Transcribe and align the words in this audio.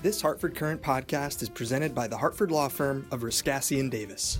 This 0.00 0.22
Hartford 0.22 0.54
Courant 0.54 0.80
podcast 0.80 1.42
is 1.42 1.48
presented 1.48 1.92
by 1.92 2.06
the 2.06 2.16
Hartford 2.16 2.52
Law 2.52 2.68
Firm 2.68 3.04
of 3.10 3.22
Riscassi 3.22 3.80
and 3.80 3.90
Davis. 3.90 4.38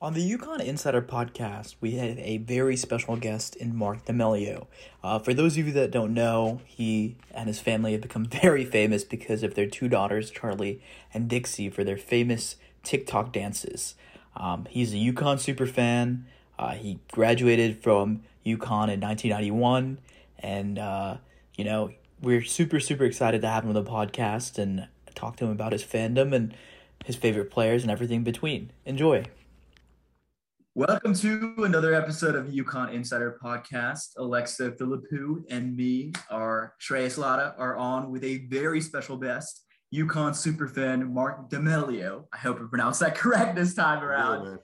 On 0.00 0.14
the 0.14 0.32
UConn 0.32 0.58
Insider 0.58 1.00
podcast, 1.00 1.76
we 1.80 1.92
had 1.92 2.18
a 2.18 2.38
very 2.38 2.76
special 2.76 3.14
guest 3.14 3.54
in 3.54 3.76
Mark 3.76 4.04
D'Amelio. 4.06 4.66
Uh, 5.04 5.20
for 5.20 5.32
those 5.32 5.56
of 5.56 5.68
you 5.68 5.72
that 5.74 5.92
don't 5.92 6.12
know, 6.12 6.60
he 6.66 7.14
and 7.32 7.46
his 7.46 7.60
family 7.60 7.92
have 7.92 8.00
become 8.00 8.24
very 8.42 8.64
famous 8.64 9.04
because 9.04 9.44
of 9.44 9.54
their 9.54 9.68
two 9.68 9.88
daughters, 9.88 10.32
Charlie 10.32 10.82
and 11.14 11.28
Dixie, 11.28 11.70
for 11.70 11.84
their 11.84 11.96
famous 11.96 12.56
TikTok 12.82 13.32
dances. 13.32 13.94
Um, 14.36 14.66
he's 14.70 14.92
a 14.92 14.96
UConn 14.96 15.38
super 15.38 15.66
fan. 15.66 16.26
Uh, 16.58 16.72
he 16.72 16.98
graduated 17.12 17.80
from 17.80 18.24
UConn 18.44 18.90
in 18.90 18.98
1991, 18.98 20.00
and 20.40 20.80
uh, 20.80 21.18
you 21.56 21.64
know 21.64 21.92
we're 22.22 22.44
super 22.44 22.78
super 22.78 23.04
excited 23.04 23.42
to 23.42 23.48
have 23.48 23.64
him 23.64 23.70
on 23.70 23.74
the 23.74 23.90
podcast 23.90 24.56
and 24.56 24.86
talk 25.14 25.36
to 25.36 25.44
him 25.44 25.50
about 25.50 25.72
his 25.72 25.82
fandom 25.82 26.32
and 26.32 26.54
his 27.04 27.16
favorite 27.16 27.50
players 27.50 27.82
and 27.82 27.90
everything 27.90 28.22
between. 28.22 28.70
Enjoy. 28.86 29.24
Welcome 30.76 31.14
to 31.16 31.54
another 31.58 31.92
episode 31.92 32.36
of 32.36 32.46
UConn 32.46 32.92
Insider 32.92 33.38
Podcast. 33.42 34.10
Alexa 34.16 34.70
Philippou 34.70 35.42
and 35.50 35.76
me, 35.76 36.12
our 36.30 36.74
Trey 36.78 37.08
Laddha, 37.08 37.54
are 37.58 37.76
on 37.76 38.12
with 38.12 38.22
a 38.22 38.46
very 38.46 38.80
special 38.80 39.16
guest, 39.16 39.64
UConn 39.92 40.30
superfan 40.30 41.10
Mark 41.10 41.50
D'Amelio. 41.50 42.26
I 42.32 42.38
hope 42.38 42.58
I 42.60 42.66
pronounced 42.70 43.00
that 43.00 43.14
correct 43.16 43.56
this 43.56 43.74
time 43.74 44.02
around. 44.02 44.46
Yeah, 44.46 44.56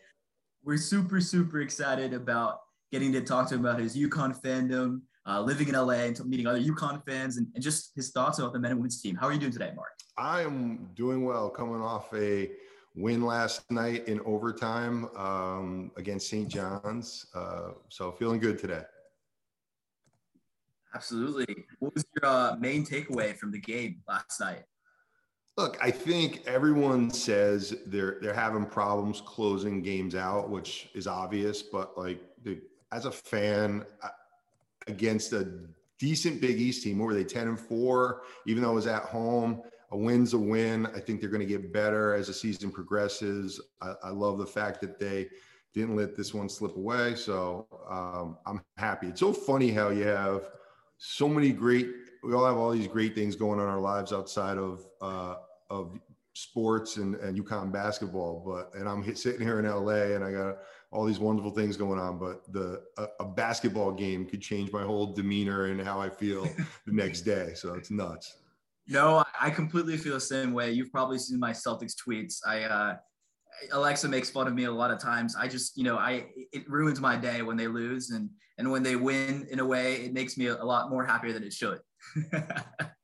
We're 0.62 0.78
super, 0.78 1.20
super 1.20 1.60
excited 1.60 2.14
about 2.14 2.60
getting 2.92 3.12
to 3.12 3.20
talk 3.20 3.48
to 3.48 3.56
him 3.56 3.66
about 3.66 3.80
his 3.80 3.96
UConn 3.96 4.40
fandom, 4.40 5.00
uh, 5.28 5.42
living 5.42 5.68
in 5.68 5.74
LA 5.74 5.92
and 5.92 6.24
meeting 6.26 6.46
other 6.46 6.60
UConn 6.60 7.04
fans, 7.06 7.36
and, 7.36 7.46
and 7.54 7.62
just 7.62 7.92
his 7.94 8.10
thoughts 8.10 8.38
about 8.38 8.52
the 8.52 8.58
men 8.58 8.72
and 8.72 8.80
women's 8.80 9.00
team. 9.00 9.14
How 9.14 9.26
are 9.26 9.32
you 9.32 9.38
doing 9.38 9.52
today, 9.52 9.72
Mark? 9.76 9.90
I 10.16 10.42
am 10.42 10.88
doing 10.96 11.24
well, 11.24 11.50
coming 11.50 11.80
off 11.80 12.12
a 12.14 12.50
win 12.96 13.22
last 13.22 13.70
night 13.70 14.08
in 14.08 14.20
overtime 14.24 15.08
um, 15.16 15.92
against 15.96 16.28
St. 16.28 16.48
John's. 16.48 17.26
Uh, 17.34 17.72
so 17.88 18.10
feeling 18.12 18.40
good 18.40 18.58
today. 18.58 18.82
Absolutely. 20.94 21.66
What 21.78 21.94
was 21.94 22.04
your 22.16 22.30
uh, 22.30 22.56
main 22.58 22.84
takeaway 22.84 23.36
from 23.36 23.52
the 23.52 23.58
game 23.58 24.00
last 24.08 24.40
night? 24.40 24.64
Look, 25.58 25.76
I 25.82 25.90
think 25.90 26.42
everyone 26.46 27.10
says 27.10 27.76
they're 27.86 28.18
they're 28.22 28.32
having 28.32 28.64
problems 28.64 29.20
closing 29.20 29.82
games 29.82 30.14
out, 30.14 30.48
which 30.48 30.88
is 30.94 31.06
obvious. 31.06 31.62
But 31.62 31.98
like, 31.98 32.20
the, 32.42 32.60
as 32.92 33.04
a 33.04 33.10
fan, 33.10 33.84
against 34.88 35.32
a 35.32 35.48
decent 35.98 36.40
Big 36.40 36.60
East 36.60 36.82
team, 36.82 36.98
what 36.98 37.06
were 37.06 37.14
they 37.14 37.24
ten 37.24 37.48
and 37.48 37.58
four? 37.58 38.22
Even 38.46 38.62
though 38.62 38.72
it 38.72 38.76
was 38.76 38.86
at 38.86 39.02
home, 39.04 39.62
a 39.90 39.96
win's 39.96 40.34
a 40.34 40.38
win. 40.38 40.86
I 40.86 41.00
think 41.00 41.20
they're 41.20 41.30
going 41.30 41.40
to 41.40 41.46
get 41.46 41.72
better 41.72 42.14
as 42.14 42.26
the 42.26 42.34
season 42.34 42.70
progresses. 42.70 43.60
I, 43.80 43.94
I, 44.04 44.10
love 44.10 44.38
the 44.38 44.46
fact 44.46 44.80
that 44.82 44.98
they 44.98 45.28
didn't 45.72 45.96
let 45.96 46.14
this 46.14 46.34
one 46.34 46.48
slip 46.48 46.76
away. 46.76 47.14
So 47.14 47.66
um, 47.88 48.36
I'm 48.46 48.60
happy. 48.76 49.08
It's 49.08 49.20
so 49.20 49.32
funny 49.32 49.70
how 49.70 49.88
you 49.90 50.06
have 50.06 50.50
so 50.98 51.28
many 51.28 51.52
great. 51.52 51.88
We 52.22 52.34
all 52.34 52.44
have 52.44 52.56
all 52.56 52.70
these 52.70 52.88
great 52.88 53.14
things 53.14 53.36
going 53.36 53.60
on 53.60 53.66
in 53.66 53.72
our 53.72 53.80
lives 53.80 54.12
outside 54.12 54.58
of 54.58 54.86
uh, 55.00 55.36
of 55.70 55.98
sports 56.34 56.96
and, 56.96 57.14
and 57.16 57.38
UConn 57.38 57.72
basketball. 57.72 58.42
But 58.44 58.78
and 58.78 58.88
I'm 58.88 59.14
sitting 59.14 59.40
here 59.40 59.58
in 59.58 59.66
LA 59.66 60.14
and 60.14 60.24
I 60.24 60.32
got 60.32 60.58
all 60.90 61.04
these 61.04 61.18
wonderful 61.18 61.50
things 61.50 61.76
going 61.76 61.98
on. 61.98 62.18
But 62.18 62.50
the 62.52 62.82
a, 62.96 63.06
a 63.20 63.24
basketball 63.24 63.92
game 63.92 64.26
could 64.26 64.40
change 64.40 64.72
my 64.72 64.82
whole 64.82 65.12
demeanor 65.12 65.66
and 65.66 65.80
how 65.80 66.00
I 66.00 66.08
feel 66.08 66.44
the 66.86 66.92
next 66.92 67.22
day. 67.22 67.52
So 67.54 67.74
it's 67.74 67.90
nuts. 67.90 68.38
No, 68.86 69.22
I 69.38 69.50
completely 69.50 69.98
feel 69.98 70.14
the 70.14 70.20
same 70.20 70.52
way. 70.52 70.72
You've 70.72 70.90
probably 70.90 71.18
seen 71.18 71.38
my 71.38 71.50
Celtics 71.50 71.94
tweets. 71.94 72.38
I 72.46 72.62
uh, 72.62 72.96
Alexa 73.72 74.08
makes 74.08 74.30
fun 74.30 74.46
of 74.46 74.54
me 74.54 74.64
a 74.64 74.72
lot 74.72 74.90
of 74.90 74.98
times. 74.98 75.36
I 75.36 75.46
just, 75.46 75.76
you 75.76 75.84
know, 75.84 75.98
I 75.98 76.26
it 76.52 76.68
ruins 76.68 77.00
my 77.00 77.16
day 77.16 77.42
when 77.42 77.56
they 77.56 77.66
lose, 77.66 78.10
and 78.10 78.30
and 78.56 78.70
when 78.70 78.82
they 78.82 78.96
win 78.96 79.46
in 79.50 79.60
a 79.60 79.66
way, 79.66 79.96
it 79.96 80.12
makes 80.12 80.36
me 80.38 80.46
a 80.46 80.64
lot 80.64 80.90
more 80.90 81.04
happier 81.04 81.32
than 81.32 81.42
it 81.42 81.52
should. 81.52 81.80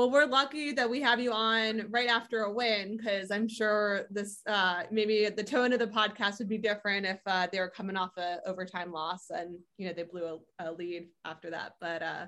well, 0.00 0.10
we're 0.10 0.24
lucky 0.24 0.72
that 0.72 0.88
we 0.88 0.98
have 1.02 1.20
you 1.20 1.30
on 1.30 1.84
right 1.90 2.08
after 2.08 2.44
a 2.44 2.50
win 2.50 2.96
because 2.96 3.30
I'm 3.30 3.46
sure 3.46 4.06
this 4.08 4.40
uh, 4.46 4.84
maybe 4.90 5.28
the 5.28 5.44
tone 5.44 5.74
of 5.74 5.78
the 5.78 5.88
podcast 5.88 6.38
would 6.38 6.48
be 6.48 6.56
different 6.56 7.04
if 7.04 7.18
uh, 7.26 7.48
they 7.52 7.60
were 7.60 7.68
coming 7.68 7.98
off 7.98 8.16
a 8.16 8.38
overtime 8.46 8.92
loss 8.92 9.28
and 9.28 9.58
you 9.76 9.86
know 9.86 9.92
they 9.92 10.04
blew 10.04 10.40
a, 10.58 10.70
a 10.70 10.72
lead 10.72 11.08
after 11.26 11.50
that. 11.50 11.74
But 11.82 12.02
uh, 12.02 12.26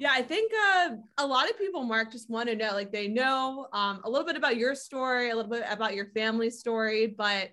yeah, 0.00 0.10
I 0.14 0.22
think 0.22 0.50
uh, 0.52 0.96
a 1.18 1.24
lot 1.24 1.48
of 1.48 1.56
people, 1.56 1.84
Mark, 1.84 2.10
just 2.10 2.28
want 2.28 2.48
to 2.48 2.56
know 2.56 2.72
like 2.72 2.90
they 2.90 3.06
know 3.06 3.68
um, 3.72 4.00
a 4.02 4.10
little 4.10 4.26
bit 4.26 4.34
about 4.34 4.56
your 4.56 4.74
story, 4.74 5.30
a 5.30 5.36
little 5.36 5.52
bit 5.52 5.62
about 5.70 5.94
your 5.94 6.06
family 6.06 6.50
story, 6.50 7.06
but 7.06 7.50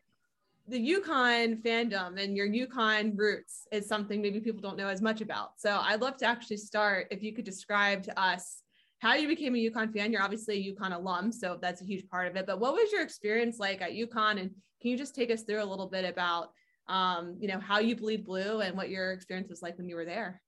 the 0.67 0.93
UConn 0.95 1.61
fandom 1.61 2.19
and 2.19 2.35
your 2.35 2.47
UConn 2.47 3.15
roots 3.15 3.67
is 3.71 3.87
something 3.87 4.19
maybe 4.19 4.39
people 4.39 4.61
don't 4.61 4.77
know 4.77 4.87
as 4.87 5.01
much 5.01 5.21
about. 5.21 5.59
So 5.59 5.77
I'd 5.79 6.01
love 6.01 6.17
to 6.17 6.25
actually 6.25 6.57
start 6.57 7.05
if 7.11 7.21
you 7.21 7.33
could 7.33 7.45
describe 7.45 8.01
to 8.03 8.19
us 8.19 8.62
how 9.03 9.15
you 9.15 9.27
became 9.27 9.53
a 9.53 9.57
UConn 9.57 9.93
fan. 9.93 10.13
You're 10.13 10.23
obviously 10.23 10.55
a 10.55 10.73
UConn 10.73 10.95
alum, 10.95 11.33
so 11.33 11.57
that's 11.61 11.81
a 11.81 11.83
huge 11.83 12.07
part 12.07 12.25
of 12.25 12.37
it. 12.37 12.45
But 12.47 12.61
what 12.61 12.73
was 12.73 12.89
your 12.89 13.01
experience 13.01 13.59
like 13.59 13.81
at 13.81 13.91
UConn? 13.91 14.39
And 14.39 14.49
can 14.81 14.91
you 14.91 14.97
just 14.97 15.13
take 15.13 15.29
us 15.29 15.41
through 15.43 15.61
a 15.61 15.65
little 15.65 15.89
bit 15.89 16.05
about, 16.05 16.51
um, 16.87 17.35
you 17.37 17.49
know, 17.49 17.59
how 17.59 17.79
you 17.79 17.97
bleed 17.97 18.23
blue 18.23 18.61
and 18.61 18.77
what 18.77 18.89
your 18.89 19.11
experience 19.11 19.49
was 19.49 19.61
like 19.61 19.77
when 19.77 19.89
you 19.89 19.97
were 19.97 20.05
there? 20.05 20.41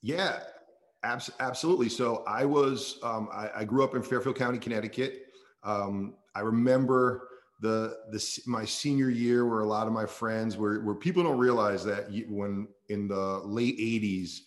Yeah, 0.00 0.38
abs- 1.02 1.30
absolutely. 1.40 1.90
So 1.90 2.24
I 2.26 2.46
was, 2.46 3.00
um, 3.02 3.28
I, 3.30 3.50
I, 3.54 3.64
grew 3.64 3.84
up 3.84 3.94
in 3.94 4.02
Fairfield 4.02 4.36
County, 4.36 4.58
Connecticut. 4.58 5.26
Um, 5.62 6.14
I 6.34 6.40
remember 6.40 7.28
the, 7.60 7.98
the, 8.12 8.40
my 8.46 8.64
senior 8.64 9.10
year 9.10 9.46
where 9.46 9.60
a 9.60 9.66
lot 9.66 9.86
of 9.86 9.92
my 9.92 10.06
friends 10.06 10.56
were, 10.56 10.82
where 10.84 10.94
people 10.94 11.22
don't 11.22 11.38
realize 11.38 11.84
that 11.84 12.06
when 12.30 12.66
in 12.88 13.08
the 13.08 13.42
late 13.44 13.78
80s, 13.78 14.38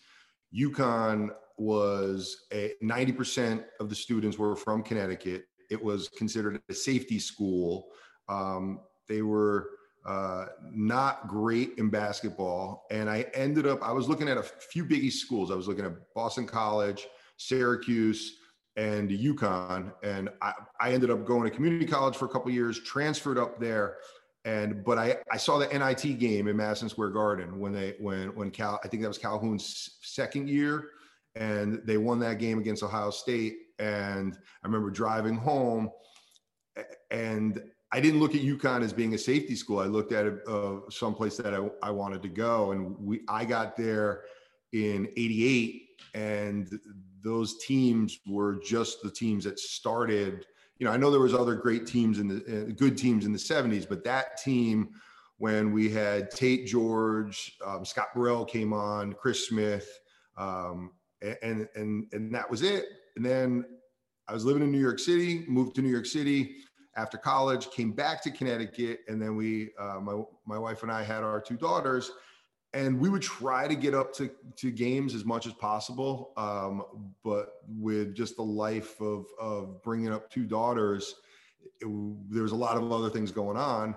UConn 0.57 1.29
was 1.59 2.45
a 2.53 2.73
90% 2.83 3.63
of 3.79 3.89
the 3.89 3.95
students 3.95 4.37
were 4.37 4.55
from 4.55 4.83
Connecticut. 4.83 5.45
It 5.69 5.83
was 5.83 6.09
considered 6.09 6.61
a 6.69 6.73
safety 6.73 7.19
school. 7.19 7.87
Um, 8.27 8.81
they 9.07 9.21
were 9.21 9.69
uh, 10.05 10.45
not 10.71 11.27
great 11.27 11.73
in 11.77 11.89
basketball. 11.89 12.85
And 12.89 13.09
I 13.09 13.25
ended 13.33 13.67
up, 13.67 13.81
I 13.83 13.91
was 13.91 14.07
looking 14.07 14.29
at 14.29 14.37
a 14.37 14.43
few 14.43 14.85
biggie 14.85 15.11
schools. 15.11 15.51
I 15.51 15.55
was 15.55 15.67
looking 15.67 15.85
at 15.85 15.93
Boston 16.15 16.47
College, 16.47 17.07
Syracuse, 17.37 18.37
and 18.75 19.09
UConn. 19.09 19.91
And 20.03 20.29
I, 20.41 20.53
I 20.79 20.91
ended 20.93 21.11
up 21.11 21.25
going 21.25 21.43
to 21.43 21.55
community 21.55 21.85
college 21.85 22.15
for 22.15 22.25
a 22.25 22.29
couple 22.29 22.49
years, 22.51 22.79
transferred 22.79 23.37
up 23.37 23.59
there. 23.59 23.97
And 24.45 24.85
but 24.85 24.97
I, 24.97 25.17
I 25.31 25.37
saw 25.37 25.57
the 25.57 25.67
NIT 25.67 26.17
game 26.17 26.47
in 26.47 26.55
Madison 26.55 26.87
Square 26.87 27.09
Garden 27.09 27.59
when 27.59 27.73
they 27.73 27.95
when 27.99 28.33
when 28.35 28.51
Cal 28.51 28.79
I 28.83 28.87
think 28.87 29.03
that 29.03 29.09
was 29.09 29.17
Calhoun's 29.17 29.97
second 30.01 30.49
year, 30.49 30.91
and 31.39 31.81
they 31.85 31.97
won 31.97 32.19
that 32.19 32.37
game 32.37 32.59
against 32.59 32.83
Ohio 32.83 33.09
State. 33.09 33.55
And 33.79 34.37
I 34.63 34.67
remember 34.67 34.91
driving 34.91 35.35
home, 35.35 35.89
and 37.09 37.63
I 37.91 38.01
didn't 38.01 38.19
look 38.19 38.35
at 38.35 38.41
UConn 38.41 38.83
as 38.83 38.93
being 38.93 39.13
a 39.15 39.17
safety 39.17 39.55
school. 39.55 39.79
I 39.79 39.85
looked 39.85 40.11
at 40.11 40.27
uh, 40.47 40.81
someplace 40.91 41.37
that 41.37 41.55
I, 41.55 41.69
I 41.81 41.89
wanted 41.89 42.21
to 42.23 42.29
go, 42.29 42.73
and 42.73 42.95
we 42.99 43.21
I 43.29 43.45
got 43.45 43.77
there 43.77 44.23
in 44.73 45.07
'88, 45.15 45.87
and 46.13 46.79
those 47.23 47.57
teams 47.65 48.19
were 48.27 48.59
just 48.63 49.01
the 49.01 49.09
teams 49.09 49.45
that 49.45 49.57
started. 49.57 50.45
You 50.77 50.85
know, 50.85 50.91
I 50.91 50.97
know 50.97 51.09
there 51.09 51.19
was 51.21 51.33
other 51.33 51.55
great 51.55 51.87
teams 51.87 52.19
in 52.19 52.27
the 52.27 52.35
uh, 52.35 52.73
good 52.75 52.97
teams 52.97 53.25
in 53.25 53.31
the 53.31 53.39
'70s, 53.39 53.87
but 53.87 54.03
that 54.03 54.37
team 54.37 54.89
when 55.37 55.71
we 55.71 55.89
had 55.89 56.29
Tate 56.31 56.67
George, 56.67 57.57
um, 57.65 57.85
Scott 57.85 58.07
Burrell 58.13 58.43
came 58.43 58.73
on, 58.73 59.13
Chris 59.13 59.47
Smith, 59.47 59.89
um, 60.37 60.91
and 61.21 61.67
and 61.75 62.07
and 62.13 62.33
that 62.33 62.49
was 62.49 62.61
it. 62.61 62.85
And 63.15 63.25
then 63.25 63.65
I 64.27 64.33
was 64.33 64.45
living 64.45 64.63
in 64.63 64.71
New 64.71 64.79
York 64.79 64.99
City, 64.99 65.43
moved 65.47 65.75
to 65.75 65.81
New 65.81 65.89
York 65.89 66.05
City 66.05 66.57
after 66.95 67.17
college, 67.17 67.69
came 67.71 67.91
back 67.91 68.21
to 68.23 68.31
Connecticut, 68.31 69.01
and 69.07 69.21
then 69.21 69.35
we, 69.35 69.69
uh, 69.79 69.99
my 70.01 70.21
my 70.45 70.57
wife 70.57 70.83
and 70.83 70.91
I 70.91 71.03
had 71.03 71.23
our 71.23 71.41
two 71.41 71.57
daughters, 71.57 72.11
and 72.73 72.99
we 72.99 73.09
would 73.09 73.21
try 73.21 73.67
to 73.67 73.75
get 73.75 73.93
up 73.93 74.13
to 74.15 74.29
to 74.57 74.71
games 74.71 75.15
as 75.15 75.25
much 75.25 75.47
as 75.47 75.53
possible. 75.53 76.33
Um, 76.37 76.83
but 77.23 77.53
with 77.67 78.15
just 78.15 78.35
the 78.35 78.43
life 78.43 78.99
of 79.01 79.25
of 79.39 79.81
bringing 79.83 80.11
up 80.11 80.29
two 80.29 80.45
daughters, 80.45 81.15
it, 81.81 81.87
there 82.29 82.43
was 82.43 82.51
a 82.51 82.55
lot 82.55 82.77
of 82.77 82.91
other 82.91 83.09
things 83.09 83.31
going 83.31 83.57
on, 83.57 83.95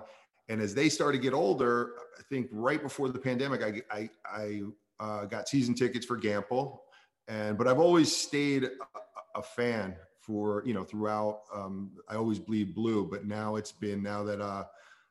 and 0.49 0.61
as 0.61 0.73
they 0.73 0.89
started 0.89 1.17
to 1.17 1.23
get 1.23 1.33
older, 1.33 1.93
I 2.17 2.23
think 2.23 2.47
right 2.51 2.81
before 2.81 3.09
the 3.09 3.19
pandemic, 3.19 3.61
I 3.61 3.81
I, 3.95 4.09
I 4.25 4.61
uh, 4.99 5.25
got 5.25 5.49
season 5.49 5.75
tickets 5.75 6.05
for 6.05 6.17
Gampel, 6.17 6.79
and 7.27 7.57
but 7.57 7.67
I've 7.67 7.79
always 7.79 8.15
stayed 8.15 8.65
a, 8.65 9.39
a 9.39 9.41
fan 9.41 9.95
for 10.21 10.63
you 10.65 10.73
know 10.73 10.83
throughout. 10.83 11.41
Um, 11.53 11.91
I 12.09 12.15
always 12.15 12.39
bleed 12.39 12.75
blue, 12.75 13.07
but 13.09 13.25
now 13.25 13.55
it's 13.55 13.71
been 13.71 14.01
now 14.01 14.23
that 14.23 14.41
uh, 14.41 14.63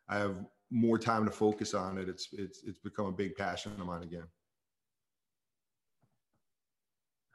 I 0.09 0.19
have 0.19 0.37
more 0.71 0.99
time 0.99 1.25
to 1.25 1.31
focus 1.31 1.75
on 1.75 1.99
it. 1.99 2.09
It's 2.09 2.29
it's 2.33 2.63
it's 2.65 2.79
become 2.79 3.07
a 3.07 3.13
big 3.13 3.37
passion 3.37 3.73
of 3.79 3.87
mine 3.87 4.03
again. 4.03 4.25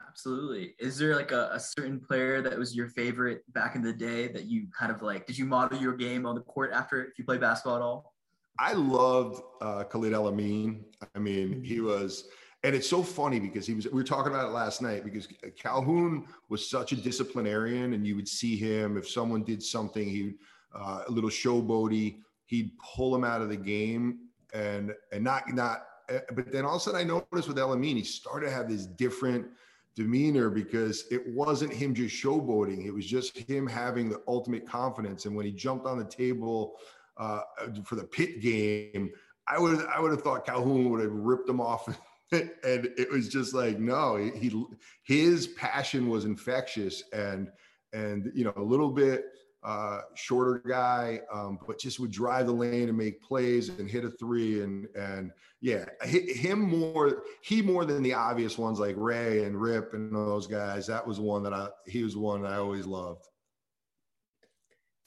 Absolutely. 0.08 0.74
Is 0.80 0.98
there 0.98 1.16
like 1.16 1.32
a, 1.32 1.52
a, 1.54 1.60
certain 1.60 2.00
player 2.00 2.42
that 2.42 2.58
was 2.58 2.76
your 2.76 2.88
favorite 2.88 3.44
back 3.54 3.76
in 3.76 3.84
the 3.84 3.94
day 3.94 4.28
that 4.30 4.46
you 4.46 4.66
kind 4.76 4.92
of 4.92 5.04
like? 5.04 5.28
Did 5.28 5.38
you 5.38 5.46
model 5.46 5.78
your 5.78 5.94
game 5.94 6.26
on 6.26 6.34
the 6.34 6.42
court 6.42 6.72
after 6.74 7.06
if 7.06 7.20
you 7.20 7.24
play 7.24 7.38
basketball 7.38 7.76
at 7.76 7.82
all? 7.84 8.16
I 8.58 8.74
loved 8.74 9.44
uh, 9.62 9.84
Khalid 9.84 10.14
El-Amin. 10.14 10.86
I 11.16 11.20
mean, 11.20 11.64
he 11.64 11.76
mm-hmm. 11.76 11.86
was, 11.86 12.30
and 12.64 12.76
it's 12.76 12.90
so 12.90 13.04
funny 13.04 13.40
because 13.40 13.68
he 13.68 13.74
was. 13.74 13.86
We 13.86 13.94
were 13.94 14.04
talking 14.04 14.34
about 14.34 14.48
it 14.48 14.52
last 14.52 14.82
night 14.82 15.04
because 15.04 15.28
Calhoun 15.58 16.26
was 16.50 16.68
such 16.68 16.92
a 16.92 16.96
disciplinarian, 16.96 17.94
and 17.94 18.06
you 18.06 18.16
would 18.16 18.28
see 18.28 18.58
him 18.58 18.98
if 18.98 19.08
someone 19.08 19.44
did 19.44 19.62
something, 19.62 20.08
he 20.08 20.34
uh, 20.74 21.04
a 21.08 21.12
little 21.12 21.30
showboaty, 21.30 22.18
he'd 22.46 22.72
pull 22.80 23.16
him 23.16 23.24
out 23.24 23.42
of 23.42 23.50
the 23.50 23.58
game, 23.58 24.20
and 24.54 24.94
and 25.12 25.24
not 25.24 25.44
not. 25.54 25.86
Eh, 26.10 26.20
but 26.34 26.52
then 26.52 26.66
all 26.66 26.76
of 26.76 26.82
a 26.82 26.84
sudden, 26.84 27.00
I 27.00 27.04
noticed 27.04 27.48
with 27.48 27.60
El-Amin, 27.60 27.98
he 27.98 28.04
started 28.04 28.48
to 28.48 28.52
have 28.52 28.70
this 28.70 28.86
different 28.86 29.46
demeanor 29.96 30.50
because 30.50 31.06
it 31.12 31.28
wasn't 31.28 31.74
him 31.74 31.94
just 31.94 32.16
showboating. 32.16 32.86
It 32.86 32.92
was 32.92 33.06
just 33.06 33.38
him 33.38 33.68
having 33.68 34.10
the 34.10 34.22
ultimate 34.28 34.68
confidence. 34.68 35.26
And 35.26 35.36
when 35.36 35.46
he 35.46 35.52
jumped 35.52 35.86
on 35.86 35.98
the 35.98 36.06
table 36.06 36.78
uh, 37.18 37.42
for 37.84 37.96
the 37.96 38.04
Pitt 38.04 38.42
game, 38.42 39.12
I 39.48 39.60
would 39.60 39.86
I 39.88 40.00
would 40.00 40.12
have 40.12 40.22
thought 40.22 40.46
Calhoun 40.46 40.90
would 40.90 41.02
have 41.02 41.12
ripped 41.12 41.50
him 41.50 41.62
off, 41.62 41.88
and 42.32 42.52
it 42.98 43.10
was 43.10 43.30
just 43.30 43.54
like 43.54 43.80
no, 43.80 44.18
he 44.18 44.66
his 45.04 45.48
passion 45.48 46.10
was 46.10 46.26
infectious, 46.26 47.04
and 47.14 47.50
and 47.94 48.32
you 48.36 48.44
know 48.44 48.54
a 48.58 48.62
little 48.62 48.92
bit 48.92 49.26
uh, 49.64 50.02
shorter 50.16 50.62
guy, 50.68 51.22
um, 51.32 51.60
but 51.66 51.80
just 51.80 52.00
would 52.00 52.12
drive 52.12 52.46
the 52.46 52.52
lane 52.52 52.90
and 52.90 52.98
make 52.98 53.22
plays 53.22 53.70
and 53.70 53.90
hit 53.90 54.06
a 54.06 54.12
three 54.12 54.62
and 54.62 54.88
and 54.96 55.32
yeah, 55.62 55.86
him 56.06 56.60
more 56.60 57.24
he 57.42 57.62
more 57.62 57.86
than 57.86 58.04
the 58.04 58.14
obvious 58.14 58.58
ones 58.58 58.80
like 58.80 58.96
Ray 58.98 59.44
and 59.46 59.60
Rip 59.60 59.94
and 59.94 60.14
those 60.16 60.48
guys. 60.48 60.88
That 60.88 61.06
was 61.06 61.20
one 61.20 61.44
that 61.44 61.54
I 61.54 61.70
he 61.86 62.04
was 62.04 62.16
one 62.16 62.46
I 62.46 62.58
always 62.58 62.86
loved. 62.86 63.26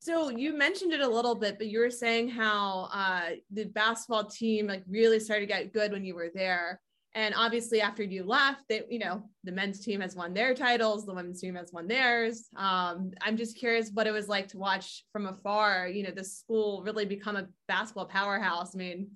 So 0.00 0.31
you 0.31 0.56
mentioned 0.56 0.94
it 0.94 1.00
a 1.00 1.08
little 1.08 1.34
bit, 1.34 1.58
but 1.58 1.66
you 1.66 1.78
were 1.78 1.90
saying 1.90 2.31
how 2.31 2.88
uh, 2.93 3.31
the 3.50 3.64
basketball 3.64 4.25
team 4.25 4.66
like 4.66 4.82
really 4.88 5.20
started 5.20 5.46
to 5.46 5.52
get 5.52 5.75
good 5.75 5.93
when 5.93 6.05
you 6.05 6.14
were 6.14 6.31
there. 6.34 6.81
And 7.15 7.35
obviously, 7.37 7.81
after 7.81 8.05
you 8.05 8.23
left, 8.23 8.62
they, 8.69 8.83
you 8.89 9.01
know, 9.01 9.25
the 9.43 9.51
men's 9.51 9.81
team 9.81 10.01
has 10.01 10.15
won 10.15 10.33
their 10.33 10.55
titles, 10.55 11.05
the 11.05 11.15
women's 11.15 11.41
team 11.41 11.57
has 11.57 11.73
won 11.73 11.89
theirs. 11.89 12.49
Um, 12.57 13.11
I'm 13.21 13.37
just 13.37 13.57
curious 13.57 13.91
what 13.93 14.07
it 14.07 14.12
was 14.12 14.29
like 14.29 14.49
to 14.49 14.59
watch 14.59 15.05
from 15.12 15.27
afar, 15.27 15.89
you 15.89 16.05
know, 16.05 16.12
the 16.12 16.23
school 16.23 16.83
really 16.85 17.05
become 17.05 17.37
a 17.37 17.49
basketball 17.67 18.07
powerhouse. 18.07 18.77
I 18.77 18.79
mean, 18.79 19.09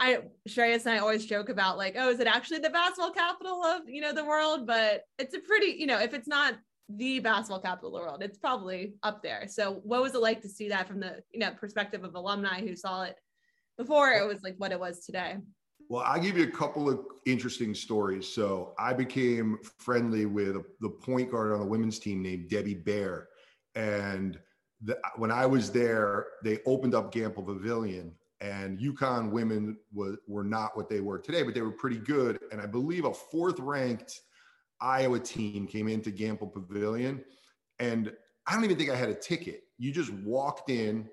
I 0.00 0.22
Shreyas 0.48 0.86
and 0.86 0.94
I 0.94 0.98
always 0.98 1.26
joke 1.26 1.50
about 1.50 1.76
like, 1.76 1.94
oh, 1.96 2.08
is 2.08 2.20
it 2.20 2.26
actually 2.26 2.58
the 2.60 2.70
basketball 2.70 3.12
capital 3.12 3.62
of 3.62 3.82
you 3.86 4.00
know 4.00 4.14
the 4.14 4.24
world? 4.24 4.66
But 4.66 5.02
it's 5.18 5.34
a 5.34 5.40
pretty, 5.40 5.76
you 5.78 5.86
know, 5.86 6.00
if 6.00 6.14
it's 6.14 6.28
not 6.28 6.54
the 6.96 7.20
basketball 7.20 7.60
capital 7.60 7.88
of 7.88 7.94
the 7.94 8.06
world. 8.06 8.22
It's 8.22 8.38
probably 8.38 8.94
up 9.02 9.22
there. 9.22 9.46
So 9.48 9.80
what 9.84 10.02
was 10.02 10.14
it 10.14 10.20
like 10.20 10.40
to 10.42 10.48
see 10.48 10.68
that 10.70 10.88
from 10.88 11.00
the 11.00 11.22
you 11.30 11.38
know 11.38 11.52
perspective 11.52 12.02
of 12.02 12.14
alumni 12.14 12.60
who 12.60 12.74
saw 12.74 13.02
it 13.02 13.16
before 13.78 14.10
it 14.12 14.26
was 14.26 14.42
like 14.42 14.56
what 14.58 14.72
it 14.72 14.80
was 14.80 15.04
today? 15.04 15.36
Well, 15.90 16.04
I'll 16.06 16.20
give 16.20 16.38
you 16.38 16.44
a 16.44 16.50
couple 16.50 16.88
of 16.88 17.00
interesting 17.26 17.74
stories. 17.74 18.28
So 18.28 18.74
I 18.78 18.92
became 18.92 19.58
friendly 19.78 20.24
with 20.24 20.56
the 20.80 20.88
point 20.88 21.32
guard 21.32 21.52
on 21.52 21.58
the 21.58 21.66
women's 21.66 21.98
team 21.98 22.22
named 22.22 22.48
Debbie 22.48 22.74
Bear. 22.74 23.26
And 23.74 24.38
the, 24.80 24.96
when 25.16 25.32
I 25.32 25.46
was 25.46 25.72
there, 25.72 26.28
they 26.44 26.60
opened 26.64 26.94
up 26.94 27.12
Gampel 27.12 27.44
Pavilion 27.44 28.14
and 28.40 28.78
UConn 28.78 29.32
women 29.32 29.78
were 29.92 30.44
not 30.44 30.76
what 30.76 30.88
they 30.88 31.00
were 31.00 31.18
today, 31.18 31.42
but 31.42 31.54
they 31.54 31.60
were 31.60 31.72
pretty 31.72 31.98
good. 31.98 32.38
And 32.52 32.60
I 32.60 32.66
believe 32.66 33.04
a 33.04 33.12
fourth 33.12 33.58
ranked 33.58 34.20
Iowa 34.80 35.18
team 35.18 35.66
came 35.66 35.88
into 35.88 36.10
Gampel 36.10 36.52
Pavilion, 36.52 37.22
and 37.80 38.12
I 38.46 38.54
don't 38.54 38.64
even 38.64 38.78
think 38.78 38.90
I 38.90 38.96
had 38.96 39.10
a 39.10 39.14
ticket. 39.14 39.64
You 39.76 39.92
just 39.92 40.10
walked 40.10 40.70
in, 40.70 41.10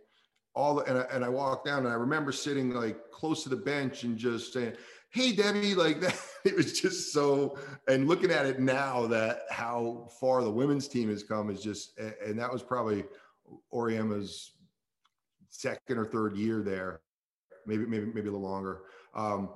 all 0.58 0.80
and 0.80 0.98
I, 0.98 1.02
and 1.14 1.24
I 1.24 1.30
walked 1.30 1.66
down, 1.66 1.86
and 1.86 1.90
I 1.90 1.94
remember 1.94 2.32
sitting 2.32 2.72
like 2.72 3.12
close 3.12 3.44
to 3.44 3.50
the 3.50 3.56
bench 3.56 4.04
and 4.04 4.18
just 4.18 4.54
saying, 4.54 4.74
"Hey, 5.12 5.32
Debbie," 5.32 5.76
like 5.86 6.02
that. 6.02 6.20
It 6.44 6.56
was 6.56 6.80
just 6.80 7.14
so, 7.14 7.58
and 7.88 8.08
looking 8.08 8.32
at 8.32 8.46
it 8.46 8.60
now, 8.60 9.06
that 9.08 9.42
how 9.52 10.10
far 10.20 10.42
the 10.42 10.52
women's 10.52 10.88
team 10.88 11.10
has 11.10 11.22
come 11.22 11.50
is 11.50 11.62
just, 11.62 12.00
and 12.00 12.40
that 12.40 12.52
was 12.52 12.64
probably 12.64 13.06
Auriemma's 13.74 14.54
second 15.50 15.98
or 15.98 16.06
third 16.06 16.36
year 16.36 16.62
there, 16.64 17.02
maybe 17.68 17.86
maybe 17.86 18.06
maybe 18.08 18.28
a 18.28 18.32
little 18.32 18.42
longer. 18.42 18.82
Um, 19.14 19.50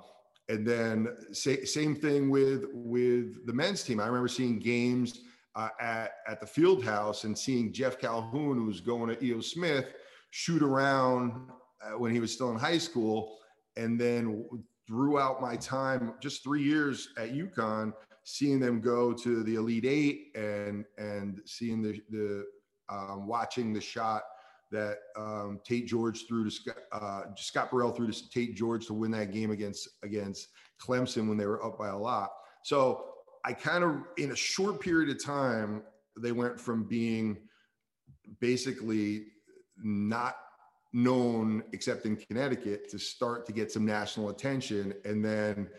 and 0.50 0.68
then 0.68 1.08
say, 1.32 1.64
same 1.64 1.96
thing 1.96 2.30
with 2.30 2.66
with 2.74 3.46
the 3.48 3.54
men's 3.54 3.84
team. 3.84 4.00
I 4.00 4.06
remember 4.06 4.28
seeing 4.28 4.60
games 4.60 5.22
uh, 5.56 5.70
at 5.80 6.12
at 6.28 6.40
the 6.40 6.48
field 6.48 6.84
house 6.84 7.24
and 7.24 7.38
seeing 7.38 7.74
Jeff 7.74 7.98
Calhoun, 7.98 8.58
who 8.58 8.66
was 8.66 8.82
going 8.82 9.16
to 9.16 9.26
E.O. 9.26 9.40
Smith, 9.40 9.94
shoot 10.32 10.64
around 10.64 11.50
uh, 11.84 11.98
when 11.98 12.12
he 12.12 12.20
was 12.20 12.34
still 12.34 12.52
in 12.52 12.58
high 12.58 12.78
school, 12.78 13.38
and 13.78 14.00
then 14.00 14.46
throughout 14.88 15.42
my 15.42 15.56
time, 15.56 16.14
just 16.20 16.44
three 16.44 16.64
years 16.64 17.10
at 17.18 17.34
UConn, 17.34 17.94
seeing 18.24 18.60
them 18.60 18.82
go 18.82 19.14
to 19.14 19.44
the 19.44 19.56
Elite 19.56 19.86
Eight 19.86 20.32
and 20.36 20.86
and 20.98 21.42
seeing 21.46 21.82
the 21.82 22.02
the 22.10 22.46
um, 22.90 23.28
watching 23.28 23.74
the 23.74 23.82
shot 23.82 24.24
that 24.72 24.98
um, 25.18 25.60
Tate 25.66 25.86
George 25.86 26.26
threw 26.28 26.46
to 26.46 26.52
Scott, 26.52 26.78
uh, 26.92 27.24
Scott 27.36 27.72
Burrell 27.72 27.92
threw 27.92 28.10
to 28.10 28.30
Tate 28.30 28.56
George 28.56 28.88
to 28.88 28.94
win 28.94 29.12
that 29.12 29.32
game 29.32 29.52
against 29.52 29.90
against 30.04 30.50
Clemson 30.82 31.28
when 31.28 31.38
they 31.38 31.46
were 31.46 31.64
up 31.64 31.78
by 31.78 31.90
a 31.90 31.98
lot. 31.98 32.32
So 32.64 33.06
I 33.44 33.54
kind 33.54 33.84
of, 33.84 34.04
in 34.18 34.32
a 34.32 34.36
short 34.36 34.80
period 34.80 35.10
of 35.10 35.24
time, 35.24 35.84
they 36.18 36.32
went 36.32 36.60
from 36.60 36.84
being 36.84 37.38
basically 38.40 39.26
not 39.84 40.38
known 40.94 41.64
except 41.72 42.06
in 42.06 42.16
Connecticut 42.16 42.90
to 42.90 43.00
start 43.00 43.46
to 43.46 43.54
get 43.54 43.72
some 43.72 43.86
national 43.86 44.30
attention, 44.30 44.94
and 45.06 45.24
then 45.24 45.70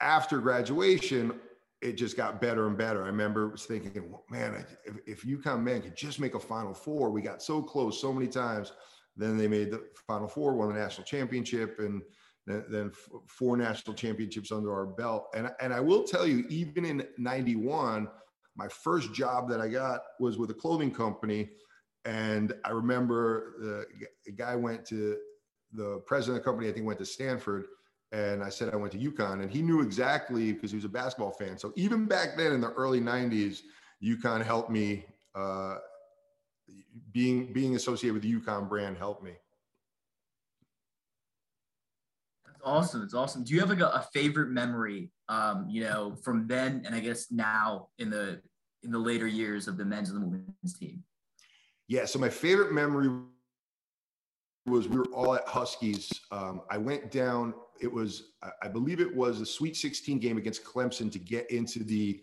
after 0.00 0.38
graduation, 0.38 1.32
it 1.80 1.92
just 1.92 2.16
got 2.16 2.40
better 2.40 2.66
and 2.66 2.76
better. 2.76 3.04
I 3.04 3.06
remember 3.06 3.56
thinking, 3.56 4.12
man, 4.30 4.64
if, 4.84 4.96
if 5.06 5.22
UConn 5.24 5.62
men 5.62 5.82
could 5.82 5.96
just 5.96 6.18
make 6.20 6.34
a 6.34 6.40
Final 6.40 6.74
Four, 6.74 7.10
we 7.10 7.22
got 7.22 7.42
so 7.42 7.62
close 7.62 8.00
so 8.00 8.12
many 8.12 8.26
times. 8.26 8.72
Then 9.16 9.36
they 9.36 9.48
made 9.48 9.70
the 9.70 9.84
Final 10.06 10.28
Four, 10.28 10.54
won 10.54 10.72
the 10.72 10.78
national 10.78 11.04
championship, 11.04 11.78
and 11.78 12.02
then, 12.46 12.64
then 12.68 12.92
four 13.26 13.56
national 13.56 13.94
championships 13.94 14.50
under 14.50 14.72
our 14.72 14.86
belt. 14.86 15.26
And 15.34 15.50
and 15.60 15.72
I 15.72 15.80
will 15.80 16.04
tell 16.04 16.26
you, 16.26 16.46
even 16.48 16.84
in 16.84 17.06
'91, 17.18 18.08
my 18.56 18.68
first 18.68 19.12
job 19.12 19.48
that 19.50 19.60
I 19.60 19.68
got 19.68 20.00
was 20.18 20.38
with 20.38 20.50
a 20.50 20.54
clothing 20.54 20.92
company, 20.92 21.50
and 22.08 22.54
I 22.64 22.70
remember 22.70 23.54
the, 24.24 24.32
guy 24.32 24.56
went 24.56 24.86
to 24.86 25.18
the 25.74 26.02
president 26.06 26.38
of 26.38 26.42
the 26.42 26.50
company. 26.50 26.70
I 26.70 26.72
think 26.72 26.86
went 26.86 26.98
to 27.00 27.04
Stanford 27.04 27.66
and 28.12 28.42
I 28.42 28.48
said 28.48 28.72
I 28.72 28.76
went 28.76 28.92
to 28.92 28.98
UConn, 28.98 29.42
and 29.42 29.50
he 29.50 29.60
knew 29.60 29.82
exactly 29.82 30.52
because 30.52 30.70
he 30.70 30.76
was 30.76 30.86
a 30.86 30.88
basketball 30.88 31.32
fan. 31.32 31.58
So 31.58 31.74
even 31.76 32.06
back 32.06 32.38
then 32.38 32.52
in 32.52 32.62
the 32.62 32.72
early 32.72 33.00
'90s, 33.00 33.60
UConn 34.02 34.42
helped 34.42 34.70
me. 34.70 35.04
Uh, 35.34 35.76
being 37.12 37.52
being 37.52 37.76
associated 37.76 38.14
with 38.14 38.22
the 38.22 38.32
UConn 38.32 38.68
brand 38.68 38.96
helped 38.96 39.22
me. 39.22 39.32
That's 42.46 42.60
awesome. 42.64 43.02
It's 43.02 43.14
awesome. 43.14 43.44
Do 43.44 43.52
you 43.52 43.60
have 43.60 43.68
like 43.68 43.80
a, 43.80 43.88
a 43.88 44.08
favorite 44.14 44.50
memory, 44.50 45.10
um, 45.28 45.66
you 45.68 45.82
know, 45.82 46.16
from 46.24 46.46
then 46.46 46.82
and 46.86 46.94
I 46.94 47.00
guess 47.00 47.30
now 47.30 47.88
in 47.98 48.08
the 48.08 48.40
in 48.82 48.90
the 48.90 48.98
later 48.98 49.26
years 49.26 49.68
of 49.68 49.76
the 49.76 49.84
men's 49.84 50.08
and 50.08 50.22
the 50.22 50.26
women's 50.26 50.78
team? 50.78 51.04
Yeah. 51.88 52.04
So 52.04 52.18
my 52.18 52.28
favorite 52.28 52.72
memory 52.72 53.10
was 54.66 54.88
we 54.88 54.98
were 54.98 55.06
all 55.06 55.34
at 55.34 55.46
Huskies. 55.46 56.10
Um, 56.30 56.62
I 56.70 56.78
went 56.78 57.10
down 57.10 57.54
it 57.80 57.92
was, 57.92 58.32
I 58.62 58.68
believe 58.68 59.00
it 59.00 59.14
was 59.14 59.40
a 59.40 59.46
Sweet 59.46 59.76
16 59.76 60.18
game 60.18 60.36
against 60.36 60.64
Clemson 60.64 61.10
to 61.12 61.18
get 61.18 61.50
into 61.50 61.84
the 61.84 62.20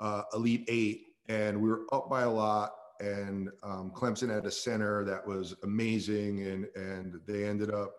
uh, 0.00 0.22
Elite 0.34 0.64
Eight, 0.68 1.06
and 1.28 1.60
we 1.60 1.68
were 1.68 1.82
up 1.92 2.08
by 2.08 2.22
a 2.22 2.30
lot. 2.30 2.72
And 3.00 3.50
um, 3.62 3.92
Clemson 3.94 4.32
had 4.32 4.46
a 4.46 4.50
center 4.50 5.04
that 5.04 5.26
was 5.26 5.54
amazing, 5.64 6.46
and 6.46 6.66
and 6.76 7.20
they 7.26 7.44
ended 7.44 7.70
up 7.70 7.92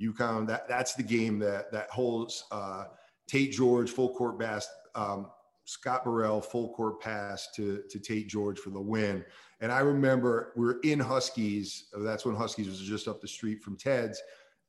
UConn. 0.00 0.46
That 0.46 0.68
that's 0.68 0.94
the 0.94 1.02
game 1.02 1.38
that 1.38 1.72
that 1.72 1.88
holds 1.90 2.44
uh, 2.52 2.84
Tate 3.26 3.52
George 3.52 3.90
full 3.90 4.14
court 4.14 4.38
pass, 4.38 4.68
um, 4.94 5.30
Scott 5.64 6.04
Burrell 6.04 6.42
full 6.42 6.74
court 6.74 7.00
pass 7.00 7.48
to 7.56 7.82
to 7.88 7.98
Tate 7.98 8.28
George 8.28 8.58
for 8.58 8.68
the 8.68 8.80
win. 8.80 9.24
And 9.62 9.72
I 9.72 9.78
remember 9.80 10.52
we 10.56 10.66
were 10.66 10.80
in 10.82 10.98
Huskies. 11.00 11.86
That's 11.96 12.26
when 12.26 12.34
Huskies 12.34 12.66
was 12.68 12.80
just 12.80 13.08
up 13.08 13.20
the 13.22 13.28
street 13.28 13.62
from 13.62 13.76
Ted's 13.76 14.20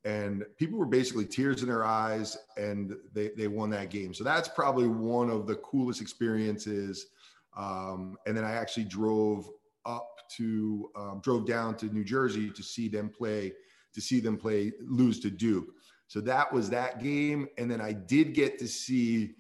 and 0.05 0.43
people 0.57 0.77
were 0.77 0.85
basically 0.85 1.25
tears 1.25 1.61
in 1.61 1.69
their 1.69 1.85
eyes 1.85 2.37
and 2.57 2.95
they, 3.13 3.29
they 3.37 3.47
won 3.47 3.69
that 3.69 3.89
game 3.89 4.13
so 4.13 4.23
that's 4.23 4.47
probably 4.47 4.87
one 4.87 5.29
of 5.29 5.47
the 5.47 5.55
coolest 5.55 6.01
experiences 6.01 7.07
um, 7.55 8.17
and 8.25 8.35
then 8.35 8.43
i 8.43 8.51
actually 8.51 8.83
drove 8.83 9.49
up 9.85 10.09
to 10.29 10.89
um, 10.95 11.21
drove 11.23 11.45
down 11.45 11.75
to 11.75 11.85
new 11.87 12.03
jersey 12.03 12.49
to 12.49 12.63
see 12.63 12.87
them 12.87 13.09
play 13.09 13.53
to 13.93 14.01
see 14.01 14.19
them 14.19 14.37
play 14.37 14.71
lose 14.81 15.19
to 15.19 15.29
duke 15.29 15.73
so 16.07 16.19
that 16.19 16.51
was 16.51 16.69
that 16.69 17.01
game 17.01 17.47
and 17.57 17.69
then 17.69 17.79
i 17.79 17.93
did 17.93 18.33
get 18.33 18.59
to 18.59 18.67
see 18.67 19.35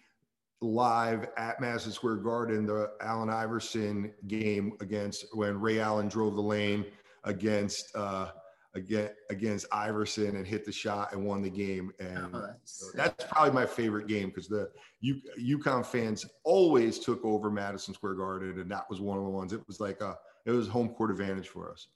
live 0.63 1.27
at 1.37 1.59
Madison 1.59 1.91
Square 1.91 2.17
Garden 2.17 2.65
the 2.65 2.91
Allen 3.01 3.29
Iverson 3.29 4.13
game 4.27 4.73
against 4.79 5.25
when 5.33 5.59
Ray 5.59 5.79
Allen 5.79 6.07
drove 6.07 6.35
the 6.35 6.41
lane 6.41 6.85
against 7.23 7.95
uh, 7.95 8.29
against 8.73 9.13
against 9.29 9.65
Iverson 9.71 10.35
and 10.35 10.47
hit 10.47 10.65
the 10.65 10.71
shot 10.71 11.13
and 11.13 11.23
won 11.23 11.41
the 11.41 11.49
game. 11.49 11.91
And 11.99 12.29
Oh, 12.33 12.41
that's 12.47 12.79
so 12.79 12.85
that's 12.95 13.25
probably 13.25 13.51
my 13.51 13.65
favorite 13.65 14.07
game 14.07 14.29
because 14.29 14.47
the 14.47 14.69
U, 15.01 15.21
UConn 15.39 15.85
fans 15.85 16.25
always 16.43 16.99
took 16.99 17.23
over 17.25 17.51
Madison 17.51 17.93
Square 17.93 18.15
Garden, 18.15 18.59
and 18.59 18.71
that 18.71 18.89
was 18.89 19.01
one 19.01 19.17
of 19.17 19.23
the 19.25 19.29
ones. 19.29 19.53
It 19.53 19.61
was 19.67 19.79
like 19.79 20.01
a 20.01 20.17
it 20.45 20.51
was 20.51 20.67
home 20.67 20.89
court 20.89 21.11
advantage 21.11 21.49
for 21.49 21.71
us. 21.71 21.87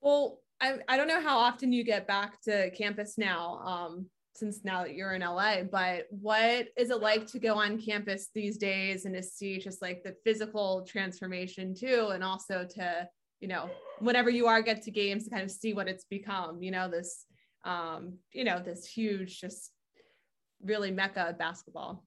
Well, 0.00 0.40
I, 0.60 0.76
I 0.88 0.96
don't 0.96 1.08
know 1.08 1.20
how 1.20 1.36
often 1.38 1.72
you 1.72 1.84
get 1.84 2.06
back 2.06 2.40
to 2.42 2.70
campus 2.70 3.18
now, 3.18 3.58
um, 3.64 4.06
since 4.36 4.64
now 4.64 4.82
that 4.82 4.94
you're 4.94 5.14
in 5.14 5.22
LA, 5.22 5.62
but 5.62 6.06
what 6.10 6.68
is 6.76 6.90
it 6.90 7.00
like 7.00 7.26
to 7.28 7.38
go 7.38 7.54
on 7.54 7.80
campus 7.80 8.28
these 8.34 8.56
days 8.56 9.04
and 9.04 9.14
to 9.14 9.22
see 9.22 9.58
just 9.58 9.82
like 9.82 10.02
the 10.02 10.14
physical 10.24 10.86
transformation 10.86 11.74
too, 11.74 12.10
and 12.12 12.22
also 12.22 12.66
to, 12.74 13.08
you 13.40 13.48
know, 13.48 13.68
whenever 13.98 14.30
you 14.30 14.46
are 14.46 14.62
get 14.62 14.82
to 14.82 14.90
games 14.90 15.24
to 15.24 15.30
kind 15.30 15.42
of 15.42 15.50
see 15.50 15.72
what 15.72 15.88
it's 15.88 16.04
become, 16.04 16.62
you 16.62 16.70
know, 16.70 16.90
this, 16.90 17.26
um, 17.64 18.14
you 18.32 18.44
know, 18.44 18.60
this 18.60 18.86
huge, 18.86 19.40
just 19.40 19.70
really 20.62 20.90
mecca 20.90 21.30
of 21.30 21.38
basketball. 21.38 22.04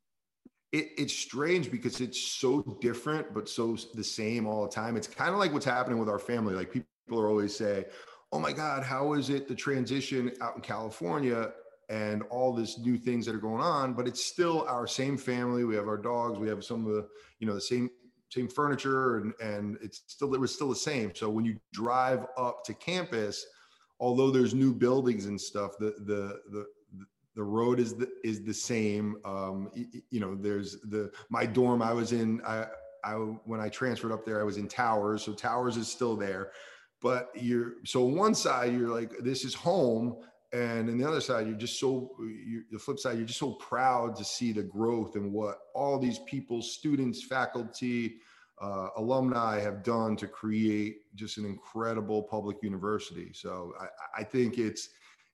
It, 0.71 0.89
it's 0.98 1.13
strange 1.13 1.71
because 1.71 2.00
it's 2.00 2.21
so 2.21 2.77
different, 2.81 3.33
but 3.33 3.50
so 3.50 3.75
the 3.95 4.03
same 4.03 4.45
all 4.45 4.63
the 4.63 4.69
time. 4.69 4.95
It's 4.95 5.07
kind 5.07 5.31
of 5.31 5.39
like 5.39 5.51
what's 5.51 5.65
happening 5.65 5.98
with 5.98 6.09
our 6.09 6.19
family. 6.19 6.53
Like 6.53 6.71
people 6.71 7.19
are 7.19 7.27
always 7.27 7.55
say, 7.55 7.86
"Oh 8.31 8.38
my 8.38 8.51
God, 8.51 8.83
how 8.83 9.13
is 9.13 9.31
it 9.31 9.48
the 9.48 9.55
transition 9.55 10.31
out 10.41 10.55
in 10.55 10.62
California?" 10.62 11.51
And 11.89 12.22
all 12.29 12.53
this 12.53 12.77
new 12.77 12.98
things 12.98 13.25
that 13.25 13.34
are 13.34 13.39
going 13.39 13.62
on 13.62 13.93
but 13.93 14.08
it's 14.08 14.24
still 14.24 14.65
our 14.67 14.88
same 14.88 15.17
family. 15.17 15.63
We 15.63 15.75
have 15.75 15.88
our 15.88 15.98
dogs. 15.98 16.39
We 16.39 16.48
have 16.48 16.63
some 16.63 16.86
of 16.86 16.93
the 16.93 17.08
you 17.39 17.48
know 17.48 17.55
the 17.55 17.62
same 17.62 17.89
same 18.29 18.48
furniture 18.48 19.17
and 19.17 19.34
and 19.41 19.77
it's 19.81 20.03
still 20.08 20.34
it 20.34 20.39
was 20.39 20.53
still 20.53 20.69
the 20.69 20.75
same. 20.75 21.13
So 21.15 21.29
when 21.29 21.46
you 21.46 21.60
drive 21.74 22.25
up 22.38 22.63
to 22.65 22.74
campus 22.75 23.46
although 24.00 24.31
there's 24.31 24.53
new 24.53 24.74
buildings 24.74 25.25
and 25.25 25.39
stuff 25.39 25.72
the 25.79 25.93
the 26.05 26.39
the 26.51 26.65
the 27.36 27.43
road 27.43 27.79
is 27.79 27.96
the 27.96 28.10
is 28.24 28.43
the 28.43 28.53
same. 28.53 29.17
Um 29.25 29.69
you, 29.74 29.88
you 30.12 30.19
know 30.19 30.36
there's 30.36 30.79
the 30.81 31.12
my 31.29 31.46
dorm 31.46 31.81
i 31.81 31.93
was 31.93 32.12
in 32.12 32.41
i 32.46 32.67
i 33.03 33.13
when 33.13 33.60
i 33.60 33.69
transferred 33.69 34.12
up 34.12 34.25
there 34.25 34.41
i 34.41 34.43
was 34.43 34.58
in 34.58 34.67
towers 34.67 35.24
so 35.24 35.34
towers 35.34 35.75
is 35.75 35.88
still 35.88 36.15
there. 36.15 36.51
But 37.01 37.29
you're 37.34 37.75
so 37.86 38.03
one 38.03 38.36
side 38.36 38.74
you're 38.74 38.89
like 38.89 39.17
this 39.19 39.43
is 39.43 39.53
home 39.53 40.17
and 40.51 40.89
on 40.89 40.98
the 40.98 41.08
other 41.08 41.22
side 41.22 41.46
you're 41.46 41.56
just 41.56 41.79
so 41.79 42.12
you 42.20 42.63
the 42.72 42.79
flip 42.79 42.98
side 43.00 43.18
you're 43.18 43.25
just 43.25 43.39
so 43.39 43.51
proud 43.53 44.15
to 44.15 44.24
see 44.24 44.51
the 44.51 44.63
growth 44.63 45.15
and 45.15 45.32
what 45.32 45.60
all 45.75 46.00
these 46.00 46.20
people 46.27 46.62
students 46.62 47.24
faculty 47.24 48.15
uh, 48.62 48.89
alumni 48.98 49.60
have 49.60 49.84
done 49.84 50.15
to 50.18 50.27
create 50.27 50.98
just 51.15 51.38
an 51.38 51.46
incredible 51.46 52.24
public 52.24 52.58
university. 52.62 53.32
So 53.34 53.74
I, 53.79 54.22
I 54.22 54.24
think 54.24 54.58
it's 54.58 54.89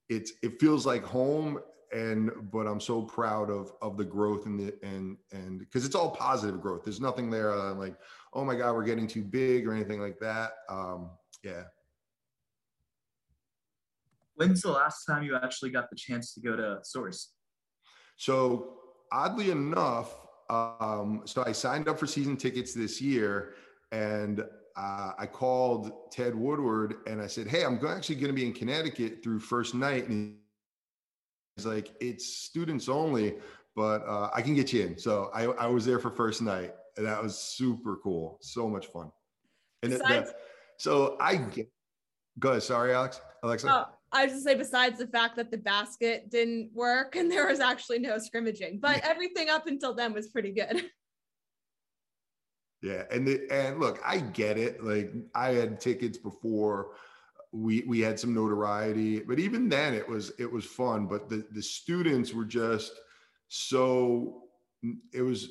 it's 0.09 0.33
it 0.43 0.59
feels 0.59 0.85
like 0.85 1.03
home 1.03 1.59
and 1.91 2.29
but 2.51 2.67
i'm 2.67 2.79
so 2.79 3.01
proud 3.01 3.49
of 3.49 3.71
of 3.81 3.97
the 3.97 4.03
growth 4.03 4.45
and 4.45 4.59
the 4.59 4.73
and 4.83 5.17
and 5.31 5.59
because 5.59 5.85
it's 5.85 5.95
all 5.95 6.11
positive 6.11 6.61
growth. 6.61 6.83
There's 6.83 7.01
nothing 7.01 7.29
there 7.31 7.55
like 7.73 7.95
oh 8.33 8.45
my 8.45 8.55
god 8.55 8.75
we're 8.75 8.83
getting 8.83 9.07
too 9.07 9.23
big 9.23 9.67
or 9.67 9.73
anything 9.73 9.99
like 9.99 10.19
that. 10.19 10.51
Um 10.69 11.09
yeah 11.43 11.63
When's 14.35 14.61
the 14.61 14.71
last 14.71 15.05
time 15.05 15.23
you 15.23 15.35
actually 15.35 15.71
got 15.71 15.89
the 15.89 15.95
chance 15.95 16.33
to 16.33 16.41
go 16.41 16.55
to 16.55 16.79
Storrs? 16.83 17.31
So 18.17 18.77
oddly 19.11 19.51
enough, 19.51 20.13
um, 20.49 21.21
so 21.25 21.43
I 21.45 21.51
signed 21.51 21.87
up 21.87 21.97
for 21.99 22.05
season 22.07 22.37
tickets 22.37 22.73
this 22.73 23.01
year, 23.01 23.55
and 23.91 24.41
uh, 24.77 25.11
I 25.17 25.25
called 25.25 26.11
Ted 26.11 26.35
Woodward 26.35 26.95
and 27.07 27.21
I 27.21 27.27
said, 27.27 27.47
"Hey, 27.47 27.63
I'm 27.63 27.79
actually 27.87 28.15
going 28.15 28.27
to 28.27 28.33
be 28.33 28.45
in 28.45 28.53
Connecticut 28.53 29.23
through 29.23 29.39
first 29.39 29.73
night," 29.73 30.07
and 30.09 30.37
he's 31.55 31.65
like, 31.65 31.93
"It's 32.01 32.25
students 32.25 32.89
only, 32.89 33.35
but 33.75 34.05
uh, 34.05 34.29
I 34.33 34.41
can 34.41 34.53
get 34.53 34.71
you 34.73 34.83
in." 34.83 34.97
So 34.97 35.31
I, 35.33 35.45
I 35.45 35.67
was 35.67 35.85
there 35.85 35.99
for 35.99 36.11
first 36.11 36.41
night, 36.41 36.73
and 36.97 37.05
that 37.05 37.21
was 37.23 37.37
super 37.37 37.97
cool, 38.03 38.37
so 38.41 38.67
much 38.69 38.87
fun. 38.87 39.11
And 39.81 39.93
the- 39.93 39.97
the- 39.97 40.33
so 40.77 41.15
I 41.21 41.37
get. 41.37 41.71
Go 42.37 42.49
ahead. 42.49 42.63
Sorry, 42.63 42.93
Alex. 42.93 43.21
Alexa. 43.43 43.71
Oh, 43.71 43.94
I 44.15 44.23
was 44.23 44.33
just 44.33 44.45
say, 44.45 44.55
besides 44.55 44.97
the 44.97 45.07
fact 45.07 45.35
that 45.35 45.51
the 45.51 45.57
basket 45.57 46.31
didn't 46.31 46.71
work 46.73 47.17
and 47.17 47.29
there 47.29 47.47
was 47.47 47.59
actually 47.59 47.99
no 47.99 48.17
scrimmaging, 48.17 48.79
but 48.79 49.01
everything 49.03 49.49
up 49.49 49.67
until 49.67 49.93
then 49.93 50.13
was 50.13 50.29
pretty 50.29 50.51
good. 50.51 50.85
Yeah, 52.81 53.03
and 53.09 53.25
the, 53.25 53.47
and 53.49 53.79
look, 53.79 53.99
I 54.05 54.19
get 54.19 54.59
it. 54.59 54.83
Like 54.83 55.11
I 55.33 55.53
had 55.53 55.79
tickets 55.79 56.19
before 56.19 56.91
we 57.51 57.83
we 57.87 57.99
had 57.99 58.19
some 58.19 58.31
notoriety, 58.31 59.21
but 59.21 59.39
even 59.39 59.69
then 59.69 59.95
it 59.95 60.07
was 60.07 60.31
it 60.37 60.51
was 60.51 60.65
fun. 60.65 61.07
But 61.07 61.27
the 61.27 61.47
the 61.51 61.63
students 61.63 62.31
were 62.31 62.45
just 62.45 62.91
so 63.47 64.43
it 65.13 65.23
was 65.23 65.49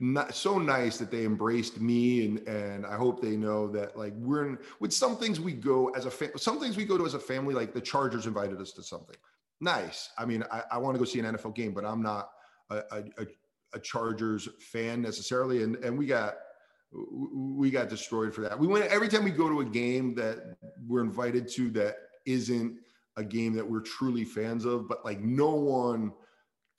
not 0.00 0.34
so 0.34 0.58
nice 0.58 0.98
that 0.98 1.10
they 1.10 1.24
embraced 1.24 1.80
me 1.80 2.26
and 2.26 2.48
and 2.48 2.84
I 2.84 2.96
hope 2.96 3.22
they 3.22 3.36
know 3.36 3.68
that 3.68 3.96
like 3.96 4.12
we're 4.16 4.46
in 4.46 4.58
with 4.80 4.92
some 4.92 5.16
things 5.16 5.38
we 5.40 5.52
go 5.52 5.88
as 5.90 6.06
a 6.06 6.10
fa- 6.10 6.36
some 6.36 6.58
things 6.58 6.76
we 6.76 6.84
go 6.84 6.98
to 6.98 7.06
as 7.06 7.14
a 7.14 7.18
family 7.18 7.54
like 7.54 7.72
the 7.72 7.80
Chargers 7.80 8.26
invited 8.26 8.60
us 8.60 8.72
to 8.72 8.82
something. 8.82 9.16
Nice. 9.60 10.10
I 10.18 10.24
mean 10.24 10.42
I, 10.50 10.62
I 10.72 10.78
want 10.78 10.96
to 10.96 10.98
go 10.98 11.04
see 11.04 11.20
an 11.20 11.26
NFL 11.26 11.54
game 11.54 11.72
but 11.72 11.84
I'm 11.84 12.02
not 12.02 12.30
a, 12.70 12.76
a, 12.76 12.98
a, 13.18 13.26
a 13.74 13.78
Chargers 13.78 14.48
fan 14.58 15.00
necessarily 15.00 15.62
and 15.62 15.76
and 15.76 15.96
we 15.96 16.06
got 16.06 16.34
we 16.92 17.70
got 17.70 17.88
destroyed 17.88 18.34
for 18.34 18.40
that. 18.42 18.58
We 18.58 18.66
went 18.66 18.86
every 18.86 19.08
time 19.08 19.22
we 19.22 19.30
go 19.30 19.48
to 19.48 19.60
a 19.60 19.64
game 19.64 20.14
that 20.16 20.56
we're 20.86 21.02
invited 21.02 21.48
to 21.52 21.70
that 21.70 21.96
isn't 22.26 22.78
a 23.16 23.22
game 23.22 23.54
that 23.54 23.68
we're 23.68 23.80
truly 23.80 24.24
fans 24.24 24.64
of 24.64 24.88
but 24.88 25.04
like 25.04 25.20
no 25.20 25.50
one 25.50 26.12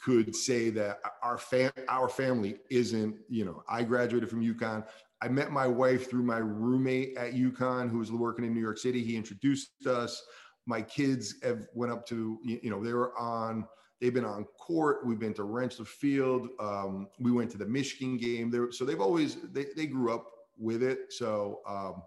could 0.05 0.35
say 0.35 0.69
that 0.69 0.99
our 1.23 1.37
fam- 1.37 1.71
our 1.87 2.07
family 2.07 2.57
isn't, 2.69 3.17
you 3.27 3.43
know, 3.43 3.63
I 3.67 3.81
graduated 3.81 4.29
from 4.29 4.43
UConn. 4.43 4.85
I 5.19 5.27
met 5.29 5.51
my 5.51 5.65
wife 5.65 6.11
through 6.11 6.21
my 6.21 6.37
roommate 6.37 7.17
at 7.17 7.33
UConn 7.33 7.89
who 7.89 7.97
was 7.97 8.11
working 8.11 8.45
in 8.45 8.53
New 8.53 8.61
York 8.61 8.77
City. 8.77 9.03
He 9.03 9.15
introduced 9.15 9.87
us. 9.87 10.23
My 10.67 10.83
kids 10.83 11.35
have 11.41 11.67
went 11.73 11.91
up 11.91 12.05
to, 12.09 12.37
you 12.43 12.69
know, 12.69 12.83
they 12.83 12.93
were 12.93 13.17
on, 13.17 13.65
they've 13.99 14.13
been 14.13 14.25
on 14.25 14.45
court. 14.59 15.07
We've 15.07 15.17
been 15.17 15.33
to 15.35 15.41
Rentschler 15.41 15.87
Field. 15.87 16.49
Um, 16.59 17.07
we 17.19 17.31
went 17.31 17.49
to 17.51 17.57
the 17.57 17.65
Michigan 17.65 18.17
game 18.17 18.51
there. 18.51 18.71
So 18.71 18.85
they've 18.85 19.01
always, 19.01 19.37
they, 19.53 19.65
they 19.75 19.87
grew 19.87 20.13
up 20.13 20.27
with 20.55 20.83
it. 20.83 21.13
So, 21.13 21.61
um, 21.67 22.03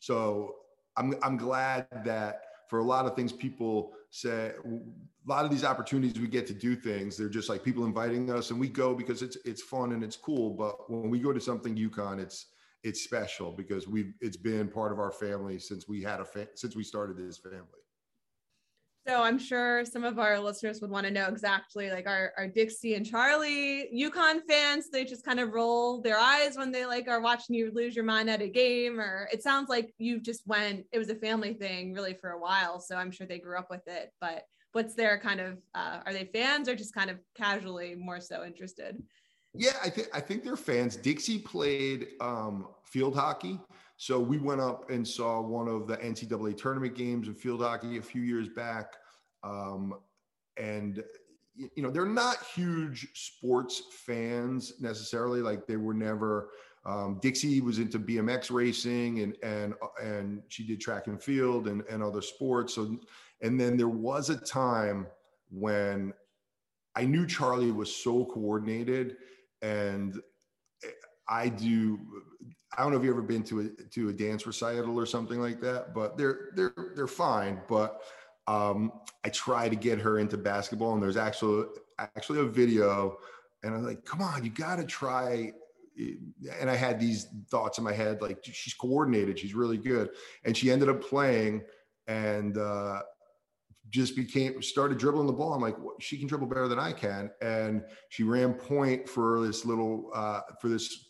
so 0.00 0.56
I'm, 0.96 1.14
I'm 1.22 1.36
glad 1.36 1.86
that 2.04 2.42
for 2.68 2.80
a 2.80 2.84
lot 2.84 3.06
of 3.06 3.14
things 3.14 3.32
people 3.32 3.92
say 4.10 4.52
a 5.24 5.30
lot 5.30 5.44
of 5.44 5.50
these 5.50 5.64
opportunities 5.64 6.20
we 6.20 6.26
get 6.28 6.46
to 6.46 6.54
do 6.54 6.74
things 6.74 7.16
they're 7.16 7.28
just 7.28 7.48
like 7.48 7.62
people 7.62 7.84
inviting 7.84 8.30
us 8.30 8.50
and 8.50 8.58
we 8.58 8.68
go 8.68 8.94
because 8.94 9.22
it's 9.22 9.36
it's 9.44 9.62
fun 9.62 9.92
and 9.92 10.02
it's 10.02 10.16
cool 10.16 10.50
but 10.50 10.90
when 10.90 11.10
we 11.10 11.18
go 11.18 11.32
to 11.32 11.40
something 11.40 11.76
UConn 11.76 12.20
it's 12.20 12.46
it's 12.82 13.02
special 13.02 13.52
because 13.52 13.86
we've 13.86 14.12
it's 14.20 14.36
been 14.36 14.68
part 14.68 14.92
of 14.92 14.98
our 14.98 15.12
family 15.12 15.58
since 15.58 15.88
we 15.88 16.02
had 16.02 16.20
a 16.20 16.24
fa- 16.24 16.48
since 16.54 16.74
we 16.74 16.82
started 16.82 17.16
this 17.16 17.38
family 17.38 17.82
So 19.06 19.22
I'm 19.22 19.38
sure 19.38 19.84
some 19.84 20.04
of 20.04 20.18
our 20.18 20.38
listeners 20.38 20.80
would 20.80 20.90
want 20.90 21.06
to 21.06 21.12
know 21.12 21.26
exactly 21.26 21.90
like 21.90 22.06
are, 22.06 22.32
are 22.36 22.46
Dixie 22.48 22.94
and 22.94 23.04
Charlie 23.06 23.88
UConn 23.94 24.40
fans? 24.48 24.90
They 24.90 25.04
just 25.04 25.24
kind 25.24 25.40
of 25.40 25.52
roll 25.52 26.00
their 26.00 26.18
eyes 26.18 26.56
when 26.56 26.70
they 26.72 26.86
like 26.86 27.08
are 27.08 27.20
watching 27.20 27.56
you 27.56 27.72
lose 27.74 27.96
your 27.96 28.04
mind 28.04 28.30
at 28.30 28.42
a 28.42 28.48
game, 28.48 29.00
or 29.00 29.28
it 29.32 29.42
sounds 29.42 29.68
like 29.68 29.92
you 29.98 30.20
just 30.20 30.46
went, 30.46 30.84
it 30.92 30.98
was 30.98 31.08
a 31.10 31.16
family 31.16 31.52
thing 31.54 31.92
really 31.94 32.14
for 32.14 32.30
a 32.30 32.38
while. 32.40 32.78
So 32.80 32.96
I'm 32.96 33.10
sure 33.10 33.26
they 33.26 33.40
grew 33.40 33.58
up 33.58 33.70
with 33.70 33.86
it. 33.88 34.12
But 34.20 34.44
what's 34.72 34.94
their 34.94 35.18
kind 35.18 35.40
of 35.40 35.58
uh, 35.74 36.00
are 36.04 36.12
they 36.12 36.24
fans 36.24 36.68
or 36.68 36.74
just 36.74 36.94
kind 36.94 37.10
of 37.10 37.18
casually 37.34 37.94
more 37.94 38.20
so 38.20 38.44
interested? 38.44 39.02
Yeah, 39.54 39.76
I 39.84 39.90
think 39.90 40.08
I 40.14 40.20
think 40.20 40.44
they're 40.44 40.56
fans. 40.56 40.96
Dixie 40.96 41.38
played 41.38 42.08
um, 42.20 42.68
field 42.84 43.14
hockey, 43.14 43.60
so 43.96 44.18
we 44.18 44.38
went 44.38 44.60
up 44.60 44.90
and 44.90 45.06
saw 45.06 45.40
one 45.40 45.68
of 45.68 45.86
the 45.86 45.96
NCAA 45.98 46.56
tournament 46.56 46.94
games 46.94 47.28
of 47.28 47.38
field 47.38 47.60
hockey 47.60 47.98
a 47.98 48.02
few 48.02 48.22
years 48.22 48.48
back. 48.48 48.94
Um, 49.44 49.94
and 50.56 51.04
you 51.54 51.82
know, 51.82 51.90
they're 51.90 52.06
not 52.06 52.38
huge 52.54 53.08
sports 53.14 53.82
fans 53.90 54.74
necessarily. 54.80 55.40
Like 55.40 55.66
they 55.66 55.76
were 55.76 55.94
never. 55.94 56.50
Um, 56.84 57.20
Dixie 57.22 57.60
was 57.60 57.78
into 57.78 58.00
BMX 58.00 58.50
racing 58.50 59.20
and 59.20 59.36
and 59.44 59.74
and 60.02 60.42
she 60.48 60.66
did 60.66 60.80
track 60.80 61.06
and 61.06 61.22
field 61.22 61.68
and 61.68 61.82
and 61.88 62.02
other 62.02 62.22
sports. 62.22 62.74
So, 62.74 62.98
and 63.42 63.60
then 63.60 63.76
there 63.76 63.88
was 63.88 64.30
a 64.30 64.36
time 64.36 65.06
when 65.50 66.12
I 66.94 67.04
knew 67.04 67.26
Charlie 67.26 67.72
was 67.72 67.94
so 67.94 68.24
coordinated 68.26 69.16
and 69.60 70.20
I 71.28 71.48
do. 71.48 71.98
I 72.76 72.82
don't 72.82 72.92
know 72.92 72.98
if 72.98 73.04
you've 73.04 73.14
ever 73.14 73.22
been 73.22 73.42
to 73.44 73.60
a 73.60 73.68
to 73.90 74.08
a 74.08 74.12
dance 74.12 74.46
recital 74.46 74.98
or 74.98 75.06
something 75.06 75.40
like 75.40 75.60
that, 75.60 75.94
but 75.94 76.16
they're 76.16 76.50
they're 76.54 76.92
they're 76.94 77.06
fine. 77.06 77.60
But 77.68 78.02
um, 78.46 78.92
I 79.24 79.28
try 79.28 79.68
to 79.68 79.76
get 79.76 79.98
her 80.00 80.18
into 80.18 80.36
basketball, 80.36 80.94
and 80.94 81.02
there's 81.02 81.16
actually 81.16 81.66
actually 81.98 82.40
a 82.40 82.44
video, 82.44 83.18
and 83.62 83.74
I'm 83.74 83.84
like, 83.84 84.04
come 84.04 84.20
on, 84.20 84.44
you 84.44 84.50
got 84.50 84.76
to 84.76 84.84
try. 84.84 85.52
And 86.58 86.70
I 86.70 86.74
had 86.74 86.98
these 86.98 87.28
thoughts 87.50 87.76
in 87.76 87.84
my 87.84 87.92
head, 87.92 88.22
like 88.22 88.38
she's 88.42 88.74
coordinated, 88.74 89.38
she's 89.38 89.54
really 89.54 89.76
good, 89.76 90.08
and 90.44 90.56
she 90.56 90.70
ended 90.70 90.88
up 90.88 91.02
playing, 91.02 91.62
and 92.06 92.56
uh, 92.56 93.02
just 93.92 94.16
became 94.16 94.60
started 94.62 94.98
dribbling 94.98 95.26
the 95.26 95.32
ball. 95.32 95.52
I'm 95.52 95.60
like, 95.60 95.76
she 96.00 96.16
can 96.16 96.26
dribble 96.26 96.46
better 96.46 96.66
than 96.66 96.78
I 96.78 96.92
can, 96.92 97.30
and 97.42 97.84
she 98.08 98.22
ran 98.22 98.54
point 98.54 99.08
for 99.08 99.46
this 99.46 99.64
little 99.64 100.10
uh, 100.14 100.40
for 100.60 100.68
this. 100.68 101.06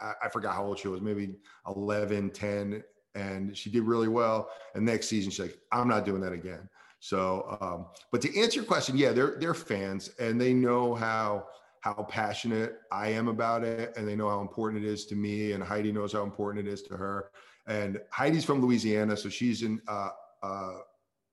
I, 0.00 0.12
I 0.24 0.28
forgot 0.28 0.54
how 0.54 0.66
old 0.66 0.78
she 0.78 0.88
was, 0.88 1.00
maybe 1.00 1.36
11, 1.66 2.30
10, 2.30 2.82
and 3.14 3.56
she 3.56 3.70
did 3.70 3.82
really 3.82 4.08
well. 4.08 4.50
And 4.74 4.84
next 4.84 5.08
season, 5.08 5.30
she's 5.30 5.40
like, 5.40 5.58
I'm 5.72 5.88
not 5.88 6.04
doing 6.04 6.20
that 6.22 6.32
again. 6.32 6.68
So, 7.00 7.58
um, 7.60 7.86
but 8.10 8.22
to 8.22 8.40
answer 8.40 8.56
your 8.56 8.64
question, 8.66 8.96
yeah, 8.96 9.12
they're 9.12 9.36
they're 9.40 9.54
fans 9.54 10.10
and 10.18 10.40
they 10.40 10.52
know 10.52 10.94
how 10.94 11.46
how 11.80 12.06
passionate 12.08 12.76
I 12.92 13.08
am 13.08 13.28
about 13.28 13.64
it, 13.64 13.94
and 13.96 14.06
they 14.06 14.16
know 14.16 14.28
how 14.28 14.42
important 14.42 14.84
it 14.84 14.88
is 14.88 15.06
to 15.06 15.14
me, 15.14 15.52
and 15.52 15.64
Heidi 15.64 15.92
knows 15.92 16.12
how 16.12 16.24
important 16.24 16.66
it 16.66 16.70
is 16.70 16.82
to 16.82 16.96
her. 16.96 17.30
And 17.66 17.98
Heidi's 18.10 18.44
from 18.44 18.60
Louisiana, 18.60 19.16
so 19.16 19.30
she's 19.30 19.62
in. 19.62 19.80
uh, 19.88 20.10
uh, 20.42 20.78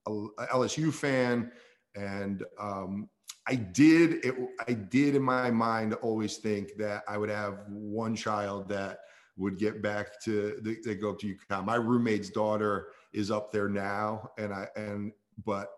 LSU 0.06 0.92
fan, 0.92 1.50
and 1.94 2.44
um, 2.58 3.08
I 3.46 3.56
did 3.56 4.24
it. 4.24 4.34
I 4.66 4.72
did 4.72 5.14
in 5.14 5.22
my 5.22 5.50
mind 5.50 5.94
always 5.94 6.38
think 6.38 6.76
that 6.78 7.04
I 7.08 7.18
would 7.18 7.30
have 7.30 7.60
one 7.68 8.16
child 8.16 8.68
that 8.70 9.00
would 9.36 9.58
get 9.58 9.82
back 9.82 10.20
to 10.24 10.60
they 10.84 10.94
go 10.94 11.10
up 11.10 11.18
to 11.20 11.34
UConn. 11.34 11.64
My 11.64 11.76
roommate's 11.76 12.30
daughter 12.30 12.88
is 13.12 13.30
up 13.30 13.52
there 13.52 13.68
now, 13.68 14.30
and 14.38 14.52
I 14.52 14.68
and 14.76 15.12
but 15.44 15.68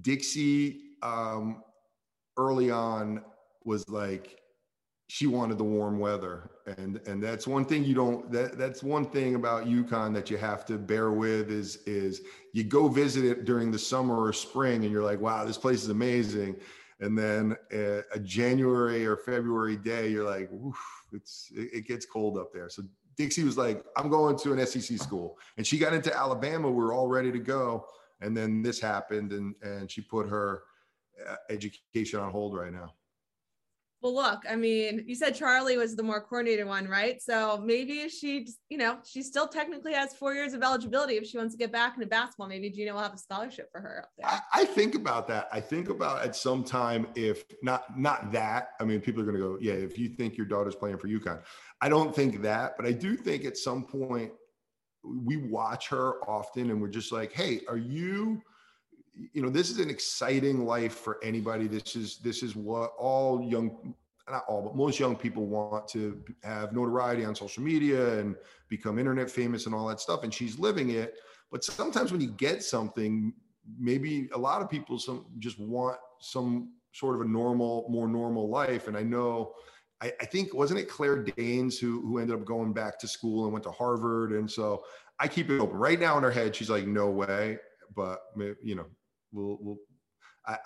Dixie 0.00 0.80
um, 1.02 1.62
early 2.36 2.70
on 2.70 3.22
was 3.64 3.88
like 3.88 4.40
she 5.06 5.26
wanted 5.26 5.58
the 5.58 5.64
warm 5.64 5.98
weather. 5.98 6.50
And 6.78 7.00
and 7.06 7.22
that's 7.22 7.46
one 7.46 7.64
thing 7.64 7.84
you 7.84 7.94
don't 7.94 8.30
that 8.32 8.56
that's 8.56 8.82
one 8.82 9.04
thing 9.04 9.34
about 9.34 9.66
UConn 9.66 10.14
that 10.14 10.30
you 10.30 10.36
have 10.38 10.64
to 10.66 10.78
bear 10.78 11.10
with 11.12 11.50
is 11.50 11.76
is 11.86 12.22
you 12.52 12.64
go 12.64 12.88
visit 12.88 13.24
it 13.24 13.44
during 13.44 13.70
the 13.70 13.78
summer 13.78 14.18
or 14.18 14.32
spring 14.32 14.84
and 14.84 14.90
you're 14.92 15.04
like 15.04 15.20
wow 15.20 15.44
this 15.44 15.58
place 15.58 15.82
is 15.82 15.90
amazing. 15.90 16.56
And 17.00 17.18
then 17.18 17.56
a, 17.72 18.02
a 18.14 18.18
January 18.20 19.04
or 19.04 19.16
February 19.16 19.76
day 19.76 20.08
you're 20.08 20.28
like 20.28 20.50
it's 21.12 21.50
it, 21.54 21.70
it 21.74 21.86
gets 21.86 22.06
cold 22.06 22.38
up 22.38 22.52
there. 22.52 22.70
So 22.70 22.82
Dixie 23.16 23.44
was 23.44 23.58
like 23.58 23.84
I'm 23.96 24.08
going 24.08 24.38
to 24.38 24.52
an 24.54 24.66
SEC 24.66 24.98
school. 24.98 25.38
And 25.58 25.66
she 25.66 25.76
got 25.76 25.92
into 25.92 26.16
Alabama 26.16 26.70
we 26.70 26.82
are 26.82 26.94
all 26.94 27.08
ready 27.08 27.30
to 27.30 27.38
go. 27.38 27.86
And 28.22 28.34
then 28.34 28.62
this 28.62 28.80
happened 28.80 29.32
and 29.32 29.54
and 29.62 29.90
she 29.90 30.00
put 30.00 30.26
her 30.30 30.62
uh, 31.28 31.36
education 31.50 32.20
on 32.20 32.30
hold 32.30 32.56
right 32.56 32.72
now 32.72 32.94
well, 34.04 34.14
look, 34.14 34.42
I 34.48 34.54
mean, 34.54 35.02
you 35.06 35.14
said 35.14 35.34
Charlie 35.34 35.78
was 35.78 35.96
the 35.96 36.02
more 36.02 36.20
coordinated 36.20 36.66
one, 36.66 36.86
right? 36.86 37.22
So 37.22 37.62
maybe 37.64 38.10
she, 38.10 38.46
you 38.68 38.76
know, 38.76 38.98
she 39.02 39.22
still 39.22 39.48
technically 39.48 39.94
has 39.94 40.14
four 40.14 40.34
years 40.34 40.52
of 40.52 40.62
eligibility 40.62 41.14
if 41.14 41.26
she 41.26 41.38
wants 41.38 41.54
to 41.54 41.58
get 41.58 41.72
back 41.72 41.94
into 41.94 42.06
basketball. 42.06 42.46
Maybe 42.46 42.68
Gina 42.68 42.92
will 42.92 43.00
have 43.00 43.14
a 43.14 43.18
scholarship 43.18 43.72
for 43.72 43.80
her 43.80 44.02
up 44.02 44.10
there. 44.18 44.26
I, 44.28 44.60
I 44.60 44.64
think 44.66 44.94
about 44.94 45.26
that. 45.28 45.48
I 45.50 45.58
think 45.58 45.88
about 45.88 46.22
at 46.22 46.36
some 46.36 46.64
time 46.64 47.06
if 47.14 47.44
not 47.62 47.98
not 47.98 48.30
that. 48.32 48.72
I 48.78 48.84
mean, 48.84 49.00
people 49.00 49.22
are 49.22 49.24
going 49.24 49.36
to 49.36 49.42
go, 49.42 49.58
yeah. 49.58 49.72
If 49.72 49.98
you 49.98 50.10
think 50.10 50.36
your 50.36 50.46
daughter's 50.46 50.74
playing 50.74 50.98
for 50.98 51.08
UConn, 51.08 51.40
I 51.80 51.88
don't 51.88 52.14
think 52.14 52.42
that, 52.42 52.76
but 52.76 52.84
I 52.84 52.92
do 52.92 53.16
think 53.16 53.46
at 53.46 53.56
some 53.56 53.84
point 53.84 54.32
we 55.02 55.38
watch 55.38 55.88
her 55.88 56.22
often, 56.28 56.70
and 56.70 56.78
we're 56.78 56.88
just 56.88 57.10
like, 57.10 57.32
hey, 57.32 57.60
are 57.70 57.78
you? 57.78 58.42
You 59.32 59.42
know 59.42 59.48
this 59.48 59.70
is 59.70 59.78
an 59.78 59.90
exciting 59.90 60.64
life 60.64 60.94
for 60.94 61.18
anybody. 61.22 61.66
This 61.66 61.96
is 61.96 62.18
this 62.18 62.42
is 62.42 62.56
what 62.56 62.92
all 62.98 63.42
young 63.42 63.94
not 64.28 64.44
all 64.48 64.62
but 64.62 64.74
most 64.74 64.98
young 64.98 65.14
people 65.14 65.46
want 65.46 65.86
to 65.88 66.22
have 66.42 66.72
notoriety 66.72 67.24
on 67.24 67.34
social 67.34 67.62
media 67.62 68.18
and 68.18 68.34
become 68.68 68.98
internet 68.98 69.30
famous 69.30 69.66
and 69.66 69.74
all 69.74 69.86
that 69.86 70.00
stuff 70.00 70.24
and 70.24 70.32
she's 70.32 70.58
living 70.58 70.90
it. 70.90 71.14
But 71.50 71.62
sometimes 71.62 72.10
when 72.10 72.20
you 72.20 72.30
get 72.30 72.62
something 72.62 73.32
maybe 73.78 74.28
a 74.34 74.38
lot 74.38 74.62
of 74.62 74.70
people 74.70 74.98
some 74.98 75.26
just 75.38 75.58
want 75.58 75.98
some 76.20 76.72
sort 76.92 77.16
of 77.16 77.22
a 77.22 77.28
normal 77.28 77.86
more 77.88 78.08
normal 78.08 78.48
life. 78.48 78.88
And 78.88 78.96
i 78.96 79.02
know 79.02 79.54
I, 80.00 80.12
I 80.20 80.26
think 80.26 80.54
wasn't 80.54 80.80
it 80.80 80.88
Claire 80.88 81.22
Danes 81.22 81.78
who 81.78 82.00
who 82.00 82.18
ended 82.18 82.36
up 82.36 82.44
going 82.44 82.72
back 82.72 82.98
to 83.00 83.08
school 83.08 83.44
and 83.44 83.52
went 83.52 83.64
to 83.64 83.70
Harvard? 83.70 84.32
And 84.32 84.50
so 84.50 84.84
I 85.20 85.28
keep 85.28 85.50
it 85.50 85.60
open. 85.60 85.76
Right 85.76 86.00
now 86.00 86.16
in 86.16 86.24
her 86.24 86.30
head 86.30 86.56
she's 86.56 86.70
like 86.70 86.86
no 86.86 87.10
way. 87.10 87.58
But 87.94 88.20
you 88.62 88.74
know 88.74 88.86
we'll, 89.34 89.58
we'll 89.60 89.76
I, 90.46 90.56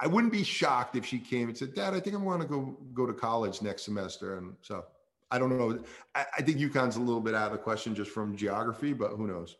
I 0.00 0.06
wouldn't 0.06 0.32
be 0.32 0.42
shocked 0.42 0.96
if 0.96 1.06
she 1.06 1.18
came 1.18 1.48
and 1.48 1.56
said, 1.56 1.74
Dad, 1.74 1.94
I 1.94 2.00
think 2.00 2.16
I'm 2.16 2.24
going 2.24 2.40
to 2.40 2.46
go 2.46 2.76
go 2.92 3.06
to 3.06 3.12
college 3.12 3.62
next 3.62 3.84
semester. 3.84 4.38
And 4.38 4.54
so 4.60 4.84
I 5.30 5.38
don't 5.38 5.56
know. 5.56 5.78
I, 6.14 6.24
I 6.38 6.42
think 6.42 6.58
UConn's 6.58 6.96
a 6.96 7.00
little 7.00 7.20
bit 7.20 7.34
out 7.34 7.46
of 7.46 7.52
the 7.52 7.58
question 7.58 7.94
just 7.94 8.10
from 8.10 8.36
geography, 8.36 8.92
but 8.92 9.10
who 9.10 9.26
knows? 9.26 9.56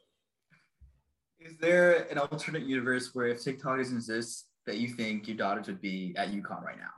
Is 1.38 1.56
there 1.58 2.06
an 2.10 2.18
alternate 2.18 2.62
universe 2.62 3.10
where 3.14 3.26
if 3.26 3.42
TikTok 3.42 3.78
doesn't 3.78 3.96
exist, 3.96 4.46
that 4.66 4.78
you 4.78 4.88
think 4.88 5.28
your 5.28 5.36
daughters 5.36 5.66
would 5.66 5.80
be 5.80 6.14
at 6.16 6.32
UConn 6.32 6.62
right 6.64 6.78
now? 6.78 6.90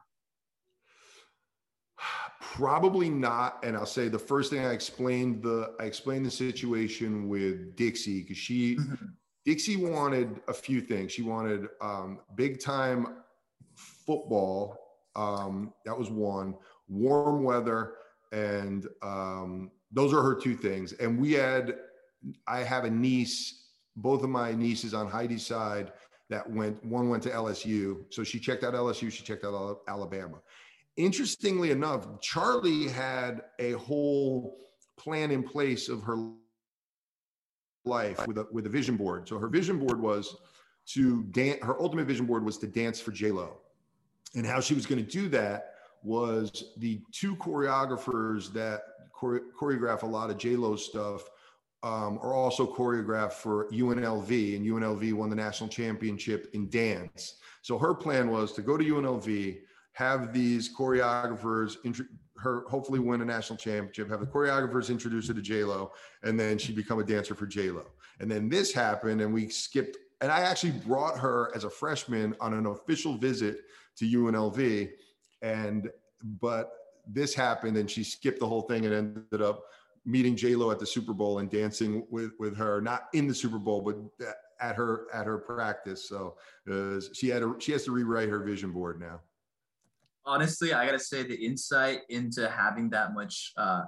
Probably 2.40 3.10
not. 3.10 3.58
And 3.64 3.76
I'll 3.76 3.86
say 3.86 4.08
the 4.08 4.18
first 4.18 4.50
thing 4.50 4.64
I 4.64 4.70
explained 4.70 5.42
the 5.42 5.74
I 5.80 5.84
explained 5.84 6.24
the 6.24 6.30
situation 6.30 7.28
with 7.28 7.76
Dixie 7.76 8.22
because 8.22 8.38
she 8.38 8.76
mm-hmm. 8.76 9.06
Dixie 9.46 9.76
wanted 9.76 10.40
a 10.48 10.52
few 10.52 10.80
things. 10.80 11.12
She 11.12 11.22
wanted 11.22 11.68
um, 11.80 12.18
big 12.34 12.60
time 12.60 13.18
football. 13.76 14.76
Um, 15.14 15.72
that 15.84 15.96
was 15.96 16.10
one. 16.10 16.56
Warm 16.88 17.44
weather, 17.44 17.94
and 18.32 18.86
um, 19.02 19.70
those 19.92 20.12
are 20.12 20.20
her 20.20 20.34
two 20.34 20.56
things. 20.56 20.92
And 20.94 21.18
we 21.18 21.32
had, 21.32 21.76
I 22.48 22.64
have 22.64 22.84
a 22.84 22.90
niece. 22.90 23.62
Both 23.94 24.24
of 24.24 24.28
my 24.30 24.52
nieces 24.52 24.92
on 24.92 25.08
Heidi's 25.08 25.46
side 25.46 25.92
that 26.28 26.48
went. 26.50 26.84
One 26.84 27.08
went 27.08 27.22
to 27.22 27.30
LSU, 27.30 28.04
so 28.10 28.24
she 28.24 28.40
checked 28.40 28.64
out 28.64 28.74
LSU. 28.74 29.12
She 29.12 29.22
checked 29.22 29.44
out 29.44 29.78
Alabama. 29.88 30.40
Interestingly 30.96 31.70
enough, 31.70 32.20
Charlie 32.20 32.88
had 32.88 33.42
a 33.60 33.72
whole 33.72 34.58
plan 34.98 35.30
in 35.30 35.42
place 35.42 35.88
of 35.88 36.02
her 36.02 36.32
life 37.86 38.26
with 38.26 38.38
a 38.38 38.46
with 38.52 38.66
a 38.66 38.68
vision 38.68 38.96
board. 38.96 39.28
So 39.28 39.38
her 39.38 39.48
vision 39.48 39.78
board 39.78 40.00
was 40.00 40.36
to 40.88 41.22
dance. 41.24 41.58
Her 41.62 41.80
ultimate 41.80 42.06
vision 42.06 42.26
board 42.26 42.44
was 42.44 42.58
to 42.58 42.66
dance 42.66 43.00
for 43.00 43.12
J 43.12 43.30
Lo, 43.30 43.58
and 44.34 44.46
how 44.46 44.60
she 44.60 44.74
was 44.74 44.86
going 44.86 45.04
to 45.04 45.10
do 45.10 45.28
that 45.30 45.74
was 46.02 46.72
the 46.76 47.00
two 47.12 47.34
choreographers 47.36 48.52
that 48.52 48.82
chore- 49.18 49.42
choreograph 49.58 50.02
a 50.02 50.06
lot 50.06 50.30
of 50.30 50.38
J 50.38 50.56
Lo 50.56 50.76
stuff 50.76 51.28
um, 51.82 52.18
are 52.22 52.34
also 52.34 52.66
choreographed 52.66 53.34
for 53.34 53.68
UNLV, 53.70 54.56
and 54.56 54.66
UNLV 54.66 55.12
won 55.12 55.30
the 55.30 55.36
national 55.36 55.68
championship 55.68 56.48
in 56.52 56.68
dance. 56.68 57.36
So 57.62 57.78
her 57.78 57.94
plan 57.94 58.30
was 58.30 58.52
to 58.52 58.62
go 58.62 58.76
to 58.76 58.84
UNLV, 58.84 59.58
have 59.92 60.32
these 60.32 60.74
choreographers 60.74 61.76
her 62.38 62.64
hopefully 62.68 62.98
win 62.98 63.20
a 63.20 63.24
national 63.24 63.56
championship, 63.56 64.08
have 64.10 64.20
the 64.20 64.26
choreographers 64.26 64.90
introduce 64.90 65.28
her 65.28 65.34
to 65.34 65.42
J 65.42 65.64
Lo, 65.64 65.92
and 66.22 66.38
then 66.38 66.58
she 66.58 66.72
become 66.72 66.98
a 66.98 67.04
dancer 67.04 67.34
for 67.34 67.46
J 67.46 67.70
Lo. 67.70 67.86
And 68.20 68.30
then 68.30 68.48
this 68.48 68.72
happened, 68.72 69.20
and 69.20 69.32
we 69.32 69.48
skipped. 69.48 69.96
And 70.20 70.32
I 70.32 70.40
actually 70.40 70.72
brought 70.72 71.18
her 71.18 71.52
as 71.54 71.64
a 71.64 71.70
freshman 71.70 72.34
on 72.40 72.54
an 72.54 72.66
official 72.66 73.16
visit 73.18 73.60
to 73.96 74.04
UNLV, 74.04 74.90
and 75.42 75.90
but 76.40 76.72
this 77.06 77.34
happened, 77.34 77.76
and 77.76 77.90
she 77.90 78.02
skipped 78.02 78.40
the 78.40 78.46
whole 78.46 78.62
thing 78.62 78.86
and 78.86 78.94
ended 78.94 79.42
up 79.42 79.64
meeting 80.04 80.36
J 80.36 80.54
Lo 80.54 80.70
at 80.70 80.78
the 80.78 80.86
Super 80.86 81.12
Bowl 81.12 81.38
and 81.38 81.50
dancing 81.50 82.06
with 82.10 82.32
with 82.38 82.56
her, 82.56 82.80
not 82.80 83.08
in 83.12 83.26
the 83.26 83.34
Super 83.34 83.58
Bowl, 83.58 83.80
but 83.80 83.96
at 84.60 84.76
her 84.76 85.06
at 85.12 85.26
her 85.26 85.38
practice. 85.38 86.08
So 86.08 86.36
uh, 86.70 87.00
she 87.12 87.28
had 87.28 87.42
a, 87.42 87.54
she 87.58 87.72
has 87.72 87.84
to 87.84 87.92
rewrite 87.92 88.28
her 88.28 88.42
vision 88.42 88.72
board 88.72 89.00
now 89.00 89.20
honestly, 90.26 90.72
I 90.72 90.84
gotta 90.84 90.98
say 90.98 91.22
the 91.22 91.34
insight 91.34 92.00
into 92.08 92.48
having 92.50 92.90
that 92.90 93.14
much 93.14 93.52
uh, 93.56 93.82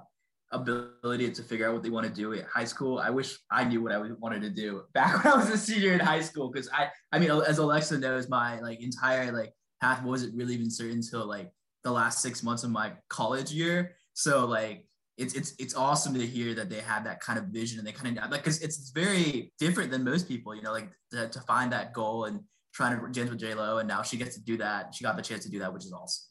ability 0.53 1.31
to 1.31 1.42
figure 1.42 1.68
out 1.68 1.74
what 1.74 1.83
they 1.83 1.90
want 1.90 2.07
to 2.07 2.12
do 2.12 2.33
at 2.35 2.44
high 2.46 2.64
school. 2.64 2.98
I 2.98 3.11
wish 3.11 3.38
I 3.51 3.64
knew 3.64 3.83
what 3.83 3.92
I 3.92 3.98
wanted 4.18 4.42
to 4.42 4.51
do 4.51 4.83
back 4.94 5.22
when 5.22 5.33
I 5.33 5.37
was 5.37 5.51
a 5.51 5.59
senior 5.59 5.92
in 5.92 6.01
high 6.01 6.20
school. 6.20 6.51
Because 6.51 6.68
I, 6.72 6.88
I 7.12 7.18
mean, 7.18 7.31
as 7.31 7.59
Alexa 7.59 7.98
knows, 7.98 8.29
my 8.29 8.61
like 8.61 8.81
entire 8.81 9.33
like 9.33 9.53
path 9.83 10.03
wasn't 10.03 10.35
really 10.37 10.55
even 10.55 10.70
certain 10.70 10.96
until 10.96 11.27
like 11.27 11.51
the 11.85 11.90
last 11.90 12.22
six 12.22 12.42
months 12.42 12.64
of 12.64 12.70
my 12.70 12.92
college 13.09 13.53
year. 13.53 13.96
So 14.14 14.46
like 14.46 14.87
it's 15.16 15.35
it's 15.35 15.55
it's 15.59 15.74
awesome 15.74 16.14
to 16.14 16.27
hear 16.27 16.55
that 16.55 16.70
they 16.70 16.81
have 16.81 17.05
that 17.05 17.20
kind 17.20 17.38
of 17.38 17.46
vision 17.46 17.79
and 17.79 17.87
they 17.87 17.92
kind 17.92 18.16
of 18.16 18.31
like 18.31 18.42
because 18.42 18.61
it's 18.62 18.90
very 18.90 19.53
different 19.59 19.90
than 19.90 20.05
most 20.05 20.29
people. 20.29 20.55
You 20.55 20.62
know, 20.62 20.72
like 20.72 20.90
to, 21.12 21.29
to 21.29 21.40
find 21.42 21.72
that 21.72 21.92
goal 21.92 22.24
and 22.24 22.40
trying 22.72 22.98
to 22.98 23.12
dance 23.12 23.31
with 23.31 23.40
J 23.40 23.55
Lo, 23.55 23.79
and 23.79 23.88
now 23.88 24.03
she 24.03 24.16
gets 24.16 24.37
to 24.37 24.42
do 24.42 24.57
that. 24.59 24.94
She 24.94 25.05
got 25.05 25.16
the 25.16 25.22
chance 25.22 25.44
to 25.44 25.51
do 25.51 25.59
that, 25.59 25.72
which 25.72 25.85
is 25.85 25.92
awesome. 25.92 26.27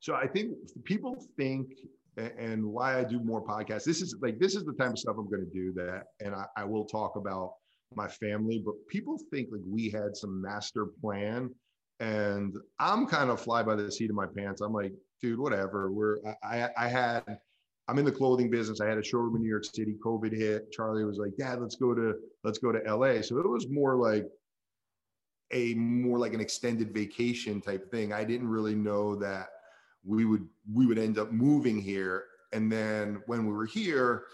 So 0.00 0.14
I 0.14 0.26
think 0.26 0.52
people 0.84 1.16
think, 1.36 1.68
and 2.16 2.64
why 2.64 2.98
I 2.98 3.04
do 3.04 3.20
more 3.20 3.44
podcasts. 3.44 3.84
This 3.84 4.02
is 4.02 4.16
like 4.20 4.38
this 4.38 4.54
is 4.56 4.64
the 4.64 4.72
type 4.72 4.90
of 4.90 4.98
stuff 4.98 5.16
I'm 5.18 5.30
going 5.30 5.44
to 5.44 5.52
do 5.52 5.72
that, 5.74 6.04
and 6.20 6.34
I, 6.34 6.46
I 6.56 6.64
will 6.64 6.84
talk 6.84 7.16
about 7.16 7.52
my 7.94 8.08
family, 8.08 8.62
but 8.64 8.74
people 8.88 9.18
think 9.30 9.48
like 9.50 9.62
we 9.66 9.90
had 9.90 10.16
some 10.16 10.42
master 10.42 10.86
plan. 11.00 11.50
And 12.00 12.56
I'm 12.78 13.06
kind 13.06 13.30
of 13.30 13.40
fly 13.40 13.62
by 13.62 13.74
the 13.74 13.90
seat 13.90 14.10
of 14.10 14.14
my 14.14 14.26
pants. 14.26 14.60
I'm 14.60 14.72
like, 14.72 14.92
dude, 15.20 15.38
whatever. 15.38 15.90
We're 15.90 16.18
I 16.44 16.68
I 16.76 16.88
had 16.88 17.24
I'm 17.88 17.98
in 17.98 18.04
the 18.04 18.12
clothing 18.12 18.50
business. 18.50 18.80
I 18.80 18.86
had 18.86 18.98
a 18.98 19.02
showroom 19.02 19.34
in 19.36 19.42
New 19.42 19.48
York 19.48 19.64
City. 19.64 19.96
COVID 20.04 20.32
hit. 20.32 20.70
Charlie 20.70 21.04
was 21.04 21.18
like, 21.18 21.36
Dad, 21.36 21.60
let's 21.60 21.76
go 21.76 21.94
to 21.94 22.14
let's 22.44 22.58
go 22.58 22.70
to 22.70 22.78
LA. 22.94 23.22
So 23.22 23.38
it 23.38 23.48
was 23.48 23.68
more 23.68 23.96
like 23.96 24.26
a 25.52 25.74
more 25.74 26.18
like 26.18 26.34
an 26.34 26.40
extended 26.40 26.92
vacation 26.92 27.60
type 27.60 27.90
thing. 27.90 28.12
I 28.12 28.22
didn't 28.24 28.48
really 28.48 28.74
know 28.74 29.16
that 29.16 29.48
we 30.04 30.24
would 30.24 30.46
we 30.72 30.86
would 30.86 30.98
end 30.98 31.18
up 31.18 31.32
moving 31.32 31.80
here. 31.80 32.24
And 32.52 32.72
then 32.72 33.22
when 33.26 33.46
we 33.46 33.52
were 33.52 33.66
here, 33.66 34.24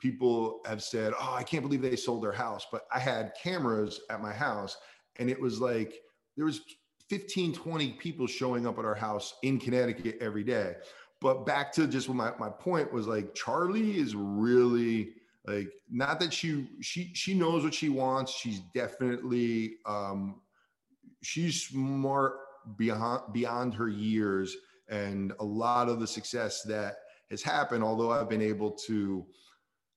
people 0.00 0.60
have 0.66 0.82
said, 0.82 1.12
"Oh, 1.20 1.34
I 1.34 1.42
can't 1.42 1.62
believe 1.62 1.82
they 1.82 1.96
sold 1.96 2.22
their 2.22 2.32
house." 2.32 2.66
But 2.70 2.86
I 2.92 2.98
had 2.98 3.32
cameras 3.42 4.00
at 4.10 4.22
my 4.22 4.32
house 4.32 4.76
and 5.18 5.28
it 5.28 5.40
was 5.40 5.60
like 5.60 5.94
there 6.36 6.46
was 6.46 6.60
15 7.08 7.52
20 7.52 7.92
people 7.92 8.26
showing 8.26 8.66
up 8.66 8.78
at 8.78 8.84
our 8.84 8.94
house 8.94 9.34
in 9.42 9.58
Connecticut 9.58 10.18
every 10.20 10.44
day. 10.44 10.74
But 11.20 11.44
back 11.46 11.72
to 11.72 11.86
just 11.86 12.08
what 12.08 12.16
my 12.16 12.32
my 12.38 12.50
point 12.50 12.92
was 12.92 13.06
like 13.06 13.34
Charlie 13.34 13.98
is 13.98 14.14
really 14.14 15.10
like 15.46 15.68
not 15.90 16.20
that 16.20 16.32
she 16.32 16.68
she 16.80 17.10
she 17.14 17.34
knows 17.34 17.64
what 17.64 17.74
she 17.74 17.88
wants. 17.88 18.32
She's 18.32 18.60
definitely 18.74 19.76
um 19.86 20.40
she's 21.22 21.62
smart 21.62 22.34
beyond 22.76 23.32
beyond 23.32 23.74
her 23.74 23.88
years 23.88 24.56
and 24.88 25.32
a 25.40 25.44
lot 25.44 25.88
of 25.88 26.00
the 26.00 26.06
success 26.06 26.62
that 26.62 26.96
has 27.30 27.42
happened 27.42 27.84
although 27.84 28.10
i've 28.10 28.28
been 28.28 28.42
able 28.42 28.70
to 28.70 29.26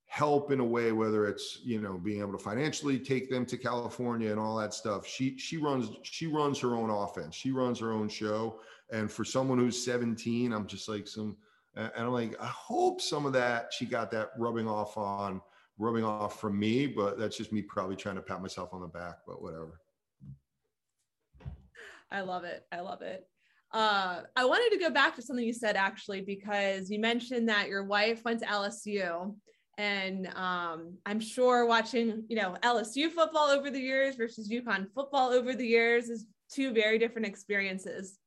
help 0.05 0.51
in 0.51 0.59
a 0.59 0.65
way 0.65 0.91
whether 0.91 1.25
it's 1.25 1.59
you 1.63 1.79
know 1.79 1.97
being 1.97 2.19
able 2.19 2.33
to 2.33 2.43
financially 2.43 2.99
take 2.99 3.29
them 3.29 3.45
to 3.45 3.57
california 3.57 4.29
and 4.29 4.39
all 4.39 4.57
that 4.57 4.73
stuff 4.73 5.07
she 5.07 5.37
she 5.37 5.57
runs 5.57 5.89
she 6.03 6.27
runs 6.27 6.59
her 6.59 6.75
own 6.75 6.89
offense 6.89 7.33
she 7.33 7.51
runs 7.51 7.79
her 7.79 7.93
own 7.93 8.09
show 8.09 8.59
and 8.91 9.09
for 9.09 9.23
someone 9.23 9.57
who's 9.57 9.81
17 9.83 10.51
i'm 10.51 10.67
just 10.67 10.89
like 10.89 11.07
some 11.07 11.37
and 11.75 11.91
i'm 11.95 12.11
like 12.11 12.35
i 12.41 12.47
hope 12.47 12.99
some 12.99 13.25
of 13.25 13.31
that 13.31 13.71
she 13.71 13.85
got 13.85 14.11
that 14.11 14.31
rubbing 14.37 14.67
off 14.67 14.97
on 14.97 15.39
rubbing 15.77 16.03
off 16.03 16.41
from 16.41 16.59
me 16.59 16.85
but 16.85 17.17
that's 17.17 17.37
just 17.37 17.53
me 17.53 17.61
probably 17.61 17.95
trying 17.95 18.15
to 18.15 18.21
pat 18.21 18.41
myself 18.41 18.73
on 18.73 18.81
the 18.81 18.87
back 18.87 19.19
but 19.25 19.41
whatever 19.41 19.79
I 22.11 22.21
love 22.21 22.43
it. 22.43 22.65
I 22.71 22.81
love 22.81 23.01
it. 23.01 23.25
Uh, 23.73 24.21
I 24.35 24.45
wanted 24.45 24.75
to 24.75 24.83
go 24.83 24.89
back 24.89 25.15
to 25.15 25.21
something 25.21 25.45
you 25.45 25.53
said 25.53 25.75
actually, 25.75 26.21
because 26.21 26.89
you 26.89 26.99
mentioned 26.99 27.47
that 27.49 27.69
your 27.69 27.85
wife 27.85 28.23
went 28.25 28.41
to 28.41 28.45
LSU. 28.45 29.35
And 29.77 30.27
um, 30.35 30.97
I'm 31.05 31.19
sure 31.19 31.65
watching, 31.65 32.25
you 32.27 32.35
know, 32.35 32.55
LSU 32.61 33.09
football 33.09 33.49
over 33.49 33.71
the 33.71 33.79
years 33.79 34.15
versus 34.15 34.49
UConn 34.49 34.87
football 34.93 35.29
over 35.29 35.53
the 35.53 35.65
years 35.65 36.09
is 36.09 36.25
two 36.53 36.73
very 36.73 36.99
different 36.99 37.27
experiences. 37.27 38.19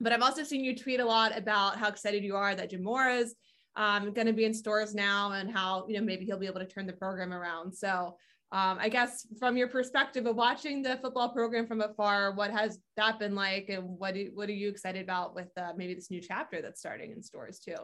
But 0.00 0.12
I've 0.12 0.22
also 0.22 0.44
seen 0.44 0.64
you 0.64 0.76
tweet 0.76 1.00
a 1.00 1.04
lot 1.04 1.36
about 1.36 1.78
how 1.78 1.88
excited 1.88 2.22
you 2.22 2.36
are 2.36 2.54
that 2.54 2.70
Jim 2.70 2.84
Mora 2.84 3.16
is 3.16 3.34
um, 3.76 4.12
going 4.12 4.26
to 4.26 4.32
be 4.32 4.44
in 4.44 4.54
Storrs 4.54 4.94
now 4.94 5.32
and 5.32 5.50
how, 5.50 5.86
you 5.88 5.98
know, 5.98 6.04
maybe 6.04 6.24
he'll 6.24 6.38
be 6.38 6.46
able 6.46 6.60
to 6.60 6.66
turn 6.66 6.86
the 6.86 6.92
program 6.92 7.32
around. 7.32 7.74
So 7.74 8.16
um, 8.52 8.78
I 8.80 8.88
guess 8.88 9.26
from 9.40 9.56
your 9.56 9.66
perspective 9.68 10.26
of 10.26 10.36
watching 10.36 10.80
the 10.80 10.98
football 11.02 11.30
program 11.30 11.66
from 11.66 11.80
afar, 11.80 12.32
what 12.32 12.52
has 12.52 12.78
that 12.96 13.18
been 13.18 13.34
like, 13.34 13.68
and 13.68 13.82
what 13.98 14.14
do, 14.14 14.30
what 14.34 14.48
are 14.48 14.52
you 14.52 14.68
excited 14.68 15.02
about 15.02 15.34
with 15.34 15.48
uh, 15.56 15.72
maybe 15.76 15.94
this 15.94 16.10
new 16.10 16.20
chapter 16.20 16.62
that's 16.62 16.78
starting 16.78 17.10
in 17.10 17.22
Storrs 17.22 17.58
too? 17.58 17.74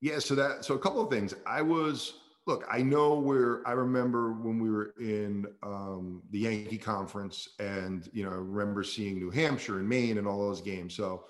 Yeah, 0.00 0.18
so 0.20 0.34
that 0.34 0.64
so 0.64 0.74
a 0.74 0.78
couple 0.78 1.02
of 1.02 1.10
things. 1.10 1.34
I 1.46 1.60
was 1.60 2.14
look, 2.46 2.66
I 2.70 2.82
know 2.82 3.14
where 3.14 3.66
I 3.66 3.72
remember 3.72 4.32
when 4.32 4.58
we 4.58 4.70
were 4.70 4.94
in 5.00 5.46
um, 5.62 6.22
the 6.30 6.40
Yankee 6.40 6.78
conference, 6.78 7.48
and 7.58 8.08
you 8.12 8.24
know, 8.24 8.30
I 8.30 8.36
remember 8.36 8.82
seeing 8.84 9.18
New 9.18 9.30
Hampshire 9.30 9.78
and 9.78 9.88
Maine 9.88 10.18
and 10.18 10.26
all 10.26 10.40
those 10.40 10.60
games. 10.62 10.94
So, 10.94 11.24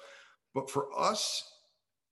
but 0.54 0.70
for 0.70 0.88
us 0.96 1.53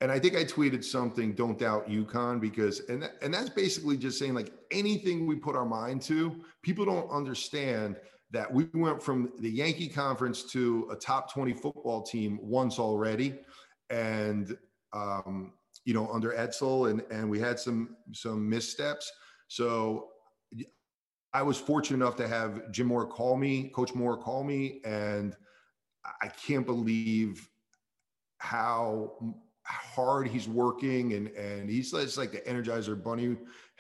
and 0.02 0.10
I 0.10 0.18
think 0.18 0.34
I 0.34 0.42
tweeted 0.42 0.82
something, 0.82 1.32
don't 1.32 1.56
doubt 1.56 1.88
UConn, 1.88 2.40
because 2.40 2.80
and 2.88 3.08
and 3.22 3.32
that's 3.32 3.50
basically 3.50 3.96
just 3.96 4.18
saying 4.18 4.34
like 4.34 4.52
anything 4.72 5.28
we 5.28 5.36
put 5.36 5.54
our 5.54 5.64
mind 5.64 6.02
to, 6.02 6.42
people 6.62 6.84
don't 6.84 7.08
understand 7.08 7.94
that 8.32 8.52
we 8.52 8.66
went 8.74 9.00
from 9.00 9.32
the 9.38 9.48
Yankee 9.48 9.88
conference 9.88 10.42
to 10.50 10.88
a 10.90 10.96
top 10.96 11.32
20 11.32 11.52
football 11.52 12.02
team 12.02 12.40
once 12.42 12.80
already. 12.80 13.38
And 13.90 14.56
um, 14.92 15.52
you 15.84 15.94
know, 15.94 16.08
under 16.08 16.32
Edsall 16.32 16.90
and 16.90 17.04
and 17.12 17.30
we 17.30 17.38
had 17.38 17.60
some 17.60 17.96
some 18.10 18.50
missteps. 18.50 19.08
So 19.46 20.08
I 21.32 21.42
was 21.42 21.58
fortunate 21.58 22.04
enough 22.04 22.16
to 22.16 22.26
have 22.26 22.72
Jim 22.72 22.88
Mora 22.88 23.06
call 23.06 23.36
me, 23.36 23.68
Coach 23.68 23.94
Mora 23.94 24.16
call 24.16 24.42
me, 24.42 24.80
and 24.84 25.36
I 26.20 26.26
can't 26.26 26.66
believe 26.66 27.48
how 28.38 29.36
hard 29.64 30.28
he's 30.28 30.48
working 30.48 31.12
and 31.14 31.28
and 31.28 31.70
he's 31.70 31.92
it's 31.92 32.16
like 32.16 32.32
the 32.32 32.40
energizer 32.40 33.00
bunny. 33.00 33.36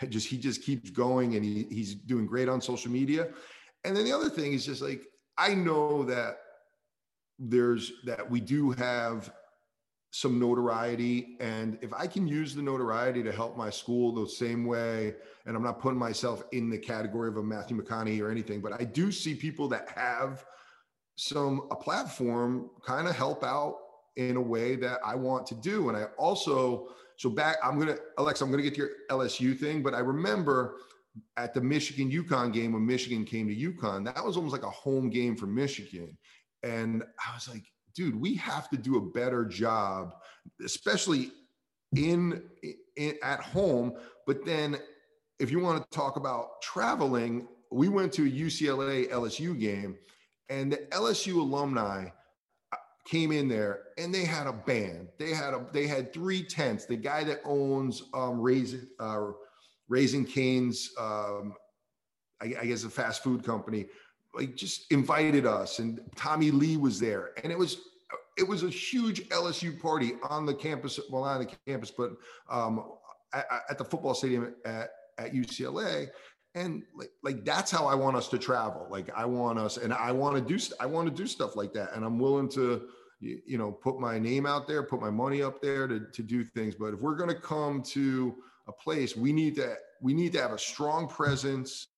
Just 0.08 0.28
he 0.28 0.36
just 0.36 0.62
keeps 0.62 0.90
going 0.90 1.36
and 1.36 1.44
he, 1.44 1.66
he's 1.70 1.94
doing 1.94 2.26
great 2.26 2.48
on 2.48 2.60
social 2.60 2.90
media. 2.90 3.28
And 3.84 3.96
then 3.96 4.04
the 4.04 4.12
other 4.12 4.30
thing 4.30 4.52
is 4.52 4.64
just 4.64 4.82
like 4.82 5.02
i 5.38 5.54
know 5.54 6.04
that 6.04 6.38
there's 7.38 7.92
that 8.04 8.28
we 8.30 8.40
do 8.40 8.70
have 8.72 9.32
some 10.10 10.38
notoriety. 10.38 11.36
And 11.40 11.78
if 11.82 11.92
i 11.92 12.06
can 12.06 12.26
use 12.26 12.54
the 12.54 12.62
notoriety 12.62 13.22
to 13.22 13.32
help 13.32 13.56
my 13.56 13.70
school 13.70 14.12
the 14.12 14.28
same 14.28 14.64
way 14.64 15.14
and 15.46 15.56
i'm 15.56 15.62
not 15.62 15.80
putting 15.80 15.98
myself 15.98 16.44
in 16.52 16.70
the 16.70 16.78
category 16.78 17.28
of 17.28 17.36
a 17.36 17.42
matthew 17.42 17.80
mcconaughey 17.80 18.20
or 18.20 18.30
anything 18.30 18.60
but 18.60 18.72
i 18.72 18.84
do 18.84 19.10
see 19.10 19.34
people 19.34 19.68
that 19.68 19.88
have 19.88 20.44
some 21.16 21.66
a 21.70 21.76
platform 21.76 22.70
kind 22.84 23.08
of 23.08 23.16
help 23.16 23.44
out 23.44 23.74
in 24.16 24.36
a 24.36 24.40
way 24.40 24.76
that 24.76 24.98
I 25.04 25.14
want 25.14 25.46
to 25.48 25.54
do. 25.54 25.88
And 25.88 25.96
I 25.96 26.04
also, 26.18 26.88
so 27.16 27.30
back, 27.30 27.56
I'm 27.62 27.76
going 27.76 27.88
to, 27.88 27.98
Alexa, 28.18 28.44
I'm 28.44 28.50
going 28.50 28.62
to 28.62 28.68
get 28.68 28.74
to 28.74 28.82
your 28.82 28.90
LSU 29.10 29.58
thing, 29.58 29.82
but 29.82 29.94
I 29.94 30.00
remember 30.00 30.76
at 31.36 31.54
the 31.54 31.60
Michigan 31.60 32.10
UConn 32.10 32.52
game 32.52 32.72
when 32.72 32.86
Michigan 32.86 33.24
came 33.24 33.48
to 33.48 33.54
UConn, 33.54 34.04
that 34.04 34.24
was 34.24 34.36
almost 34.36 34.52
like 34.52 34.64
a 34.64 34.70
home 34.70 35.10
game 35.10 35.36
for 35.36 35.46
Michigan. 35.46 36.16
And 36.62 37.02
I 37.18 37.34
was 37.34 37.48
like, 37.48 37.64
dude, 37.94 38.18
we 38.18 38.34
have 38.36 38.70
to 38.70 38.76
do 38.76 38.96
a 38.96 39.00
better 39.00 39.44
job, 39.44 40.14
especially 40.64 41.32
in, 41.94 42.42
in 42.96 43.16
at 43.22 43.40
home. 43.40 43.94
But 44.26 44.44
then 44.46 44.78
if 45.38 45.50
you 45.50 45.60
want 45.60 45.82
to 45.82 45.96
talk 45.96 46.16
about 46.16 46.62
traveling, 46.62 47.46
we 47.70 47.88
went 47.88 48.12
to 48.14 48.26
a 48.26 48.30
UCLA 48.30 49.10
LSU 49.10 49.58
game 49.58 49.98
and 50.48 50.72
the 50.72 50.76
LSU 50.90 51.36
alumni 51.36 52.08
came 53.04 53.32
in 53.32 53.48
there 53.48 53.80
and 53.98 54.14
they 54.14 54.24
had 54.24 54.46
a 54.46 54.52
band. 54.52 55.08
They 55.18 55.30
had 55.30 55.54
a 55.54 55.66
they 55.72 55.86
had 55.86 56.12
three 56.12 56.42
tents. 56.42 56.86
The 56.86 56.96
guy 56.96 57.24
that 57.24 57.40
owns 57.44 58.04
um, 58.14 58.40
Raising 58.40 58.86
uh, 59.00 59.28
Raising 59.88 60.24
Cane's, 60.24 60.90
um, 60.98 61.54
I, 62.40 62.54
I 62.60 62.66
guess 62.66 62.84
a 62.84 62.90
fast 62.90 63.22
food 63.22 63.44
company, 63.44 63.86
like 64.34 64.56
just 64.56 64.90
invited 64.90 65.46
us, 65.46 65.78
and 65.78 66.00
Tommy 66.16 66.50
Lee 66.50 66.76
was 66.76 66.98
there, 66.98 67.30
and 67.42 67.52
it 67.52 67.58
was 67.58 67.82
it 68.38 68.46
was 68.46 68.62
a 68.62 68.70
huge 68.70 69.28
LSU 69.28 69.78
party 69.80 70.12
on 70.28 70.46
the 70.46 70.54
campus. 70.54 70.98
Well, 71.10 71.24
not 71.24 71.40
on 71.40 71.46
the 71.46 71.50
campus, 71.66 71.90
but 71.90 72.12
um, 72.48 72.84
at, 73.34 73.46
at 73.70 73.78
the 73.78 73.84
football 73.84 74.14
stadium 74.14 74.54
at 74.64 74.90
at 75.18 75.34
UCLA 75.34 76.08
and 76.54 76.82
like, 76.94 77.10
like 77.22 77.44
that's 77.44 77.70
how 77.70 77.86
i 77.86 77.94
want 77.94 78.16
us 78.16 78.28
to 78.28 78.38
travel. 78.38 78.86
Like 78.90 79.10
i 79.16 79.24
want 79.24 79.58
us 79.58 79.76
and 79.76 79.92
i 79.92 80.12
want 80.12 80.36
to 80.36 80.58
do 80.58 80.62
i 80.80 80.86
want 80.86 81.08
to 81.08 81.14
do 81.14 81.26
stuff 81.26 81.56
like 81.56 81.72
that. 81.74 81.94
And 81.94 82.04
i'm 82.04 82.18
willing 82.18 82.48
to 82.50 82.82
you, 83.20 83.58
know 83.58 83.72
put 83.72 84.00
my 84.00 84.18
name 84.18 84.46
out 84.46 84.66
there 84.66 84.82
put 84.82 85.00
my 85.00 85.10
money 85.10 85.42
up 85.42 85.62
there 85.62 85.86
to, 85.86 86.00
to 86.12 86.22
do 86.22 86.44
things. 86.44 86.74
But 86.74 86.94
if 86.94 87.00
we're 87.00 87.16
going 87.16 87.30
to 87.30 87.40
come 87.40 87.82
to 87.84 88.34
a 88.68 88.72
place 88.72 89.16
we 89.16 89.32
need 89.32 89.56
to 89.56 89.76
we 90.00 90.14
need 90.14 90.32
to 90.34 90.42
have 90.42 90.52
a 90.52 90.58
strong 90.58 91.08
presence 91.08 91.88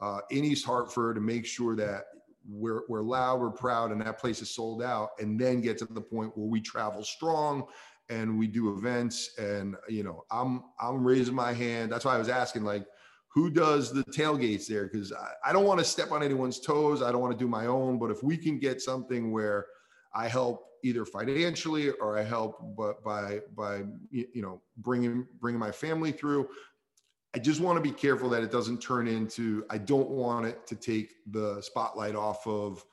uh, 0.00 0.20
in 0.30 0.44
east 0.44 0.64
hartford 0.64 1.16
to 1.16 1.20
make 1.20 1.44
sure 1.44 1.76
that 1.76 2.04
we're, 2.48 2.82
we're 2.88 3.02
loud 3.02 3.38
we're 3.38 3.50
proud 3.50 3.92
and 3.92 4.00
that 4.00 4.18
place 4.18 4.40
is 4.40 4.50
sold 4.50 4.82
out 4.82 5.10
and 5.18 5.38
then 5.38 5.60
get 5.60 5.76
to 5.76 5.84
the 5.84 6.00
point 6.00 6.36
where 6.36 6.46
we 6.46 6.60
travel 6.60 7.04
strong 7.04 7.66
and 8.08 8.38
we 8.38 8.46
do 8.48 8.76
events. 8.76 9.32
And 9.38 9.76
you 9.88 10.04
know 10.04 10.24
i'm 10.30 10.64
i'm 10.80 11.04
raising 11.04 11.34
my 11.34 11.52
hand. 11.52 11.92
That's 11.92 12.06
why 12.06 12.14
i 12.14 12.18
was 12.18 12.30
asking 12.30 12.64
like 12.64 12.86
who 13.32 13.48
does 13.48 13.92
the 13.92 14.02
tailgates 14.04 14.66
there 14.66 14.84
because 14.84 15.12
I, 15.12 15.30
I, 15.46 15.52
don't 15.52 15.64
want 15.64 15.78
to 15.78 15.84
step 15.84 16.10
on 16.10 16.22
anyone's 16.22 16.60
toes 16.60 17.02
i 17.02 17.10
don't 17.12 17.20
want 17.20 17.32
to 17.32 17.38
do 17.38 17.48
my 17.48 17.66
own 17.66 17.98
but 17.98 18.10
if 18.10 18.22
we 18.22 18.36
can 18.36 18.58
get 18.58 18.82
something 18.82 19.32
where 19.32 19.66
i 20.14 20.28
help 20.28 20.66
either 20.82 21.04
financially 21.04 21.90
or 21.90 22.18
i 22.18 22.22
help 22.22 22.76
but 22.76 23.02
by 23.04 23.40
by 23.54 23.84
you 24.10 24.42
know 24.42 24.60
bringing 24.78 25.26
bringing 25.40 25.60
my 25.60 25.70
family 25.70 26.12
through 26.12 26.48
i 27.34 27.38
just 27.38 27.60
want 27.60 27.76
to 27.76 27.82
be 27.82 27.94
careful 27.94 28.28
that 28.28 28.42
it 28.42 28.50
doesn't 28.50 28.78
turn 28.78 29.06
into 29.06 29.64
i 29.70 29.78
don't 29.78 30.10
want 30.10 30.46
it 30.46 30.66
to 30.66 30.74
take 30.74 31.10
the 31.30 31.60
spotlight 31.62 32.14
off 32.14 32.46
of 32.46 32.84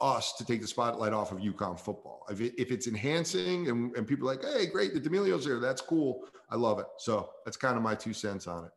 us 0.00 0.34
to 0.34 0.44
take 0.44 0.60
the 0.60 0.66
spotlight 0.66 1.12
off 1.12 1.32
of 1.32 1.38
UConn 1.38 1.78
football. 1.78 2.24
If, 2.30 2.40
it, 2.40 2.54
if 2.56 2.70
it's 2.70 2.86
enhancing 2.86 3.68
and, 3.68 3.96
and 3.96 4.06
people 4.06 4.28
are 4.28 4.36
like, 4.36 4.44
hey, 4.44 4.66
great, 4.66 4.94
the 4.94 5.00
D'Amelios 5.00 5.44
there, 5.44 5.58
that's 5.58 5.80
cool. 5.80 6.24
I 6.50 6.54
love 6.56 6.78
it. 6.78 6.86
So 6.98 7.30
that's 7.44 7.56
kind 7.56 7.76
of 7.76 7.82
my 7.82 7.96
two 7.96 8.12
cents 8.12 8.46
on 8.46 8.66
it. 8.66 8.70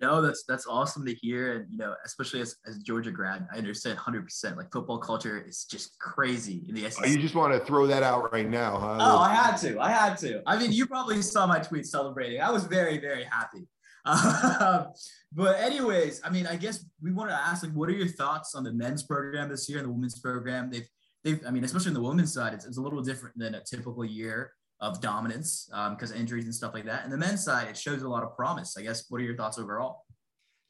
No, 0.00 0.20
that's 0.20 0.44
that's 0.48 0.66
awesome 0.66 1.06
to 1.06 1.14
hear, 1.14 1.54
and 1.54 1.70
you 1.70 1.78
know, 1.78 1.94
especially 2.04 2.40
as, 2.40 2.56
as 2.66 2.78
Georgia 2.78 3.12
grad, 3.12 3.46
I 3.52 3.58
understand 3.58 3.96
100. 3.96 4.24
percent 4.24 4.56
Like 4.56 4.72
football 4.72 4.98
culture 4.98 5.44
is 5.46 5.64
just 5.64 5.98
crazy 5.98 6.64
in 6.68 6.74
the 6.74 6.90
SEC. 6.90 7.04
Oh, 7.04 7.08
you 7.08 7.18
just 7.18 7.34
want 7.34 7.52
to 7.52 7.60
throw 7.60 7.86
that 7.86 8.02
out 8.02 8.32
right 8.32 8.48
now, 8.48 8.76
huh? 8.78 8.98
Oh, 9.00 9.18
I 9.18 9.32
had 9.32 9.56
to. 9.58 9.78
I 9.80 9.90
had 9.90 10.16
to. 10.18 10.42
I 10.46 10.58
mean, 10.58 10.72
you 10.72 10.86
probably 10.86 11.22
saw 11.22 11.46
my 11.46 11.60
tweet 11.60 11.86
celebrating. 11.86 12.40
I 12.40 12.50
was 12.50 12.64
very, 12.64 12.98
very 12.98 13.24
happy. 13.24 13.68
Uh, 14.04 14.86
but 15.32 15.60
anyways, 15.60 16.20
I 16.24 16.30
mean, 16.30 16.46
I 16.46 16.56
guess 16.56 16.84
we 17.00 17.12
want 17.12 17.30
to 17.30 17.36
ask, 17.36 17.62
like, 17.62 17.72
what 17.72 17.88
are 17.88 17.92
your 17.92 18.08
thoughts 18.08 18.54
on 18.54 18.64
the 18.64 18.72
men's 18.72 19.04
program 19.04 19.48
this 19.48 19.68
year 19.68 19.78
and 19.78 19.86
the 19.86 19.92
women's 19.92 20.18
program? 20.18 20.70
They've, 20.70 20.88
they've, 21.22 21.40
I 21.46 21.50
mean, 21.50 21.64
especially 21.64 21.88
on 21.88 21.94
the 21.94 22.02
women's 22.02 22.34
side, 22.34 22.52
it's, 22.52 22.66
it's 22.66 22.78
a 22.78 22.82
little 22.82 23.02
different 23.02 23.38
than 23.38 23.54
a 23.54 23.62
typical 23.62 24.04
year 24.04 24.52
of 24.84 25.00
dominance 25.00 25.68
because 25.90 26.12
um, 26.12 26.16
injuries 26.16 26.44
and 26.44 26.54
stuff 26.54 26.74
like 26.74 26.84
that. 26.84 27.04
And 27.04 27.12
the 27.12 27.16
men's 27.16 27.42
side, 27.42 27.68
it 27.68 27.76
shows 27.76 28.02
a 28.02 28.08
lot 28.08 28.22
of 28.22 28.36
promise. 28.36 28.76
I 28.76 28.82
guess. 28.82 29.04
What 29.08 29.20
are 29.20 29.24
your 29.24 29.36
thoughts 29.36 29.58
overall? 29.58 30.02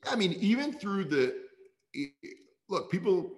I 0.07 0.15
mean, 0.17 0.35
even 0.35 0.73
through 0.73 1.07
the 1.07 1.35
look, 2.69 2.91
people 2.91 3.33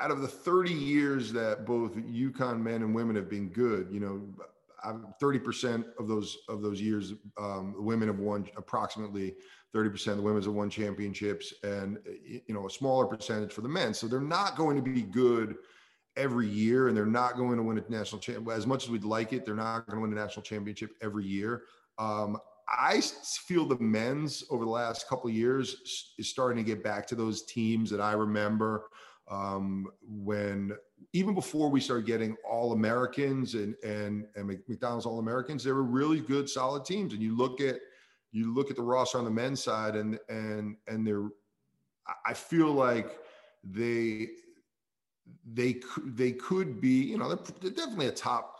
out 0.00 0.10
of 0.10 0.20
the 0.20 0.28
30 0.28 0.72
years 0.72 1.32
that 1.32 1.64
both 1.64 1.94
UConn 1.94 2.60
men 2.60 2.82
and 2.82 2.94
women 2.94 3.16
have 3.16 3.30
been 3.30 3.48
good, 3.48 3.88
you 3.90 4.00
know, 4.00 4.20
30% 5.22 5.84
of 5.98 6.08
those 6.08 6.38
of 6.48 6.60
those 6.60 6.80
years, 6.80 7.14
um, 7.38 7.74
women 7.78 8.08
have 8.08 8.18
won 8.18 8.46
approximately 8.56 9.36
30% 9.74 10.08
of 10.08 10.16
the 10.16 10.22
women's 10.22 10.44
have 10.44 10.54
won 10.54 10.68
championships, 10.68 11.54
and 11.62 11.98
you 12.20 12.42
know 12.54 12.66
a 12.66 12.70
smaller 12.70 13.06
percentage 13.06 13.52
for 13.52 13.62
the 13.62 13.68
men. 13.68 13.94
So 13.94 14.06
they're 14.06 14.20
not 14.20 14.56
going 14.56 14.76
to 14.76 14.82
be 14.82 15.02
good 15.02 15.56
every 16.16 16.48
year, 16.48 16.88
and 16.88 16.96
they're 16.96 17.06
not 17.06 17.36
going 17.36 17.56
to 17.56 17.62
win 17.62 17.78
a 17.78 17.90
national 17.90 18.20
champ. 18.20 18.48
As 18.50 18.66
much 18.66 18.84
as 18.84 18.90
we'd 18.90 19.04
like 19.04 19.32
it, 19.32 19.44
they're 19.44 19.54
not 19.54 19.86
going 19.86 19.96
to 19.96 20.02
win 20.02 20.16
a 20.16 20.20
national 20.20 20.42
championship 20.42 20.92
every 21.00 21.24
year. 21.24 21.62
Um, 21.98 22.38
I 22.68 23.00
feel 23.00 23.66
the 23.66 23.78
men's 23.78 24.44
over 24.50 24.64
the 24.64 24.70
last 24.70 25.08
couple 25.08 25.28
years 25.30 26.12
is 26.18 26.28
starting 26.28 26.62
to 26.64 26.68
get 26.68 26.82
back 26.82 27.06
to 27.08 27.14
those 27.14 27.44
teams 27.44 27.90
that 27.90 28.00
I 28.00 28.12
remember 28.12 28.84
um, 29.30 29.86
when 30.02 30.72
even 31.12 31.34
before 31.34 31.68
we 31.68 31.80
started 31.80 32.06
getting 32.06 32.36
all 32.48 32.72
Americans 32.72 33.54
and 33.54 33.74
and 33.84 34.26
and 34.36 34.46
McDonald's 34.68 35.06
All 35.06 35.18
Americans, 35.18 35.64
they 35.64 35.72
were 35.72 35.82
really 35.82 36.20
good, 36.20 36.48
solid 36.48 36.84
teams. 36.84 37.12
And 37.12 37.22
you 37.22 37.36
look 37.36 37.60
at 37.60 37.76
you 38.30 38.54
look 38.54 38.70
at 38.70 38.76
the 38.76 38.82
roster 38.82 39.18
on 39.18 39.24
the 39.24 39.30
men's 39.30 39.62
side, 39.62 39.96
and 39.96 40.18
and 40.28 40.76
and 40.86 41.06
they're 41.06 41.28
I 42.26 42.34
feel 42.34 42.72
like 42.72 43.18
they 43.64 44.28
they 45.52 45.80
they 46.04 46.32
could 46.32 46.80
be 46.80 47.04
you 47.04 47.18
know 47.18 47.28
they're, 47.28 47.44
they're 47.60 47.70
definitely 47.70 48.08
a 48.08 48.12
top 48.12 48.56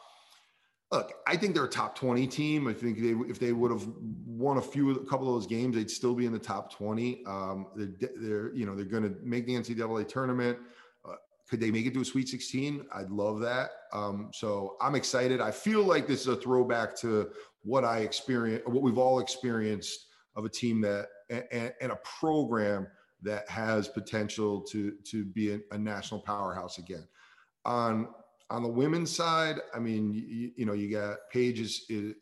look, 0.92 1.14
I 1.26 1.36
think 1.36 1.54
they're 1.54 1.64
a 1.64 1.68
top 1.68 1.96
20 1.96 2.26
team. 2.26 2.68
I 2.68 2.74
think 2.74 3.00
they, 3.00 3.14
if 3.30 3.40
they 3.40 3.52
would 3.52 3.70
have 3.70 3.88
won 4.26 4.58
a 4.58 4.62
few, 4.62 4.90
a 4.90 5.06
couple 5.06 5.26
of 5.26 5.34
those 5.34 5.46
games, 5.46 5.74
they'd 5.74 5.90
still 5.90 6.14
be 6.14 6.26
in 6.26 6.32
the 6.32 6.38
top 6.38 6.72
20. 6.72 7.24
Um, 7.26 7.66
they're, 7.74 8.10
they're, 8.16 8.54
you 8.54 8.66
know, 8.66 8.76
they're 8.76 8.84
going 8.84 9.02
to 9.02 9.16
make 9.22 9.46
the 9.46 9.54
NCAA 9.54 10.06
tournament. 10.06 10.58
Uh, 11.04 11.14
could 11.48 11.60
they 11.60 11.70
make 11.70 11.86
it 11.86 11.94
to 11.94 12.02
a 12.02 12.04
Sweet 12.04 12.28
16? 12.28 12.84
I'd 12.94 13.10
love 13.10 13.40
that. 13.40 13.70
Um, 13.92 14.30
so 14.34 14.76
I'm 14.82 14.94
excited. 14.94 15.40
I 15.40 15.50
feel 15.50 15.82
like 15.82 16.06
this 16.06 16.20
is 16.20 16.28
a 16.28 16.36
throwback 16.36 16.94
to 17.00 17.30
what 17.62 17.84
I 17.84 18.00
experienced, 18.00 18.68
what 18.68 18.82
we've 18.82 18.98
all 18.98 19.18
experienced 19.18 20.06
of 20.36 20.44
a 20.44 20.48
team 20.48 20.82
that 20.82 21.06
and, 21.30 21.72
and 21.80 21.92
a 21.92 21.98
program 22.20 22.86
that 23.22 23.48
has 23.48 23.88
potential 23.88 24.60
to 24.60 24.92
to 25.04 25.24
be 25.24 25.52
a, 25.52 25.60
a 25.70 25.78
national 25.78 26.20
powerhouse 26.20 26.78
again. 26.78 27.06
On 27.64 28.08
on 28.50 28.62
the 28.62 28.68
women's 28.68 29.14
side, 29.14 29.56
I 29.74 29.78
mean, 29.78 30.12
you, 30.12 30.50
you 30.56 30.66
know, 30.66 30.74
you 30.74 30.90
got 30.90 31.16
Paige 31.32 31.60
is, 31.60 31.86
is, 31.88 32.14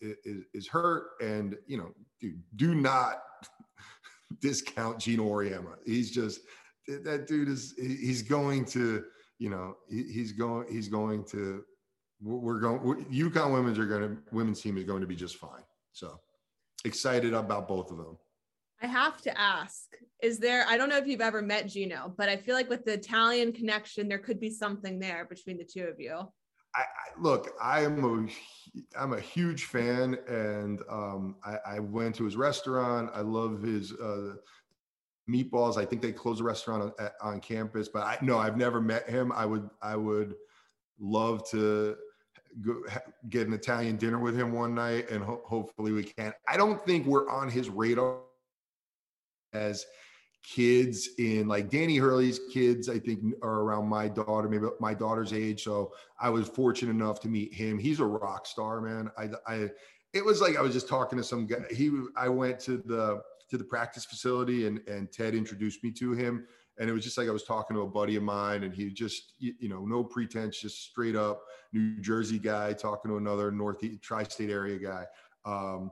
is, 0.54 0.68
hurt, 0.68 1.08
and 1.20 1.56
you 1.66 1.76
know, 1.76 1.92
dude, 2.20 2.40
do 2.54 2.74
not 2.74 3.22
discount 4.40 5.00
Geno 5.00 5.24
Auriemma. 5.24 5.74
He's 5.84 6.12
just 6.12 6.40
that 6.86 7.26
dude 7.26 7.48
is 7.48 7.74
he's 7.76 8.22
going 8.22 8.64
to, 8.66 9.04
you 9.38 9.50
know, 9.50 9.74
he's 9.88 10.32
going 10.32 10.72
he's 10.72 10.88
going 10.88 11.24
to. 11.26 11.64
We're 12.22 12.60
going. 12.60 13.06
UConn 13.06 13.54
women's 13.54 13.78
are 13.78 13.86
going 13.86 14.02
to 14.02 14.16
women's 14.30 14.60
team 14.60 14.76
is 14.76 14.84
going 14.84 15.00
to 15.00 15.06
be 15.06 15.16
just 15.16 15.36
fine. 15.36 15.62
So 15.92 16.20
excited 16.84 17.32
about 17.32 17.66
both 17.66 17.90
of 17.90 17.96
them. 17.96 18.18
I 18.82 18.86
have 18.86 19.20
to 19.22 19.38
ask, 19.38 19.94
is 20.22 20.38
there, 20.38 20.64
I 20.66 20.78
don't 20.78 20.88
know 20.88 20.96
if 20.96 21.06
you've 21.06 21.20
ever 21.20 21.42
met 21.42 21.68
Geno, 21.68 22.14
but 22.16 22.28
I 22.28 22.36
feel 22.36 22.54
like 22.54 22.70
with 22.70 22.84
the 22.84 22.94
Italian 22.94 23.52
connection, 23.52 24.08
there 24.08 24.18
could 24.18 24.40
be 24.40 24.50
something 24.50 24.98
there 24.98 25.26
between 25.26 25.58
the 25.58 25.64
two 25.64 25.84
of 25.84 26.00
you. 26.00 26.16
I, 26.74 26.80
I 26.80 27.20
look, 27.20 27.50
I 27.60 27.80
am 27.80 28.04
a, 28.04 28.98
I'm 28.98 29.12
a 29.12 29.20
huge 29.20 29.64
fan 29.64 30.16
and 30.28 30.80
um, 30.88 31.36
I, 31.44 31.56
I, 31.66 31.78
went 31.80 32.14
to 32.16 32.24
his 32.24 32.36
restaurant. 32.36 33.10
I 33.12 33.20
love 33.20 33.60
his 33.60 33.92
uh, 33.92 34.34
meatballs. 35.28 35.76
I 35.76 35.84
think 35.84 36.00
they 36.00 36.12
closed 36.12 36.40
the 36.40 36.44
restaurant 36.44 36.94
on, 36.98 37.10
on 37.20 37.40
campus, 37.40 37.88
but 37.88 38.04
I 38.04 38.18
no, 38.22 38.38
I've 38.38 38.56
never 38.56 38.80
met 38.80 39.10
him. 39.10 39.32
I 39.32 39.46
would, 39.46 39.68
I 39.82 39.96
would 39.96 40.36
love 41.00 41.48
to 41.50 41.96
go, 42.62 42.82
get 43.28 43.48
an 43.48 43.52
Italian 43.52 43.96
dinner 43.96 44.20
with 44.20 44.36
him 44.36 44.52
one 44.52 44.72
night 44.72 45.10
and 45.10 45.24
ho- 45.24 45.42
hopefully 45.44 45.90
we 45.90 46.04
can. 46.04 46.32
I 46.48 46.56
don't 46.56 46.80
think 46.86 47.04
we're 47.04 47.28
on 47.28 47.50
his 47.50 47.68
radar 47.68 48.20
as 49.52 49.84
kids 50.42 51.10
in 51.18 51.46
like 51.48 51.68
Danny 51.70 51.96
Hurley's 51.96 52.40
kids, 52.52 52.88
I 52.88 52.98
think 52.98 53.34
are 53.42 53.60
around 53.60 53.88
my 53.88 54.08
daughter, 54.08 54.48
maybe 54.48 54.66
my 54.80 54.94
daughter's 54.94 55.32
age. 55.32 55.64
So 55.64 55.92
I 56.18 56.30
was 56.30 56.48
fortunate 56.48 56.92
enough 56.92 57.20
to 57.20 57.28
meet 57.28 57.52
him. 57.52 57.78
He's 57.78 58.00
a 58.00 58.06
rock 58.06 58.46
star, 58.46 58.80
man. 58.80 59.10
I, 59.18 59.28
I, 59.46 59.70
it 60.12 60.24
was 60.24 60.40
like 60.40 60.56
I 60.56 60.62
was 60.62 60.72
just 60.72 60.88
talking 60.88 61.18
to 61.18 61.24
some 61.24 61.46
guy. 61.46 61.58
He, 61.70 61.90
I 62.16 62.28
went 62.28 62.58
to 62.60 62.78
the 62.78 63.22
to 63.50 63.58
the 63.58 63.64
practice 63.64 64.04
facility, 64.04 64.66
and 64.66 64.80
and 64.88 65.12
Ted 65.12 65.34
introduced 65.34 65.84
me 65.84 65.90
to 65.92 66.12
him, 66.12 66.46
and 66.78 66.88
it 66.88 66.92
was 66.92 67.04
just 67.04 67.18
like 67.18 67.28
I 67.28 67.32
was 67.32 67.44
talking 67.44 67.76
to 67.76 67.82
a 67.82 67.88
buddy 67.88 68.16
of 68.16 68.22
mine, 68.22 68.64
and 68.64 68.74
he 68.74 68.90
just, 68.90 69.34
you 69.38 69.68
know, 69.68 69.84
no 69.84 70.02
pretense, 70.02 70.60
just 70.60 70.82
straight 70.82 71.16
up 71.16 71.42
New 71.72 72.00
Jersey 72.00 72.38
guy 72.38 72.72
talking 72.72 73.10
to 73.10 73.18
another 73.18 73.52
Northeast 73.52 74.02
tri-state 74.02 74.50
area 74.50 74.78
guy. 74.78 75.04
Um, 75.44 75.90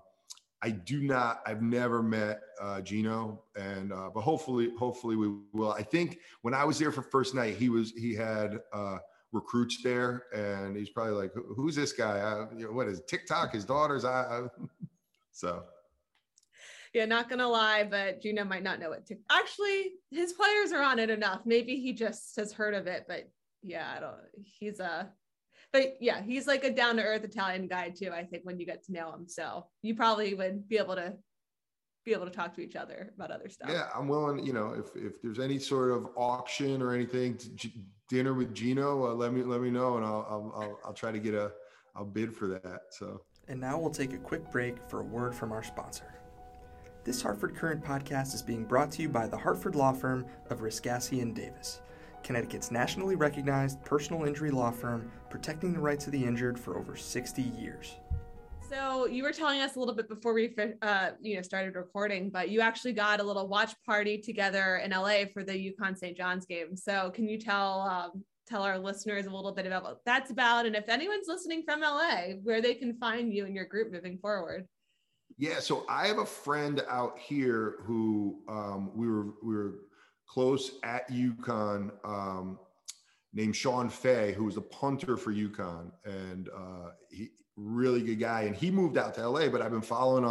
I 0.60 0.70
do 0.70 1.02
not. 1.02 1.40
I've 1.46 1.62
never 1.62 2.02
met 2.02 2.40
uh, 2.60 2.80
Geno, 2.80 3.44
and 3.56 3.92
uh, 3.92 4.10
but 4.12 4.22
hopefully, 4.22 4.70
hopefully 4.76 5.14
we 5.14 5.32
will. 5.52 5.72
I 5.72 5.82
think 5.82 6.18
when 6.42 6.52
I 6.52 6.64
was 6.64 6.78
there 6.78 6.90
for 6.90 7.02
first 7.02 7.34
night, 7.34 7.56
he 7.56 7.68
was 7.68 7.92
he 7.92 8.14
had 8.14 8.58
uh, 8.72 8.98
recruits 9.30 9.82
there, 9.84 10.24
and 10.34 10.76
he's 10.76 10.90
probably 10.90 11.12
like, 11.12 11.32
"Who's 11.54 11.76
this 11.76 11.92
guy? 11.92 12.18
Uh, 12.18 12.46
you 12.56 12.66
know, 12.66 12.72
what 12.72 12.88
is 12.88 13.00
TikTok? 13.06 13.54
His 13.54 13.64
daughter's?" 13.64 14.04
I, 14.04 14.22
I 14.22 14.40
so. 15.32 15.62
Yeah, 16.94 17.04
not 17.04 17.28
gonna 17.28 17.46
lie, 17.46 17.84
but 17.84 18.20
Geno 18.20 18.44
might 18.44 18.62
not 18.62 18.80
know 18.80 18.92
it. 18.92 19.08
Actually, 19.30 19.92
his 20.10 20.32
players 20.32 20.72
are 20.72 20.82
on 20.82 20.98
it 20.98 21.10
enough. 21.10 21.42
Maybe 21.44 21.76
he 21.76 21.92
just 21.92 22.34
has 22.36 22.52
heard 22.52 22.74
of 22.74 22.86
it, 22.86 23.04
but 23.06 23.30
yeah, 23.62 23.92
I 23.94 24.00
don't. 24.00 24.16
He's 24.42 24.80
a 24.80 25.10
but 25.72 25.96
yeah, 26.00 26.22
he's 26.22 26.46
like 26.46 26.64
a 26.64 26.70
down 26.70 26.96
to 26.96 27.02
earth 27.02 27.24
Italian 27.24 27.66
guy 27.66 27.90
too. 27.90 28.10
I 28.12 28.24
think 28.24 28.44
when 28.44 28.58
you 28.58 28.66
get 28.66 28.84
to 28.84 28.92
know 28.92 29.12
him, 29.12 29.26
so 29.28 29.66
you 29.82 29.94
probably 29.94 30.34
would 30.34 30.68
be 30.68 30.78
able 30.78 30.96
to 30.96 31.14
be 32.04 32.12
able 32.12 32.24
to 32.24 32.30
talk 32.32 32.54
to 32.54 32.62
each 32.62 32.76
other 32.76 33.12
about 33.16 33.30
other 33.30 33.48
stuff. 33.48 33.68
Yeah, 33.70 33.88
I'm 33.94 34.08
willing. 34.08 34.44
You 34.44 34.52
know, 34.52 34.72
if 34.72 34.96
if 34.96 35.20
there's 35.20 35.38
any 35.38 35.58
sort 35.58 35.90
of 35.90 36.08
auction 36.16 36.80
or 36.80 36.94
anything, 36.94 37.36
to, 37.36 37.70
dinner 38.08 38.32
with 38.32 38.54
Geno, 38.54 39.06
uh, 39.06 39.14
let 39.14 39.32
me 39.32 39.42
let 39.42 39.60
me 39.60 39.70
know, 39.70 39.96
and 39.96 40.04
I'll, 40.04 40.26
I'll 40.28 40.52
I'll 40.56 40.78
I'll 40.86 40.94
try 40.94 41.12
to 41.12 41.18
get 41.18 41.34
a 41.34 41.52
I'll 41.94 42.04
bid 42.04 42.34
for 42.34 42.46
that. 42.48 42.80
So. 42.90 43.22
And 43.48 43.60
now 43.60 43.78
we'll 43.78 43.90
take 43.90 44.12
a 44.12 44.18
quick 44.18 44.50
break 44.50 44.76
for 44.88 45.00
a 45.00 45.04
word 45.04 45.34
from 45.34 45.52
our 45.52 45.62
sponsor. 45.62 46.14
This 47.04 47.22
Hartford 47.22 47.56
Courant 47.56 47.82
podcast 47.82 48.34
is 48.34 48.42
being 48.42 48.64
brought 48.64 48.92
to 48.92 49.02
you 49.02 49.08
by 49.08 49.26
the 49.26 49.38
Hartford 49.38 49.74
law 49.74 49.92
firm 49.92 50.26
of 50.50 50.60
Riscassi 50.60 51.22
and 51.22 51.34
Davis. 51.34 51.80
Connecticut's 52.22 52.70
nationally 52.70 53.16
recognized 53.16 53.82
personal 53.84 54.24
injury 54.24 54.50
law 54.50 54.70
firm, 54.70 55.10
protecting 55.30 55.72
the 55.72 55.80
rights 55.80 56.06
of 56.06 56.12
the 56.12 56.24
injured 56.24 56.58
for 56.58 56.78
over 56.78 56.96
60 56.96 57.42
years. 57.42 57.96
So 58.68 59.06
you 59.06 59.22
were 59.22 59.32
telling 59.32 59.60
us 59.60 59.76
a 59.76 59.78
little 59.78 59.94
bit 59.94 60.08
before 60.08 60.34
we 60.34 60.54
uh, 60.82 61.10
you 61.20 61.36
know 61.36 61.42
started 61.42 61.74
recording, 61.74 62.28
but 62.28 62.50
you 62.50 62.60
actually 62.60 62.92
got 62.92 63.20
a 63.20 63.22
little 63.22 63.48
watch 63.48 63.72
party 63.86 64.18
together 64.18 64.76
in 64.84 64.90
LA 64.90 65.24
for 65.32 65.42
the 65.42 65.52
UConn 65.52 65.96
St. 65.96 66.16
John's 66.16 66.44
game. 66.44 66.76
So 66.76 67.10
can 67.14 67.28
you 67.28 67.38
tell 67.38 67.80
um, 67.80 68.24
tell 68.46 68.62
our 68.62 68.78
listeners 68.78 69.26
a 69.26 69.30
little 69.30 69.54
bit 69.54 69.66
about 69.66 69.84
what 69.84 70.00
that's 70.04 70.30
about, 70.30 70.66
and 70.66 70.76
if 70.76 70.88
anyone's 70.88 71.28
listening 71.28 71.62
from 71.66 71.80
LA, 71.80 72.34
where 72.42 72.60
they 72.60 72.74
can 72.74 72.94
find 72.98 73.32
you 73.32 73.46
and 73.46 73.54
your 73.54 73.64
group 73.64 73.90
moving 73.90 74.18
forward? 74.18 74.66
Yeah, 75.38 75.60
so 75.60 75.86
I 75.88 76.06
have 76.06 76.18
a 76.18 76.26
friend 76.26 76.82
out 76.90 77.18
here 77.18 77.76
who 77.84 78.40
um, 78.48 78.90
we 78.94 79.06
were 79.06 79.26
we 79.42 79.54
were 79.54 79.74
close 80.28 80.72
at 80.84 81.10
UConn 81.10 81.90
um, 82.04 82.58
named 83.32 83.56
Sean 83.56 83.88
Fay, 83.88 84.32
who 84.32 84.44
was 84.44 84.56
a 84.56 84.60
punter 84.60 85.16
for 85.16 85.32
UConn, 85.32 85.90
and 86.04 86.48
uh, 86.54 86.90
he 87.10 87.30
really 87.56 88.02
good 88.02 88.20
guy. 88.20 88.42
And 88.42 88.54
he 88.54 88.70
moved 88.70 88.96
out 88.96 89.14
to 89.14 89.28
LA, 89.28 89.48
but 89.48 89.60
I've 89.60 89.72
been 89.72 89.80
following 89.80 90.24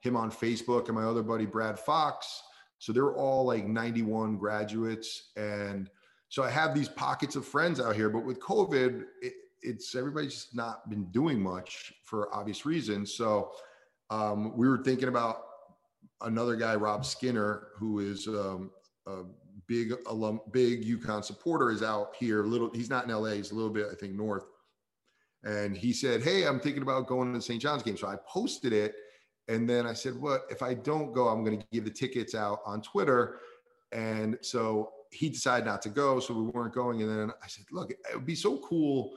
him 0.00 0.16
on 0.16 0.30
Facebook 0.30 0.86
and 0.86 0.96
my 0.96 1.04
other 1.04 1.22
buddy 1.22 1.44
Brad 1.44 1.78
Fox. 1.78 2.42
So 2.78 2.92
they're 2.92 3.14
all 3.14 3.44
like 3.44 3.66
91 3.66 4.38
graduates, 4.38 5.30
and 5.36 5.88
so 6.28 6.42
I 6.42 6.50
have 6.50 6.74
these 6.74 6.88
pockets 6.88 7.36
of 7.36 7.46
friends 7.46 7.78
out 7.78 7.94
here. 7.94 8.08
But 8.08 8.24
with 8.24 8.40
COVID, 8.40 9.04
it, 9.20 9.34
it's 9.60 9.94
everybody's 9.94 10.48
not 10.52 10.88
been 10.90 11.04
doing 11.12 11.40
much 11.40 11.92
for 12.02 12.34
obvious 12.34 12.66
reasons. 12.66 13.14
So 13.14 13.52
um, 14.10 14.56
we 14.56 14.68
were 14.68 14.82
thinking 14.82 15.08
about 15.08 15.42
another 16.22 16.56
guy, 16.56 16.74
Rob 16.74 17.04
Skinner, 17.04 17.68
who 17.76 18.00
is 18.00 18.26
um, 18.26 18.70
a 19.06 19.22
big 19.66 19.92
alum, 20.06 20.40
big 20.50 20.84
UConn 20.84 21.24
supporter, 21.24 21.70
is 21.70 21.82
out 21.82 22.14
here. 22.18 22.44
Little, 22.44 22.70
he's 22.70 22.90
not 22.90 23.04
in 23.04 23.10
LA. 23.10 23.30
He's 23.30 23.50
a 23.50 23.54
little 23.54 23.70
bit, 23.70 23.86
I 23.90 23.94
think, 23.94 24.14
north. 24.14 24.44
And 25.44 25.76
he 25.76 25.92
said, 25.92 26.22
"Hey, 26.22 26.46
I'm 26.46 26.60
thinking 26.60 26.82
about 26.82 27.06
going 27.06 27.32
to 27.32 27.38
the 27.38 27.42
St. 27.42 27.60
John's 27.60 27.82
game." 27.82 27.96
So 27.96 28.06
I 28.06 28.16
posted 28.28 28.72
it, 28.72 28.94
and 29.48 29.68
then 29.68 29.86
I 29.86 29.92
said, 29.92 30.20
"Well, 30.20 30.42
if 30.50 30.62
I 30.62 30.74
don't 30.74 31.12
go, 31.12 31.28
I'm 31.28 31.44
going 31.44 31.60
to 31.60 31.66
give 31.72 31.84
the 31.84 31.90
tickets 31.90 32.34
out 32.34 32.60
on 32.64 32.82
Twitter." 32.82 33.38
And 33.90 34.38
so 34.40 34.92
he 35.10 35.28
decided 35.28 35.66
not 35.66 35.82
to 35.82 35.90
go, 35.90 36.20
so 36.20 36.32
we 36.32 36.42
weren't 36.42 36.74
going. 36.74 37.02
And 37.02 37.10
then 37.10 37.32
I 37.42 37.48
said, 37.48 37.64
"Look, 37.72 37.90
it 37.90 37.98
would 38.14 38.26
be 38.26 38.36
so 38.36 38.58
cool." 38.58 39.14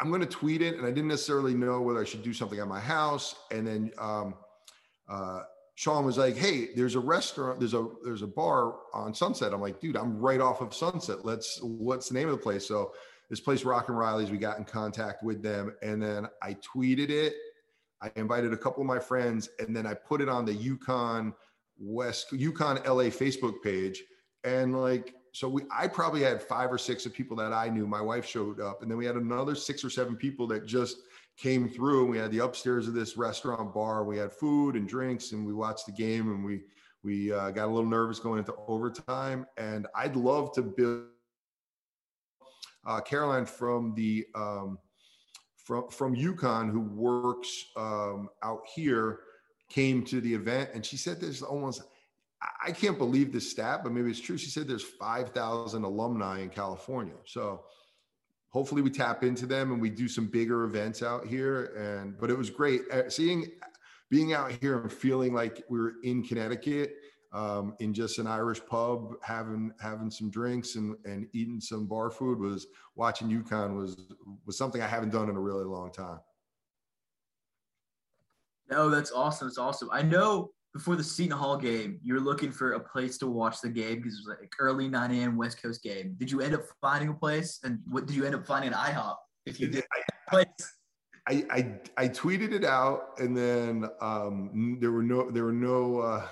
I'm 0.00 0.10
going 0.10 0.20
to 0.20 0.26
tweet 0.26 0.62
it, 0.62 0.76
and 0.76 0.86
I 0.86 0.90
didn't 0.90 1.08
necessarily 1.08 1.54
know 1.54 1.80
whether 1.80 2.00
I 2.00 2.04
should 2.04 2.22
do 2.22 2.32
something 2.32 2.60
at 2.60 2.68
my 2.68 2.78
house. 2.78 3.34
And 3.50 3.66
then 3.66 3.90
um, 3.98 4.34
uh, 5.08 5.42
Sean 5.78 6.04
was 6.04 6.18
like, 6.18 6.36
"Hey, 6.36 6.70
there's 6.74 6.96
a 6.96 7.00
restaurant, 7.00 7.60
there's 7.60 7.72
a 7.72 7.86
there's 8.02 8.22
a 8.22 8.26
bar 8.26 8.74
on 8.92 9.14
Sunset." 9.14 9.54
I'm 9.54 9.60
like, 9.60 9.78
"Dude, 9.78 9.96
I'm 9.96 10.18
right 10.18 10.40
off 10.40 10.60
of 10.60 10.74
Sunset. 10.74 11.24
Let's 11.24 11.60
what's 11.62 12.08
the 12.08 12.14
name 12.14 12.28
of 12.28 12.32
the 12.32 12.42
place?" 12.42 12.66
So 12.66 12.94
this 13.30 13.38
place, 13.38 13.62
Rock 13.62 13.88
and 13.88 13.96
Reilly's, 13.96 14.28
we 14.28 14.38
got 14.38 14.58
in 14.58 14.64
contact 14.64 15.22
with 15.22 15.40
them, 15.40 15.76
and 15.80 16.02
then 16.02 16.26
I 16.42 16.54
tweeted 16.54 17.10
it. 17.10 17.36
I 18.02 18.10
invited 18.16 18.52
a 18.52 18.56
couple 18.56 18.80
of 18.80 18.88
my 18.88 18.98
friends, 18.98 19.50
and 19.60 19.74
then 19.74 19.86
I 19.86 19.94
put 19.94 20.20
it 20.20 20.28
on 20.28 20.44
the 20.44 20.52
UConn 20.52 21.32
West 21.78 22.32
UConn 22.32 22.84
LA 22.84 23.04
Facebook 23.04 23.62
page, 23.62 24.02
and 24.42 24.82
like 24.82 25.14
so 25.32 25.48
we 25.48 25.62
I 25.70 25.86
probably 25.86 26.22
had 26.24 26.42
five 26.42 26.72
or 26.72 26.78
six 26.78 27.06
of 27.06 27.14
people 27.14 27.36
that 27.36 27.52
I 27.52 27.68
knew. 27.68 27.86
My 27.86 28.02
wife 28.02 28.26
showed 28.26 28.60
up, 28.60 28.82
and 28.82 28.90
then 28.90 28.98
we 28.98 29.06
had 29.06 29.14
another 29.14 29.54
six 29.54 29.84
or 29.84 29.90
seven 29.90 30.16
people 30.16 30.48
that 30.48 30.66
just 30.66 30.96
came 31.38 31.68
through 31.68 32.02
and 32.02 32.10
we 32.10 32.18
had 32.18 32.32
the 32.32 32.44
upstairs 32.44 32.88
of 32.88 32.94
this 32.94 33.16
restaurant 33.16 33.72
bar 33.72 34.04
we 34.04 34.18
had 34.18 34.32
food 34.32 34.74
and 34.74 34.88
drinks 34.88 35.32
and 35.32 35.46
we 35.46 35.54
watched 35.54 35.86
the 35.86 35.92
game 35.92 36.28
and 36.32 36.44
we 36.44 36.60
we 37.04 37.32
uh, 37.32 37.50
got 37.50 37.66
a 37.66 37.72
little 37.72 37.88
nervous 37.88 38.18
going 38.18 38.38
into 38.38 38.54
overtime 38.66 39.46
and 39.56 39.86
i'd 39.96 40.16
love 40.16 40.52
to 40.52 40.62
build 40.62 41.04
uh, 42.86 43.00
caroline 43.00 43.44
from 43.44 43.94
the 43.94 44.26
um, 44.34 44.78
from 45.68 45.88
from 45.90 46.16
UConn 46.16 46.70
who 46.70 46.80
works 46.80 47.66
um, 47.76 48.30
out 48.42 48.62
here 48.74 49.20
came 49.68 50.02
to 50.06 50.20
the 50.22 50.32
event 50.32 50.70
and 50.72 50.84
she 50.84 50.96
said 50.96 51.20
there's 51.20 51.42
almost 51.42 51.82
I 52.64 52.70
can't 52.70 52.98
believe 52.98 53.32
this 53.32 53.50
stat, 53.50 53.80
but 53.82 53.90
maybe 53.90 54.10
it's 54.10 54.20
true. 54.20 54.38
She 54.38 54.48
said 54.48 54.68
there's 54.68 54.84
5,000 54.84 55.82
alumni 55.82 56.40
in 56.40 56.50
California. 56.50 57.16
So 57.24 57.64
hopefully 58.50 58.82
we 58.82 58.90
tap 58.90 59.22
into 59.22 59.46
them 59.46 59.72
and 59.72 59.80
we 59.80 59.90
do 59.90 60.08
some 60.08 60.26
bigger 60.26 60.64
events 60.64 61.02
out 61.02 61.26
here 61.26 61.66
and 61.76 62.18
but 62.18 62.30
it 62.30 62.38
was 62.38 62.50
great 62.50 62.82
uh, 62.92 63.08
seeing 63.08 63.46
being 64.10 64.32
out 64.32 64.50
here 64.50 64.78
and 64.78 64.92
feeling 64.92 65.34
like 65.34 65.62
we 65.68 65.78
were 65.78 65.94
in 66.02 66.22
connecticut 66.22 66.94
um, 67.32 67.74
in 67.80 67.92
just 67.92 68.18
an 68.18 68.26
irish 68.26 68.60
pub 68.66 69.12
having 69.22 69.70
having 69.80 70.10
some 70.10 70.30
drinks 70.30 70.76
and 70.76 70.96
and 71.04 71.26
eating 71.32 71.60
some 71.60 71.86
bar 71.86 72.10
food 72.10 72.38
was 72.38 72.66
watching 72.94 73.28
UConn 73.28 73.76
was 73.76 74.08
was 74.46 74.56
something 74.56 74.80
i 74.80 74.86
haven't 74.86 75.10
done 75.10 75.28
in 75.28 75.36
a 75.36 75.40
really 75.40 75.64
long 75.64 75.92
time. 75.92 76.20
No 78.70 78.88
that's 78.88 79.12
awesome 79.12 79.48
it's 79.48 79.58
awesome. 79.58 79.90
I 79.92 80.02
know 80.02 80.52
before 80.78 80.94
the 80.94 81.02
Seton 81.02 81.36
Hall 81.36 81.56
game, 81.56 81.98
you're 82.04 82.20
looking 82.20 82.52
for 82.52 82.74
a 82.74 82.80
place 82.80 83.18
to 83.18 83.26
watch 83.26 83.60
the 83.60 83.68
game 83.68 83.96
because 83.96 84.14
it 84.14 84.28
was 84.28 84.36
like 84.40 84.52
early 84.60 84.86
9 84.86 85.10
a.m. 85.10 85.36
West 85.36 85.60
Coast 85.60 85.82
game. 85.82 86.14
Did 86.18 86.30
you 86.30 86.40
end 86.40 86.54
up 86.54 86.62
finding 86.80 87.08
a 87.08 87.14
place? 87.14 87.58
And 87.64 87.80
what 87.90 88.06
did 88.06 88.14
you 88.14 88.24
end 88.24 88.36
up 88.36 88.46
finding 88.46 88.72
an 88.72 88.78
IHOP 88.78 89.16
if 89.44 89.58
you 89.58 89.66
did? 89.66 89.84
I, 90.30 90.46
I, 91.26 91.44
I, 91.50 91.74
I 91.96 92.08
tweeted 92.08 92.52
it 92.52 92.64
out 92.64 93.18
and 93.18 93.36
then 93.36 93.90
um, 94.00 94.78
there 94.80 94.92
were 94.92 95.02
no, 95.02 95.28
there 95.32 95.42
were 95.42 95.52
no, 95.52 95.98
uh, 95.98 96.26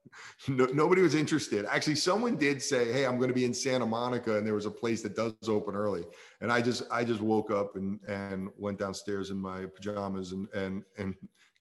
no, 0.48 0.64
nobody 0.66 1.00
was 1.00 1.14
interested. 1.14 1.64
Actually, 1.66 1.94
someone 1.94 2.36
did 2.36 2.60
say, 2.60 2.92
"Hey, 2.92 3.06
I'm 3.06 3.16
going 3.16 3.28
to 3.28 3.34
be 3.34 3.46
in 3.46 3.54
Santa 3.54 3.86
Monica, 3.86 4.36
and 4.36 4.46
there 4.46 4.52
was 4.52 4.66
a 4.66 4.70
place 4.70 5.00
that 5.02 5.16
does 5.16 5.32
open 5.48 5.74
early." 5.74 6.04
And 6.42 6.52
I 6.52 6.60
just, 6.60 6.82
I 6.90 7.02
just 7.02 7.22
woke 7.22 7.50
up 7.50 7.76
and 7.76 7.98
and 8.08 8.50
went 8.58 8.78
downstairs 8.78 9.30
in 9.30 9.38
my 9.38 9.64
pajamas 9.64 10.32
and 10.32 10.48
and 10.52 10.82
and 10.98 11.14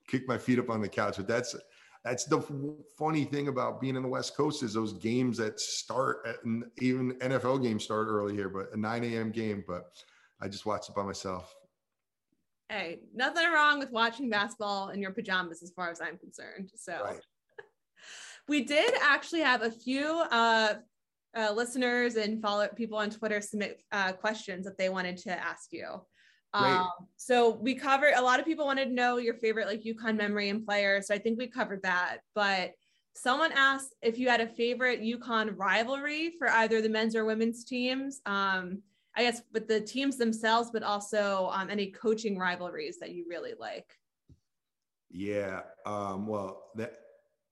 kicked 0.06 0.27
my 0.27 0.38
feet 0.38 0.60
up 0.60 0.69
on 0.69 0.82
the 0.82 0.89
couch. 0.89 1.15
But 1.15 1.30
that's 1.30 1.56
that's 2.03 2.25
the 2.25 2.41
funny 2.97 3.25
thing 3.25 3.47
about 3.47 3.79
being 3.79 3.95
in 3.95 4.01
the 4.01 4.09
West 4.09 4.35
Coast 4.35 4.63
is 4.63 4.73
those 4.73 4.93
games 4.93 5.37
that 5.37 5.59
start 5.59 6.25
at, 6.27 6.37
even 6.79 7.13
NFL 7.19 7.61
games 7.61 7.83
start 7.83 8.07
early 8.07 8.35
here, 8.35 8.49
but 8.49 8.73
a 8.73 8.77
9 8.77 9.03
a.m. 9.03 9.31
game. 9.31 9.63
But 9.67 9.91
I 10.41 10.47
just 10.47 10.65
watched 10.65 10.89
it 10.89 10.95
by 10.95 11.03
myself. 11.03 11.53
Hey, 12.69 13.01
nothing 13.13 13.51
wrong 13.51 13.79
with 13.79 13.91
watching 13.91 14.29
basketball 14.29 14.89
in 14.89 15.01
your 15.01 15.11
pajamas, 15.11 15.61
as 15.61 15.71
far 15.71 15.91
as 15.91 16.01
I'm 16.01 16.17
concerned. 16.17 16.71
So, 16.75 17.03
right. 17.03 17.19
we 18.47 18.63
did 18.63 18.93
actually 19.01 19.41
have 19.41 19.61
a 19.61 19.71
few 19.71 20.23
uh, 20.31 20.75
uh, 21.37 21.51
listeners 21.53 22.15
and 22.15 22.41
follow 22.41 22.67
people 22.69 22.97
on 22.97 23.09
Twitter 23.09 23.41
submit 23.41 23.83
uh, 23.91 24.13
questions 24.13 24.65
that 24.65 24.77
they 24.77 24.89
wanted 24.89 25.17
to 25.17 25.31
ask 25.31 25.71
you. 25.71 26.01
Um, 26.53 26.89
so 27.15 27.51
we 27.51 27.75
covered 27.75 28.13
a 28.15 28.21
lot 28.21 28.39
of 28.39 28.45
people 28.45 28.65
wanted 28.65 28.85
to 28.85 28.93
know 28.93 29.17
your 29.17 29.35
favorite 29.35 29.67
like 29.67 29.83
UConn 29.83 30.17
memory 30.17 30.49
and 30.49 30.65
player. 30.65 31.01
So 31.01 31.13
I 31.15 31.17
think 31.17 31.37
we 31.37 31.47
covered 31.47 31.83
that. 31.83 32.19
But 32.35 32.73
someone 33.13 33.51
asked 33.53 33.95
if 34.01 34.17
you 34.17 34.29
had 34.29 34.41
a 34.41 34.47
favorite 34.47 35.01
UConn 35.01 35.53
rivalry 35.57 36.33
for 36.37 36.49
either 36.49 36.81
the 36.81 36.89
men's 36.89 37.15
or 37.15 37.25
women's 37.25 37.63
teams. 37.63 38.21
Um, 38.25 38.81
I 39.15 39.23
guess 39.23 39.41
with 39.51 39.67
the 39.67 39.81
teams 39.81 40.17
themselves, 40.17 40.71
but 40.71 40.83
also 40.83 41.49
um, 41.51 41.69
any 41.69 41.87
coaching 41.87 42.37
rivalries 42.37 42.97
that 42.99 43.11
you 43.11 43.25
really 43.29 43.53
like. 43.59 43.97
Yeah. 45.09 45.61
Um, 45.85 46.27
well, 46.27 46.69
that 46.75 46.93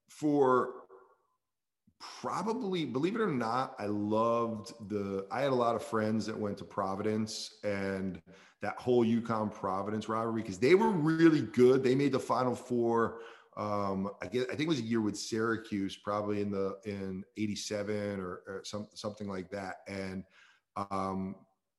for 0.10 0.84
probably 2.00 2.86
believe 2.86 3.16
it 3.16 3.22
or 3.22 3.28
not, 3.28 3.76
I 3.80 3.86
loved 3.86 4.74
the. 4.90 5.26
I 5.32 5.42
had 5.42 5.52
a 5.52 5.56
lot 5.56 5.76
of 5.76 5.84
friends 5.84 6.26
that 6.26 6.38
went 6.38 6.58
to 6.60 6.64
Providence 6.64 7.60
and 7.64 8.22
that 8.62 8.78
whole 8.78 9.06
UConn 9.06 9.54
Providence 9.54 10.10
rivalry 10.10 10.42
because 10.42 10.60
they 10.60 10.76
were 10.76 10.90
really 10.90 11.42
good. 11.42 11.84
They 11.84 11.96
made 11.96 12.12
the 12.12 12.20
Final 12.20 12.56
Four. 12.56 13.20
Um, 13.58 14.12
I 14.22 14.28
get, 14.28 14.44
I 14.44 14.52
think 14.52 14.62
it 14.62 14.68
was 14.70 14.80
a 14.80 14.84
year 14.84 15.02
with 15.02 15.18
Syracuse, 15.18 15.98
probably 15.98 16.42
in 16.42 16.52
the 16.52 16.78
in 16.86 17.24
'87 17.38 18.20
or, 18.20 18.42
or 18.48 18.62
some, 18.64 18.88
something 18.94 19.28
like 19.28 19.50
that. 19.52 19.78
And 19.88 20.24
um, 20.76 21.36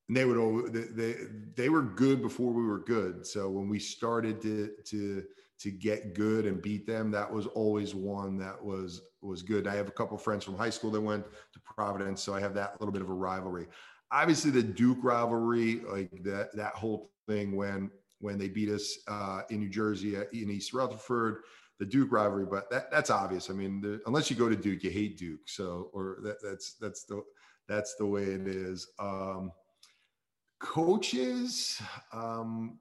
and 0.09 0.17
they 0.17 0.25
would 0.25 0.73
they, 0.73 0.81
they 0.81 1.15
they 1.55 1.69
were 1.69 1.83
good 1.83 2.21
before 2.21 2.53
we 2.53 2.65
were 2.65 2.81
good. 2.81 3.27
So 3.27 3.49
when 3.49 3.69
we 3.69 3.79
started 3.79 4.43
to 4.43 4.73
to 4.87 5.25
to 5.61 5.71
get 5.71 6.15
good 6.15 6.47
and 6.47 6.63
beat 6.63 6.87
them, 6.87 7.11
that 7.11 7.31
was 7.31 7.47
always 7.47 7.95
one 7.95 8.39
that 8.39 8.63
was 8.63 9.03
was 9.23 9.43
good. 9.43 9.67
I 9.67 9.75
have 9.77 9.89
a 9.89 9.93
couple 9.93 10.17
friends 10.17 10.45
from 10.45 10.57
high 10.57 10.71
school 10.71 10.91
that 10.93 11.01
went 11.01 11.25
to 11.53 11.61
Providence, 11.61 12.23
so 12.23 12.35
I 12.35 12.41
have 12.41 12.55
that 12.55 12.81
little 12.81 12.93
bit 12.93 13.03
of 13.03 13.11
a 13.11 13.15
rivalry 13.15 13.67
obviously 14.13 14.51
the 14.51 14.63
Duke 14.63 14.99
rivalry, 15.03 15.81
like 15.91 16.11
that 16.25 16.55
that 16.57 16.75
whole 16.75 17.11
thing 17.27 17.57
when 17.57 17.91
when 18.19 18.39
they 18.39 18.49
beat 18.49 18.69
us 18.69 18.99
uh, 19.09 19.43
in 19.51 19.61
New 19.61 19.69
Jersey 19.69 20.17
uh, 20.17 20.25
in 20.33 20.51
East 20.51 20.73
Rutherford, 20.73 21.43
the 21.79 21.87
Duke 21.87 22.13
rivalry. 22.13 22.47
But 22.47 22.71
that 22.71 22.91
that's 22.91 23.11
obvious. 23.11 23.51
I 23.51 23.55
mean, 23.55 23.81
the, 23.81 24.01
unless 24.07 24.31
you 24.31 24.37
go 24.37 24.49
to 24.49 24.57
Duke, 24.57 24.83
you 24.83 24.91
hate 24.91 25.19
Duke. 25.19 25.41
So 25.47 25.91
or 25.93 26.19
that, 26.23 26.43
that's 26.43 26.75
that's 26.75 27.05
the 27.05 27.23
that's 27.69 27.95
the 27.97 28.07
way 28.07 28.25
it 28.25 28.47
is. 28.47 28.89
Um, 28.99 29.53
coaches. 30.59 31.81
Um, 32.13 32.79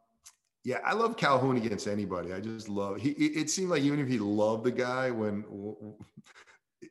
yeah, 0.70 0.82
I 0.86 0.94
love 0.94 1.18
Calhoun 1.18 1.58
against 1.58 1.88
anybody. 1.88 2.32
I 2.32 2.40
just 2.40 2.70
love. 2.70 2.98
He. 2.98 3.10
It 3.10 3.50
seemed 3.50 3.72
like 3.72 3.82
even 3.82 4.00
if 4.00 4.08
he 4.08 4.20
loved 4.20 4.64
the 4.64 4.72
guy, 4.72 5.10
when 5.10 5.44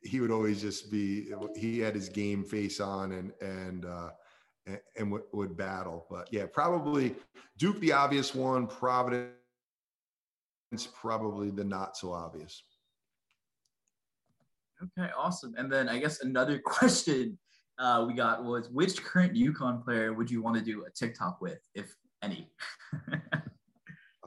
he 0.03 0.19
would 0.19 0.31
always 0.31 0.61
just 0.61 0.91
be. 0.91 1.31
He 1.55 1.79
had 1.79 1.95
his 1.95 2.09
game 2.09 2.43
face 2.43 2.81
on, 2.81 3.13
and 3.13 3.31
and 3.39 3.85
uh, 3.85 4.09
and, 4.97 5.09
would, 5.13 5.21
would 5.31 5.55
battle. 5.55 6.07
But 6.09 6.27
yeah, 6.29 6.45
probably 6.51 7.15
Duke, 7.57 7.79
the 7.79 7.93
obvious 7.93 8.35
one, 8.35 8.67
Providence, 8.67 9.31
probably 10.93 11.49
the 11.49 11.63
not 11.63 11.95
so 11.95 12.11
obvious. 12.11 12.61
Okay, 14.83 15.09
awesome. 15.17 15.55
And 15.57 15.71
then 15.71 15.87
I 15.87 15.99
guess 15.99 16.19
another 16.19 16.59
question 16.65 17.37
uh, 17.77 18.03
we 18.05 18.13
got 18.13 18.43
was 18.43 18.69
which 18.71 19.01
current 19.01 19.35
UConn 19.35 19.81
player 19.85 20.11
would 20.11 20.29
you 20.29 20.41
want 20.41 20.57
to 20.57 20.61
do 20.61 20.83
a 20.83 20.89
TikTok 20.89 21.39
with, 21.39 21.59
if 21.75 21.95
any? 22.21 22.51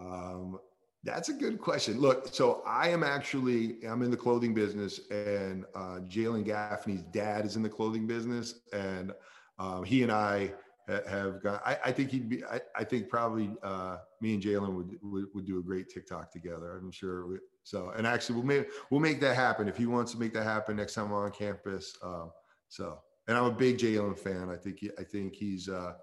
um, 0.02 0.58
that's 1.04 1.28
a 1.28 1.32
good 1.32 1.60
question. 1.60 1.98
Look, 1.98 2.28
so 2.32 2.62
I 2.66 2.88
am 2.88 3.02
actually 3.02 3.84
I'm 3.86 4.02
in 4.02 4.10
the 4.10 4.16
clothing 4.16 4.54
business, 4.54 5.00
and 5.10 5.64
uh, 5.74 6.00
Jalen 6.08 6.44
Gaffney's 6.44 7.02
dad 7.02 7.44
is 7.44 7.56
in 7.56 7.62
the 7.62 7.68
clothing 7.68 8.06
business, 8.06 8.60
and 8.72 9.12
um, 9.58 9.84
he 9.84 10.02
and 10.02 10.12
I 10.12 10.52
have 10.88 11.42
gone. 11.42 11.60
I, 11.64 11.78
I 11.86 11.92
think 11.92 12.10
he'd 12.10 12.28
be. 12.28 12.44
I, 12.44 12.60
I 12.76 12.84
think 12.84 13.08
probably 13.08 13.50
uh, 13.62 13.98
me 14.20 14.34
and 14.34 14.42
Jalen 14.42 14.74
would, 14.74 14.98
would, 15.02 15.26
would 15.34 15.46
do 15.46 15.58
a 15.58 15.62
great 15.62 15.88
TikTok 15.88 16.30
together. 16.30 16.78
I'm 16.78 16.90
sure. 16.90 17.26
We, 17.26 17.36
so 17.64 17.92
and 17.96 18.06
actually 18.06 18.36
we'll 18.36 18.44
make 18.44 18.68
we'll 18.90 19.00
make 19.00 19.20
that 19.20 19.36
happen 19.36 19.68
if 19.68 19.76
he 19.76 19.86
wants 19.86 20.12
to 20.12 20.18
make 20.18 20.34
that 20.34 20.44
happen 20.44 20.76
next 20.76 20.94
time 20.94 21.12
on 21.12 21.30
campus. 21.30 21.96
Uh, 22.02 22.26
so 22.68 22.98
and 23.28 23.36
I'm 23.36 23.44
a 23.44 23.52
big 23.52 23.78
Jalen 23.78 24.18
fan. 24.18 24.50
I 24.50 24.56
think 24.56 24.78
he, 24.80 24.90
I 24.98 25.04
think 25.04 25.34
he's 25.34 25.68
uh, 25.68 25.94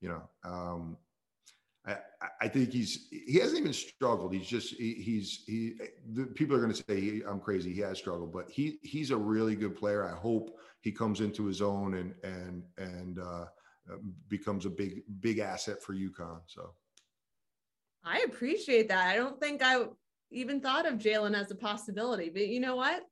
you 0.00 0.08
know 0.08 0.22
um, 0.44 0.96
I, 1.86 1.96
I 2.40 2.48
think 2.48 2.72
he's 2.72 3.08
he 3.10 3.38
hasn't 3.38 3.58
even 3.58 3.72
struggled. 3.72 4.32
He's 4.32 4.46
just 4.46 4.74
he, 4.74 4.94
he's 4.94 5.42
he. 5.46 5.74
The, 6.12 6.26
people 6.26 6.54
are 6.56 6.60
going 6.60 6.72
to 6.72 6.84
say 6.88 7.00
he, 7.00 7.22
I'm 7.28 7.40
crazy. 7.40 7.72
He 7.72 7.80
has 7.80 7.98
struggled, 7.98 8.32
but 8.32 8.48
he 8.48 8.78
he's 8.82 9.10
a 9.10 9.16
really 9.16 9.56
good 9.56 9.74
player. 9.74 10.04
I 10.04 10.16
hope 10.16 10.56
he 10.80 10.92
comes 10.92 11.20
into 11.20 11.44
his 11.44 11.60
own 11.60 11.94
and 11.94 12.14
and 12.22 12.62
and 12.78 13.18
uh, 13.18 13.46
becomes 14.28 14.64
a 14.64 14.70
big 14.70 15.02
big 15.20 15.40
asset 15.40 15.82
for 15.82 15.94
UConn. 15.94 16.40
So 16.46 16.74
I 18.04 18.20
appreciate 18.26 18.88
that. 18.88 19.08
I 19.08 19.16
don't 19.16 19.40
think 19.40 19.60
I 19.64 19.84
even 20.30 20.60
thought 20.60 20.86
of 20.86 20.98
Jalen 20.98 21.36
as 21.36 21.50
a 21.50 21.56
possibility, 21.56 22.30
but 22.30 22.46
you 22.46 22.60
know 22.60 22.76
what? 22.76 23.02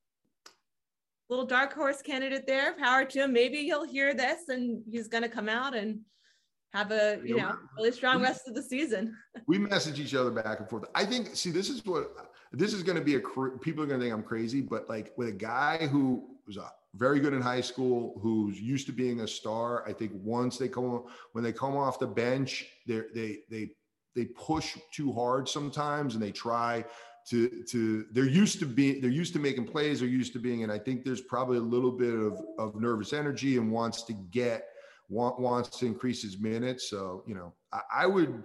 Little 1.29 1.47
dark 1.47 1.73
horse 1.73 2.03
candidate 2.03 2.47
there. 2.47 2.75
Power 2.75 3.05
to 3.05 3.25
him. 3.25 3.33
Maybe 3.33 3.59
he'll 3.59 3.87
hear 3.87 4.15
this 4.15 4.49
and 4.49 4.83
he's 4.91 5.07
going 5.07 5.23
to 5.23 5.29
come 5.29 5.49
out 5.49 5.77
and 5.77 6.01
have 6.73 6.93
a 6.93 7.21
you 7.25 7.37
know 7.37 7.57
really 7.77 7.93
strong 7.93 8.23
rest 8.23 8.47
of 8.47 8.55
the 8.55 8.63
season. 8.63 9.17
we 9.47 9.59
message 9.59 9.99
each 9.99 10.15
other 10.15 10.31
back 10.31 10.61
and 10.61 10.69
forth. 10.69 10.85
I 10.95 11.05
think. 11.05 11.35
See, 11.35 11.51
this 11.51 11.69
is 11.69 11.85
what 11.85 12.13
this 12.53 12.73
is 12.73 12.83
going 12.83 12.99
to 12.99 13.05
be 13.05 13.17
a. 13.17 13.21
People 13.21 13.85
are 13.85 13.87
going 13.87 14.01
to 14.01 14.05
think 14.07 14.15
I'm 14.15 14.23
crazy, 14.23 14.61
but 14.61 14.89
like 14.89 15.13
with 15.17 15.29
a 15.29 15.33
guy 15.33 15.87
who 15.89 16.25
was 16.47 16.57
a 16.57 16.71
very 16.95 17.21
good 17.21 17.35
in 17.35 17.41
high 17.41 17.61
school, 17.61 18.19
who's 18.21 18.61
used 18.61 18.87
to 18.87 18.93
being 18.93 19.21
a 19.21 19.29
star. 19.29 19.87
I 19.87 19.93
think 19.93 20.13
once 20.15 20.59
they 20.59 20.69
come 20.69 21.05
when 21.33 21.45
they 21.45 21.53
come 21.53 21.77
off 21.77 21.99
the 21.99 22.07
bench, 22.07 22.67
they 22.87 23.03
they 23.15 23.39
they 23.51 23.71
they 24.15 24.25
push 24.27 24.77
too 24.93 25.13
hard 25.13 25.49
sometimes, 25.49 26.15
and 26.15 26.23
they 26.23 26.33
try 26.33 26.85
to 27.29 27.65
to 27.65 28.07
they're 28.13 28.27
used 28.27 28.59
to 28.61 28.67
being 28.67 29.01
they're 29.01 29.11
used 29.11 29.33
to 29.35 29.39
making 29.39 29.67
plays. 29.67 30.01
They're 30.01 30.09
used 30.09 30.33
to 30.35 30.39
being, 30.39 30.63
and 30.63 30.73
I 30.73 30.79
think 30.79 31.05
there's 31.05 31.21
probably 31.21 31.59
a 31.59 31.63
little 31.63 31.93
bit 31.93 32.15
of 32.15 32.41
of 32.59 32.81
nervous 32.81 33.13
energy 33.13 33.57
and 33.57 33.73
wants 33.73 34.03
to 34.05 34.13
get 34.13 34.70
want, 35.11 35.39
wants 35.39 35.79
to 35.81 35.87
increase 35.87 36.23
his 36.23 36.39
minutes. 36.41 36.89
So 36.89 37.23
you 37.27 37.35
know, 37.35 37.53
I, 37.73 37.81
I 37.95 38.07
would. 38.07 38.43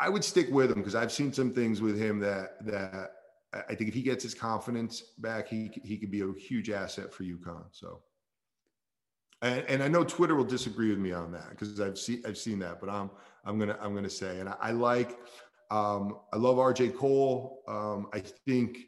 I 0.00 0.08
would 0.08 0.22
stick 0.22 0.46
with 0.52 0.70
him 0.70 0.78
because 0.78 0.94
I've 0.94 1.10
seen 1.10 1.32
some 1.32 1.52
things 1.52 1.80
with 1.80 1.98
him 1.98 2.20
that 2.20 2.64
that 2.66 3.10
I 3.52 3.74
think 3.74 3.88
if 3.88 3.94
he 3.94 4.02
gets 4.02 4.22
his 4.22 4.34
confidence 4.34 5.02
back, 5.18 5.48
he 5.48 5.70
he 5.82 5.96
could 5.96 6.10
be 6.10 6.20
a 6.20 6.32
huge 6.34 6.70
asset 6.70 7.12
for 7.12 7.24
UConn. 7.24 7.64
So, 7.70 8.00
and, 9.40 9.64
and 9.68 9.82
I 9.82 9.88
know 9.88 10.04
Twitter 10.04 10.34
will 10.34 10.44
disagree 10.44 10.90
with 10.90 10.98
me 10.98 11.12
on 11.12 11.32
that 11.32 11.50
because 11.50 11.80
I've 11.80 11.98
seen 11.98 12.22
I've 12.26 12.36
seen 12.36 12.58
that, 12.58 12.80
but 12.80 12.90
I'm 12.90 13.10
I'm 13.44 13.58
gonna 13.58 13.78
I'm 13.80 13.94
gonna 13.94 14.10
say, 14.10 14.40
and 14.40 14.48
I, 14.48 14.56
I 14.60 14.70
like 14.72 15.18
um, 15.70 16.18
I 16.32 16.36
love 16.36 16.56
RJ 16.56 16.96
Cole. 16.96 17.62
Um, 17.66 18.08
I 18.12 18.20
think 18.20 18.78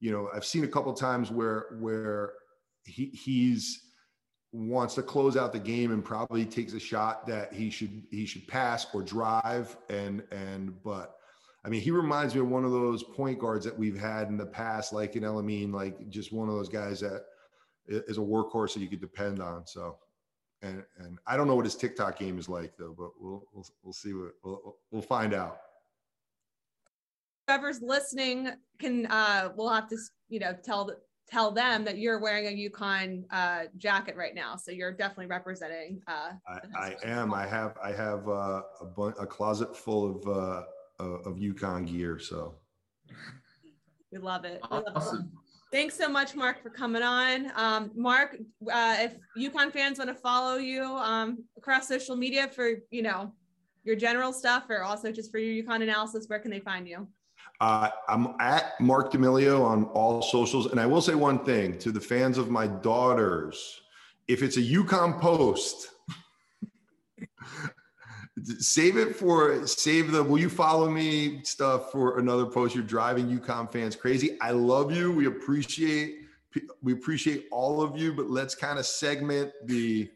you 0.00 0.12
know 0.12 0.28
I've 0.34 0.44
seen 0.44 0.64
a 0.64 0.68
couple 0.68 0.92
times 0.92 1.30
where 1.30 1.78
where 1.80 2.32
he 2.84 3.06
he's 3.06 3.89
wants 4.52 4.94
to 4.96 5.02
close 5.02 5.36
out 5.36 5.52
the 5.52 5.60
game 5.60 5.92
and 5.92 6.04
probably 6.04 6.44
takes 6.44 6.72
a 6.72 6.80
shot 6.80 7.26
that 7.26 7.52
he 7.52 7.70
should 7.70 8.02
he 8.10 8.26
should 8.26 8.46
pass 8.48 8.86
or 8.92 9.02
drive 9.02 9.76
and 9.88 10.22
and 10.32 10.82
but 10.82 11.16
I 11.64 11.68
mean, 11.68 11.82
he 11.82 11.90
reminds 11.90 12.34
me 12.34 12.40
of 12.40 12.48
one 12.48 12.64
of 12.64 12.70
those 12.70 13.02
point 13.02 13.38
guards 13.38 13.64
that 13.66 13.78
we've 13.78 13.98
had 13.98 14.28
in 14.28 14.38
the 14.38 14.46
past, 14.46 14.92
like 14.92 15.16
in 15.16 15.24
El-Amin, 15.24 15.72
like 15.72 16.08
just 16.08 16.32
one 16.32 16.48
of 16.48 16.54
those 16.54 16.70
guys 16.70 17.00
that 17.00 17.24
is 17.86 18.18
a 18.18 18.20
workhorse 18.20 18.72
that 18.74 18.80
you 18.80 18.88
could 18.88 19.00
depend 19.00 19.40
on. 19.40 19.66
So, 19.66 19.98
and 20.62 20.82
and 20.98 21.18
I 21.26 21.36
don't 21.36 21.46
know 21.46 21.56
what 21.56 21.66
his 21.66 21.76
TikTok 21.76 22.18
game 22.18 22.38
is 22.38 22.48
like 22.48 22.76
though, 22.78 22.94
but 22.96 23.10
we'll 23.20 23.44
we'll, 23.52 23.66
we'll 23.82 23.92
see 23.92 24.14
what 24.14 24.32
we'll 24.42 24.76
we'll 24.90 25.02
find 25.02 25.34
out. 25.34 25.58
Whoever's 27.46 27.82
listening 27.82 28.50
can 28.78 29.06
uh 29.06 29.50
we'll 29.54 29.70
have 29.70 29.88
to 29.88 29.98
you 30.28 30.38
know 30.38 30.56
tell 30.64 30.90
tell 31.30 31.50
them 31.50 31.84
that 31.84 31.98
you're 31.98 32.18
wearing 32.18 32.46
a 32.46 32.70
UConn 32.70 33.24
uh, 33.30 33.64
jacket 33.78 34.16
right 34.16 34.34
now. 34.34 34.56
So 34.56 34.72
you're 34.72 34.92
definitely 34.92 35.26
representing. 35.26 36.02
Uh, 36.06 36.32
I, 36.48 36.60
I 36.76 36.96
am. 37.04 37.32
I 37.32 37.46
have 37.46 37.76
I 37.82 37.92
have 37.92 38.28
uh, 38.28 38.62
a, 38.80 38.84
bu- 38.84 39.14
a 39.18 39.26
closet 39.26 39.76
full 39.76 40.16
of 40.16 40.28
uh, 40.28 41.02
of 41.04 41.36
UConn 41.36 41.86
gear. 41.86 42.18
So 42.18 42.56
we 44.12 44.18
love 44.18 44.44
it. 44.44 44.60
We 44.70 44.76
love 44.76 44.84
awesome. 44.94 45.18
It. 45.18 45.24
Thanks 45.72 45.96
so 45.96 46.08
much, 46.08 46.34
Mark, 46.34 46.60
for 46.64 46.70
coming 46.70 47.02
on. 47.02 47.52
Um, 47.54 47.92
Mark, 47.94 48.36
uh, 48.72 48.96
if 48.98 49.14
UConn 49.38 49.72
fans 49.72 49.98
want 49.98 50.10
to 50.10 50.16
follow 50.16 50.56
you 50.56 50.82
um, 50.82 51.44
across 51.56 51.86
social 51.86 52.16
media 52.16 52.48
for 52.48 52.70
you 52.90 53.02
know 53.02 53.32
your 53.84 53.96
general 53.96 54.32
stuff, 54.32 54.64
or 54.68 54.82
also 54.82 55.12
just 55.12 55.30
for 55.30 55.38
your 55.38 55.64
UConn 55.64 55.82
analysis, 55.82 56.26
where 56.26 56.40
can 56.40 56.50
they 56.50 56.60
find 56.60 56.88
you? 56.88 57.06
Uh, 57.60 57.90
I'm 58.08 58.34
at 58.40 58.80
Mark 58.80 59.12
D'Amelio 59.12 59.62
on 59.62 59.84
all 59.84 60.22
socials, 60.22 60.66
and 60.66 60.80
I 60.80 60.86
will 60.86 61.02
say 61.02 61.14
one 61.14 61.44
thing 61.44 61.78
to 61.78 61.92
the 61.92 62.00
fans 62.00 62.38
of 62.38 62.50
my 62.50 62.66
daughters: 62.66 63.82
if 64.28 64.42
it's 64.42 64.56
a 64.56 64.62
UConn 64.62 65.20
post 65.20 65.88
save 68.58 68.96
it 68.96 69.14
for 69.14 69.66
save 69.66 70.12
the 70.12 70.22
will 70.22 70.38
you 70.38 70.48
follow 70.48 70.88
me 70.88 71.42
stuff 71.44 71.92
for 71.92 72.18
another 72.18 72.46
post? 72.46 72.74
You're 72.74 72.84
driving 72.84 73.26
UConn 73.26 73.70
fans 73.70 73.96
crazy. 73.96 74.38
I 74.40 74.52
love 74.52 74.94
you. 74.94 75.12
We 75.12 75.26
appreciate 75.26 76.16
we 76.82 76.92
appreciate 76.92 77.46
all 77.52 77.80
of 77.80 77.96
you 77.96 78.12
but 78.12 78.28
let's 78.28 78.56
kind 78.56 78.78
of 78.78 78.84
segment 78.84 79.52
the 79.66 80.10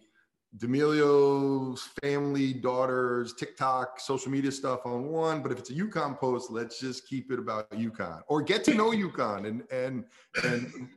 D'Amelio's 0.58 1.88
family, 2.02 2.52
daughters, 2.52 3.34
TikTok, 3.34 3.98
social 3.98 4.30
media 4.30 4.52
stuff 4.52 4.80
on 4.84 5.08
one. 5.08 5.42
But 5.42 5.50
if 5.52 5.58
it's 5.58 5.70
a 5.70 5.74
UConn 5.74 6.18
post, 6.18 6.50
let's 6.50 6.78
just 6.78 7.08
keep 7.08 7.32
it 7.32 7.38
about 7.38 7.70
UConn 7.72 8.20
or 8.28 8.40
get 8.40 8.62
to 8.64 8.74
know 8.74 8.90
UConn 8.90 9.46
and 9.46 9.62
and 9.72 10.04
and 10.44 10.88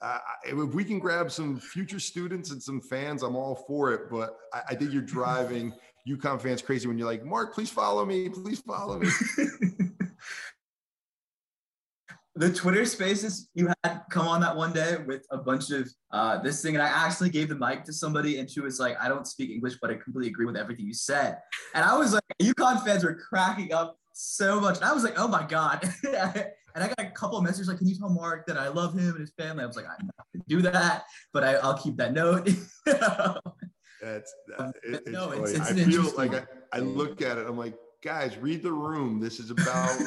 uh, 0.00 0.18
if 0.44 0.74
we 0.74 0.84
can 0.84 0.98
grab 0.98 1.32
some 1.32 1.58
future 1.58 1.98
students 1.98 2.50
and 2.50 2.62
some 2.62 2.80
fans, 2.80 3.22
I'm 3.22 3.36
all 3.36 3.54
for 3.66 3.92
it. 3.92 4.10
But 4.10 4.36
I, 4.52 4.62
I 4.70 4.74
think 4.74 4.92
you're 4.92 5.02
driving 5.02 5.72
UConn 6.08 6.40
fans 6.40 6.62
crazy 6.62 6.86
when 6.86 6.98
you're 6.98 7.08
like, 7.08 7.24
Mark, 7.24 7.54
please 7.54 7.70
follow 7.70 8.04
me. 8.04 8.28
Please 8.28 8.60
follow 8.60 8.98
me. 8.98 9.08
the 12.36 12.52
Twitter 12.52 12.84
spaces 12.84 13.48
you 13.54 13.68
had 13.84 14.02
come 14.10 14.26
on 14.26 14.40
that 14.40 14.56
one 14.56 14.72
day 14.72 14.96
with 15.06 15.24
a 15.30 15.38
bunch 15.38 15.70
of 15.70 15.88
uh, 16.12 16.38
this 16.38 16.62
thing, 16.62 16.74
and 16.74 16.82
I 16.82 16.88
actually 16.88 17.30
gave 17.30 17.48
the 17.48 17.54
mic 17.54 17.84
to 17.84 17.92
somebody, 17.92 18.38
and 18.38 18.50
she 18.50 18.60
was 18.60 18.80
like, 18.80 19.00
"I 19.00 19.08
don't 19.08 19.26
speak 19.26 19.50
English, 19.50 19.74
but 19.80 19.90
I 19.90 19.94
completely 19.94 20.30
agree 20.30 20.46
with 20.46 20.56
everything 20.56 20.86
you 20.86 20.94
said." 20.94 21.38
And 21.74 21.84
I 21.84 21.96
was 21.96 22.12
like, 22.12 22.22
UConn 22.42 22.84
fans 22.84 23.04
were 23.04 23.14
cracking 23.14 23.72
up 23.72 23.98
so 24.12 24.60
much, 24.60 24.76
and 24.76 24.84
I 24.84 24.92
was 24.92 25.04
like, 25.04 25.14
"Oh 25.16 25.28
my 25.28 25.44
god!" 25.44 25.88
and 26.04 26.82
I 26.82 26.88
got 26.88 26.98
a 26.98 27.10
couple 27.10 27.38
of 27.38 27.44
messages 27.44 27.68
like, 27.68 27.78
"Can 27.78 27.86
you 27.86 27.96
tell 27.96 28.10
Mark 28.10 28.46
that 28.46 28.58
I 28.58 28.68
love 28.68 28.94
him 28.94 29.10
and 29.10 29.20
his 29.20 29.32
family?" 29.38 29.62
I 29.62 29.66
was 29.66 29.76
like, 29.76 29.86
"I'm 29.86 30.06
not 30.06 30.26
gonna 30.32 30.44
do 30.48 30.62
that, 30.62 31.04
but 31.32 31.44
I, 31.44 31.64
will 31.64 31.78
keep 31.78 31.96
that 31.98 32.12
note." 32.12 32.48
That's 34.02 34.34
that, 34.58 34.74
it, 34.82 34.94
it's 34.94 35.08
no, 35.08 35.30
it's, 35.30 35.52
it's 35.52 35.70
I 35.70 35.74
feel 35.74 36.12
like 36.16 36.34
I, 36.34 36.44
I 36.74 36.80
look 36.80 37.22
at 37.22 37.38
it, 37.38 37.46
I'm 37.46 37.56
like, 37.56 37.74
guys, 38.04 38.36
read 38.36 38.62
the 38.62 38.72
room. 38.72 39.18
This 39.18 39.40
is 39.40 39.50
about 39.50 39.98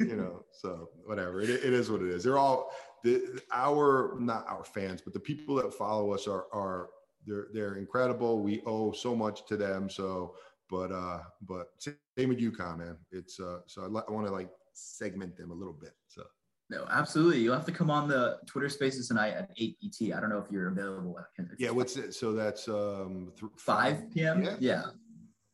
you 0.00 0.16
know, 0.16 0.44
so 0.50 0.88
whatever. 1.04 1.42
It, 1.42 1.50
it 1.50 1.64
is 1.64 1.90
what 1.90 2.00
it 2.00 2.08
is. 2.08 2.24
They're 2.24 2.38
all 2.38 2.72
the 3.04 3.40
our 3.52 4.16
not 4.18 4.46
our 4.48 4.64
fans, 4.64 5.02
but 5.02 5.12
the 5.12 5.20
people 5.20 5.54
that 5.56 5.72
follow 5.74 6.12
us 6.12 6.26
are 6.26 6.46
are 6.52 6.88
they're 7.26 7.48
they're 7.52 7.76
incredible. 7.76 8.42
We 8.42 8.62
owe 8.64 8.92
so 8.92 9.14
much 9.14 9.46
to 9.46 9.56
them. 9.56 9.90
So, 9.90 10.34
but 10.70 10.90
uh, 10.90 11.20
but 11.42 11.68
same 11.78 12.30
with 12.30 12.40
UConn, 12.40 12.78
man. 12.78 12.96
It's 13.10 13.38
uh, 13.38 13.58
so 13.66 13.82
I, 13.82 13.86
I 13.86 14.12
want 14.12 14.26
to 14.26 14.32
like 14.32 14.48
segment 14.72 15.36
them 15.36 15.50
a 15.50 15.54
little 15.54 15.74
bit. 15.74 15.92
So. 16.08 16.22
No, 16.70 16.86
absolutely. 16.90 17.40
You'll 17.40 17.54
have 17.54 17.66
to 17.66 17.72
come 17.72 17.90
on 17.90 18.08
the 18.08 18.38
Twitter 18.46 18.70
Spaces 18.70 19.08
tonight 19.08 19.34
at 19.34 19.50
8 19.58 19.76
ET. 19.84 20.16
I 20.16 20.20
don't 20.20 20.30
know 20.30 20.38
if 20.38 20.50
you're 20.50 20.68
available. 20.68 21.18
Yeah, 21.58 21.68
what's 21.68 21.98
it? 21.98 22.14
So 22.14 22.32
that's 22.32 22.66
um 22.66 23.30
th- 23.38 23.52
5 23.58 24.10
p.m. 24.10 24.42
Yeah. 24.42 24.56
yeah. 24.58 24.82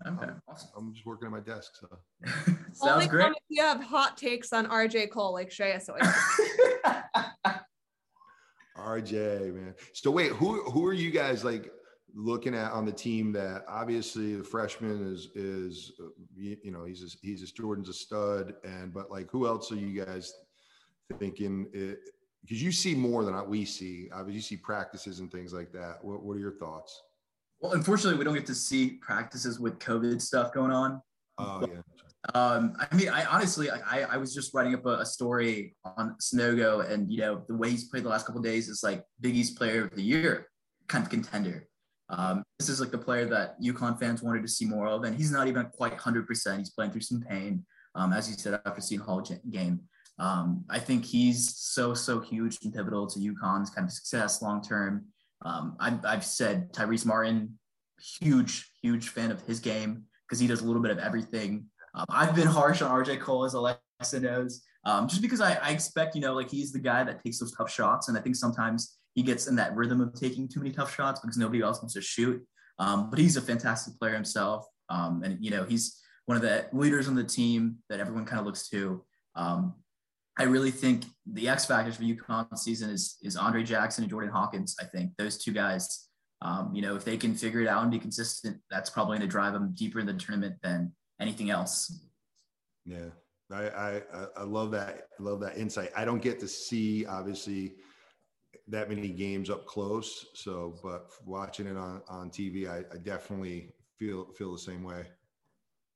Okay. 0.06 0.26
I'm, 0.26 0.42
awesome. 0.48 0.70
I'm 0.76 0.94
just 0.94 1.04
working 1.06 1.26
at 1.26 1.32
my 1.32 1.40
desk. 1.40 1.72
So 1.80 1.88
sounds 2.72 2.82
Only 2.82 3.06
great. 3.06 3.32
If 3.32 3.38
you 3.48 3.62
have 3.62 3.82
hot 3.82 4.16
takes 4.16 4.52
on 4.52 4.66
RJ 4.66 5.10
Cole, 5.10 5.32
like 5.32 5.50
Shreya 5.50 5.82
so 5.82 5.94
RJ, 8.78 9.54
man. 9.54 9.74
So 9.92 10.10
wait, 10.10 10.32
who 10.32 10.62
who 10.70 10.86
are 10.86 10.92
you 10.92 11.10
guys 11.10 11.44
like 11.44 11.72
looking 12.14 12.54
at 12.54 12.72
on 12.72 12.86
the 12.86 12.92
team 12.92 13.32
that 13.32 13.64
obviously 13.68 14.36
the 14.36 14.44
freshman 14.44 15.12
is 15.12 15.28
is 15.34 15.92
you, 16.34 16.56
you 16.62 16.70
know 16.70 16.84
he's 16.84 17.02
a, 17.02 17.26
he's 17.26 17.42
a 17.42 17.46
Jordan's 17.46 17.88
a 17.88 17.92
stud 17.92 18.54
and 18.64 18.94
but 18.94 19.10
like 19.10 19.30
who 19.30 19.46
else 19.46 19.70
are 19.70 19.76
you 19.76 20.04
guys 20.04 20.32
thinking 21.18 21.66
eh, 21.74 21.78
it 21.78 21.98
because 22.42 22.62
you 22.62 22.72
see 22.72 22.94
more 22.94 23.24
than 23.24 23.48
we 23.48 23.64
see. 23.64 24.08
Obviously, 24.12 24.34
you 24.34 24.40
see 24.40 24.56
practices 24.56 25.20
and 25.20 25.30
things 25.30 25.52
like 25.52 25.72
that. 25.72 25.98
What, 26.02 26.22
what 26.22 26.36
are 26.36 26.40
your 26.40 26.52
thoughts? 26.52 27.02
Well, 27.60 27.72
unfortunately, 27.72 28.18
we 28.18 28.24
don't 28.24 28.34
get 28.34 28.46
to 28.46 28.54
see 28.54 28.98
practices 29.00 29.58
with 29.58 29.78
COVID 29.78 30.20
stuff 30.20 30.52
going 30.52 30.70
on. 30.70 31.02
Oh 31.38 31.60
but, 31.60 31.70
yeah. 31.70 31.80
Um, 32.34 32.76
I 32.78 32.94
mean, 32.94 33.08
I 33.08 33.24
honestly, 33.24 33.70
I, 33.70 34.02
I 34.02 34.16
was 34.16 34.34
just 34.34 34.52
writing 34.52 34.74
up 34.74 34.84
a, 34.86 34.98
a, 34.98 35.06
story 35.06 35.76
on 35.84 36.16
Sanogo, 36.20 36.88
and 36.90 37.10
you 37.10 37.18
know, 37.18 37.42
the 37.48 37.54
way 37.54 37.70
he's 37.70 37.84
played 37.84 38.04
the 38.04 38.08
last 38.08 38.26
couple 38.26 38.42
days 38.42 38.68
is 38.68 38.82
like 38.82 39.04
Big 39.20 39.36
East 39.36 39.56
Player 39.56 39.84
of 39.84 39.94
the 39.94 40.02
Year 40.02 40.48
kind 40.88 41.04
of 41.04 41.10
contender. 41.10 41.68
Um, 42.10 42.42
this 42.58 42.68
is 42.68 42.80
like 42.80 42.90
the 42.90 42.98
player 42.98 43.26
that 43.26 43.60
UConn 43.62 44.00
fans 44.00 44.22
wanted 44.22 44.42
to 44.42 44.48
see 44.48 44.64
more 44.64 44.88
of, 44.88 45.04
and 45.04 45.16
he's 45.16 45.30
not 45.30 45.46
even 45.46 45.66
quite 45.66 45.96
100%. 45.96 46.58
He's 46.58 46.70
playing 46.70 46.90
through 46.90 47.02
some 47.02 47.20
pain, 47.20 47.64
um, 47.94 48.12
as 48.12 48.28
you 48.28 48.36
said 48.36 48.60
after 48.66 48.80
Seton 48.80 49.04
Hall 49.04 49.24
game. 49.50 49.80
Um, 50.18 50.64
I 50.68 50.80
think 50.80 51.04
he's 51.04 51.56
so, 51.56 51.94
so 51.94 52.18
huge 52.18 52.58
and 52.64 52.74
pivotal 52.74 53.06
to 53.06 53.20
UConn's 53.20 53.70
kind 53.70 53.86
of 53.86 53.92
success 53.92 54.42
long 54.42 54.62
term. 54.62 55.04
Um, 55.42 55.76
I've, 55.78 56.04
I've 56.04 56.24
said 56.24 56.72
Tyrese 56.72 57.06
Martin, 57.06 57.58
huge, 58.20 58.70
huge 58.82 59.08
fan 59.08 59.30
of 59.30 59.40
his 59.42 59.60
game 59.60 60.04
because 60.26 60.38
he 60.38 60.46
does 60.46 60.62
a 60.62 60.66
little 60.66 60.82
bit 60.82 60.90
of 60.90 60.98
everything. 60.98 61.66
Um, 61.94 62.04
I've 62.08 62.34
been 62.34 62.46
harsh 62.46 62.82
on 62.82 62.90
RJ 62.90 63.20
Cole, 63.20 63.44
as 63.44 63.54
Alexa 63.54 64.20
knows, 64.20 64.62
um, 64.84 65.08
just 65.08 65.22
because 65.22 65.40
I, 65.40 65.54
I 65.54 65.70
expect, 65.70 66.14
you 66.14 66.20
know, 66.20 66.34
like 66.34 66.50
he's 66.50 66.72
the 66.72 66.78
guy 66.78 67.02
that 67.04 67.22
takes 67.22 67.38
those 67.38 67.52
tough 67.52 67.70
shots. 67.70 68.08
And 68.08 68.16
I 68.16 68.20
think 68.20 68.36
sometimes 68.36 68.98
he 69.14 69.22
gets 69.22 69.46
in 69.46 69.56
that 69.56 69.74
rhythm 69.74 70.00
of 70.00 70.14
taking 70.14 70.48
too 70.48 70.60
many 70.60 70.72
tough 70.72 70.94
shots 70.94 71.20
because 71.20 71.36
nobody 71.36 71.62
else 71.62 71.80
wants 71.80 71.94
to 71.94 72.00
shoot. 72.00 72.44
Um, 72.78 73.10
but 73.10 73.18
he's 73.18 73.36
a 73.36 73.42
fantastic 73.42 73.98
player 73.98 74.14
himself. 74.14 74.66
Um, 74.90 75.22
and, 75.24 75.42
you 75.44 75.50
know, 75.50 75.64
he's 75.64 76.00
one 76.26 76.36
of 76.36 76.42
the 76.42 76.66
leaders 76.72 77.08
on 77.08 77.14
the 77.14 77.24
team 77.24 77.76
that 77.88 78.00
everyone 78.00 78.24
kind 78.24 78.38
of 78.38 78.46
looks 78.46 78.68
to. 78.68 79.04
I 80.38 80.44
really 80.44 80.70
think 80.70 81.04
the 81.26 81.48
X 81.48 81.64
factors 81.66 81.96
for 81.96 82.04
UConn 82.04 82.56
season 82.56 82.90
is 82.90 83.18
is 83.22 83.36
Andre 83.36 83.64
Jackson 83.64 84.04
and 84.04 84.10
Jordan 84.10 84.30
Hawkins. 84.30 84.76
I 84.80 84.84
think 84.84 85.10
those 85.18 85.36
two 85.36 85.52
guys, 85.52 86.08
um, 86.42 86.72
you 86.72 86.80
know, 86.80 86.94
if 86.94 87.04
they 87.04 87.16
can 87.16 87.34
figure 87.34 87.60
it 87.60 87.68
out 87.68 87.82
and 87.82 87.90
be 87.90 87.98
consistent, 87.98 88.58
that's 88.70 88.88
probably 88.88 89.18
going 89.18 89.28
to 89.28 89.32
drive 89.32 89.52
them 89.52 89.72
deeper 89.74 89.98
in 89.98 90.06
the 90.06 90.14
tournament 90.14 90.54
than 90.62 90.92
anything 91.20 91.50
else. 91.50 92.04
Yeah, 92.86 93.10
I, 93.50 93.64
I 93.64 94.02
I 94.36 94.42
love 94.44 94.70
that. 94.70 95.08
Love 95.18 95.40
that 95.40 95.58
insight. 95.58 95.90
I 95.96 96.04
don't 96.04 96.22
get 96.22 96.38
to 96.40 96.48
see 96.48 97.04
obviously 97.04 97.74
that 98.68 98.88
many 98.88 99.08
games 99.08 99.50
up 99.50 99.66
close. 99.66 100.26
So, 100.34 100.78
but 100.84 101.10
watching 101.24 101.66
it 101.66 101.76
on 101.76 102.00
on 102.08 102.30
TV, 102.30 102.70
I, 102.70 102.84
I 102.94 102.98
definitely 102.98 103.72
feel 103.98 104.26
feel 104.38 104.52
the 104.52 104.58
same 104.58 104.84
way. 104.84 105.04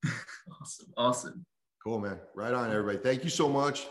awesome, 0.61 0.93
awesome, 0.97 1.47
cool, 1.85 2.01
man. 2.01 2.19
Right 2.35 2.53
on, 2.53 2.73
everybody. 2.73 2.99
Thank 2.99 3.23
you 3.23 3.31
so 3.31 3.49
much. 3.49 3.87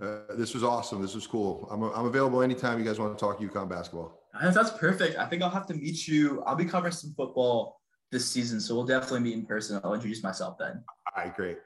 Uh, 0.00 0.34
this 0.36 0.54
was 0.54 0.64
awesome. 0.64 1.00
This 1.00 1.14
was 1.14 1.26
cool. 1.26 1.68
I'm, 1.70 1.82
I'm 1.82 2.06
available 2.06 2.42
anytime 2.42 2.78
you 2.78 2.84
guys 2.84 2.98
want 2.98 3.16
to 3.16 3.20
talk 3.24 3.38
UConn 3.38 3.68
basketball. 3.68 4.20
That's 4.42 4.70
perfect. 4.72 5.16
I 5.16 5.26
think 5.26 5.42
I'll 5.42 5.50
have 5.50 5.66
to 5.68 5.74
meet 5.74 6.08
you. 6.08 6.42
I'll 6.44 6.56
be 6.56 6.64
covering 6.64 6.92
some 6.92 7.14
football 7.16 7.80
this 8.10 8.28
season, 8.28 8.60
so 8.60 8.74
we'll 8.74 8.84
definitely 8.84 9.20
meet 9.20 9.34
in 9.34 9.46
person. 9.46 9.80
I'll 9.84 9.94
introduce 9.94 10.22
myself 10.22 10.58
then. 10.58 10.82
All 11.16 11.24
right, 11.24 11.34
great. 11.34 11.58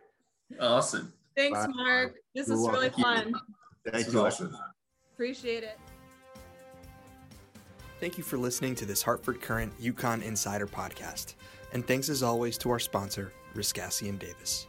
Awesome. 0.60 1.12
Thanks, 1.34 1.58
Bye. 1.58 1.72
Mark. 1.74 2.14
This 2.34 2.48
is 2.48 2.68
really 2.68 2.90
fun. 2.90 3.32
Thank 3.90 4.12
you. 4.12 4.20
Awesome. 4.20 4.54
Appreciate 5.14 5.64
it. 5.64 5.78
Thank 8.00 8.18
you 8.18 8.24
for 8.24 8.38
listening 8.38 8.74
to 8.76 8.86
this 8.86 9.02
Hartford 9.02 9.40
Courant 9.40 9.78
UConn 9.80 10.22
Insider 10.22 10.66
podcast. 10.66 11.34
And 11.72 11.86
thanks 11.86 12.08
as 12.08 12.22
always 12.22 12.56
to 12.58 12.70
our 12.70 12.78
sponsor, 12.78 13.32
Riscassi 13.54 14.08
and 14.08 14.18
Davis. 14.18 14.66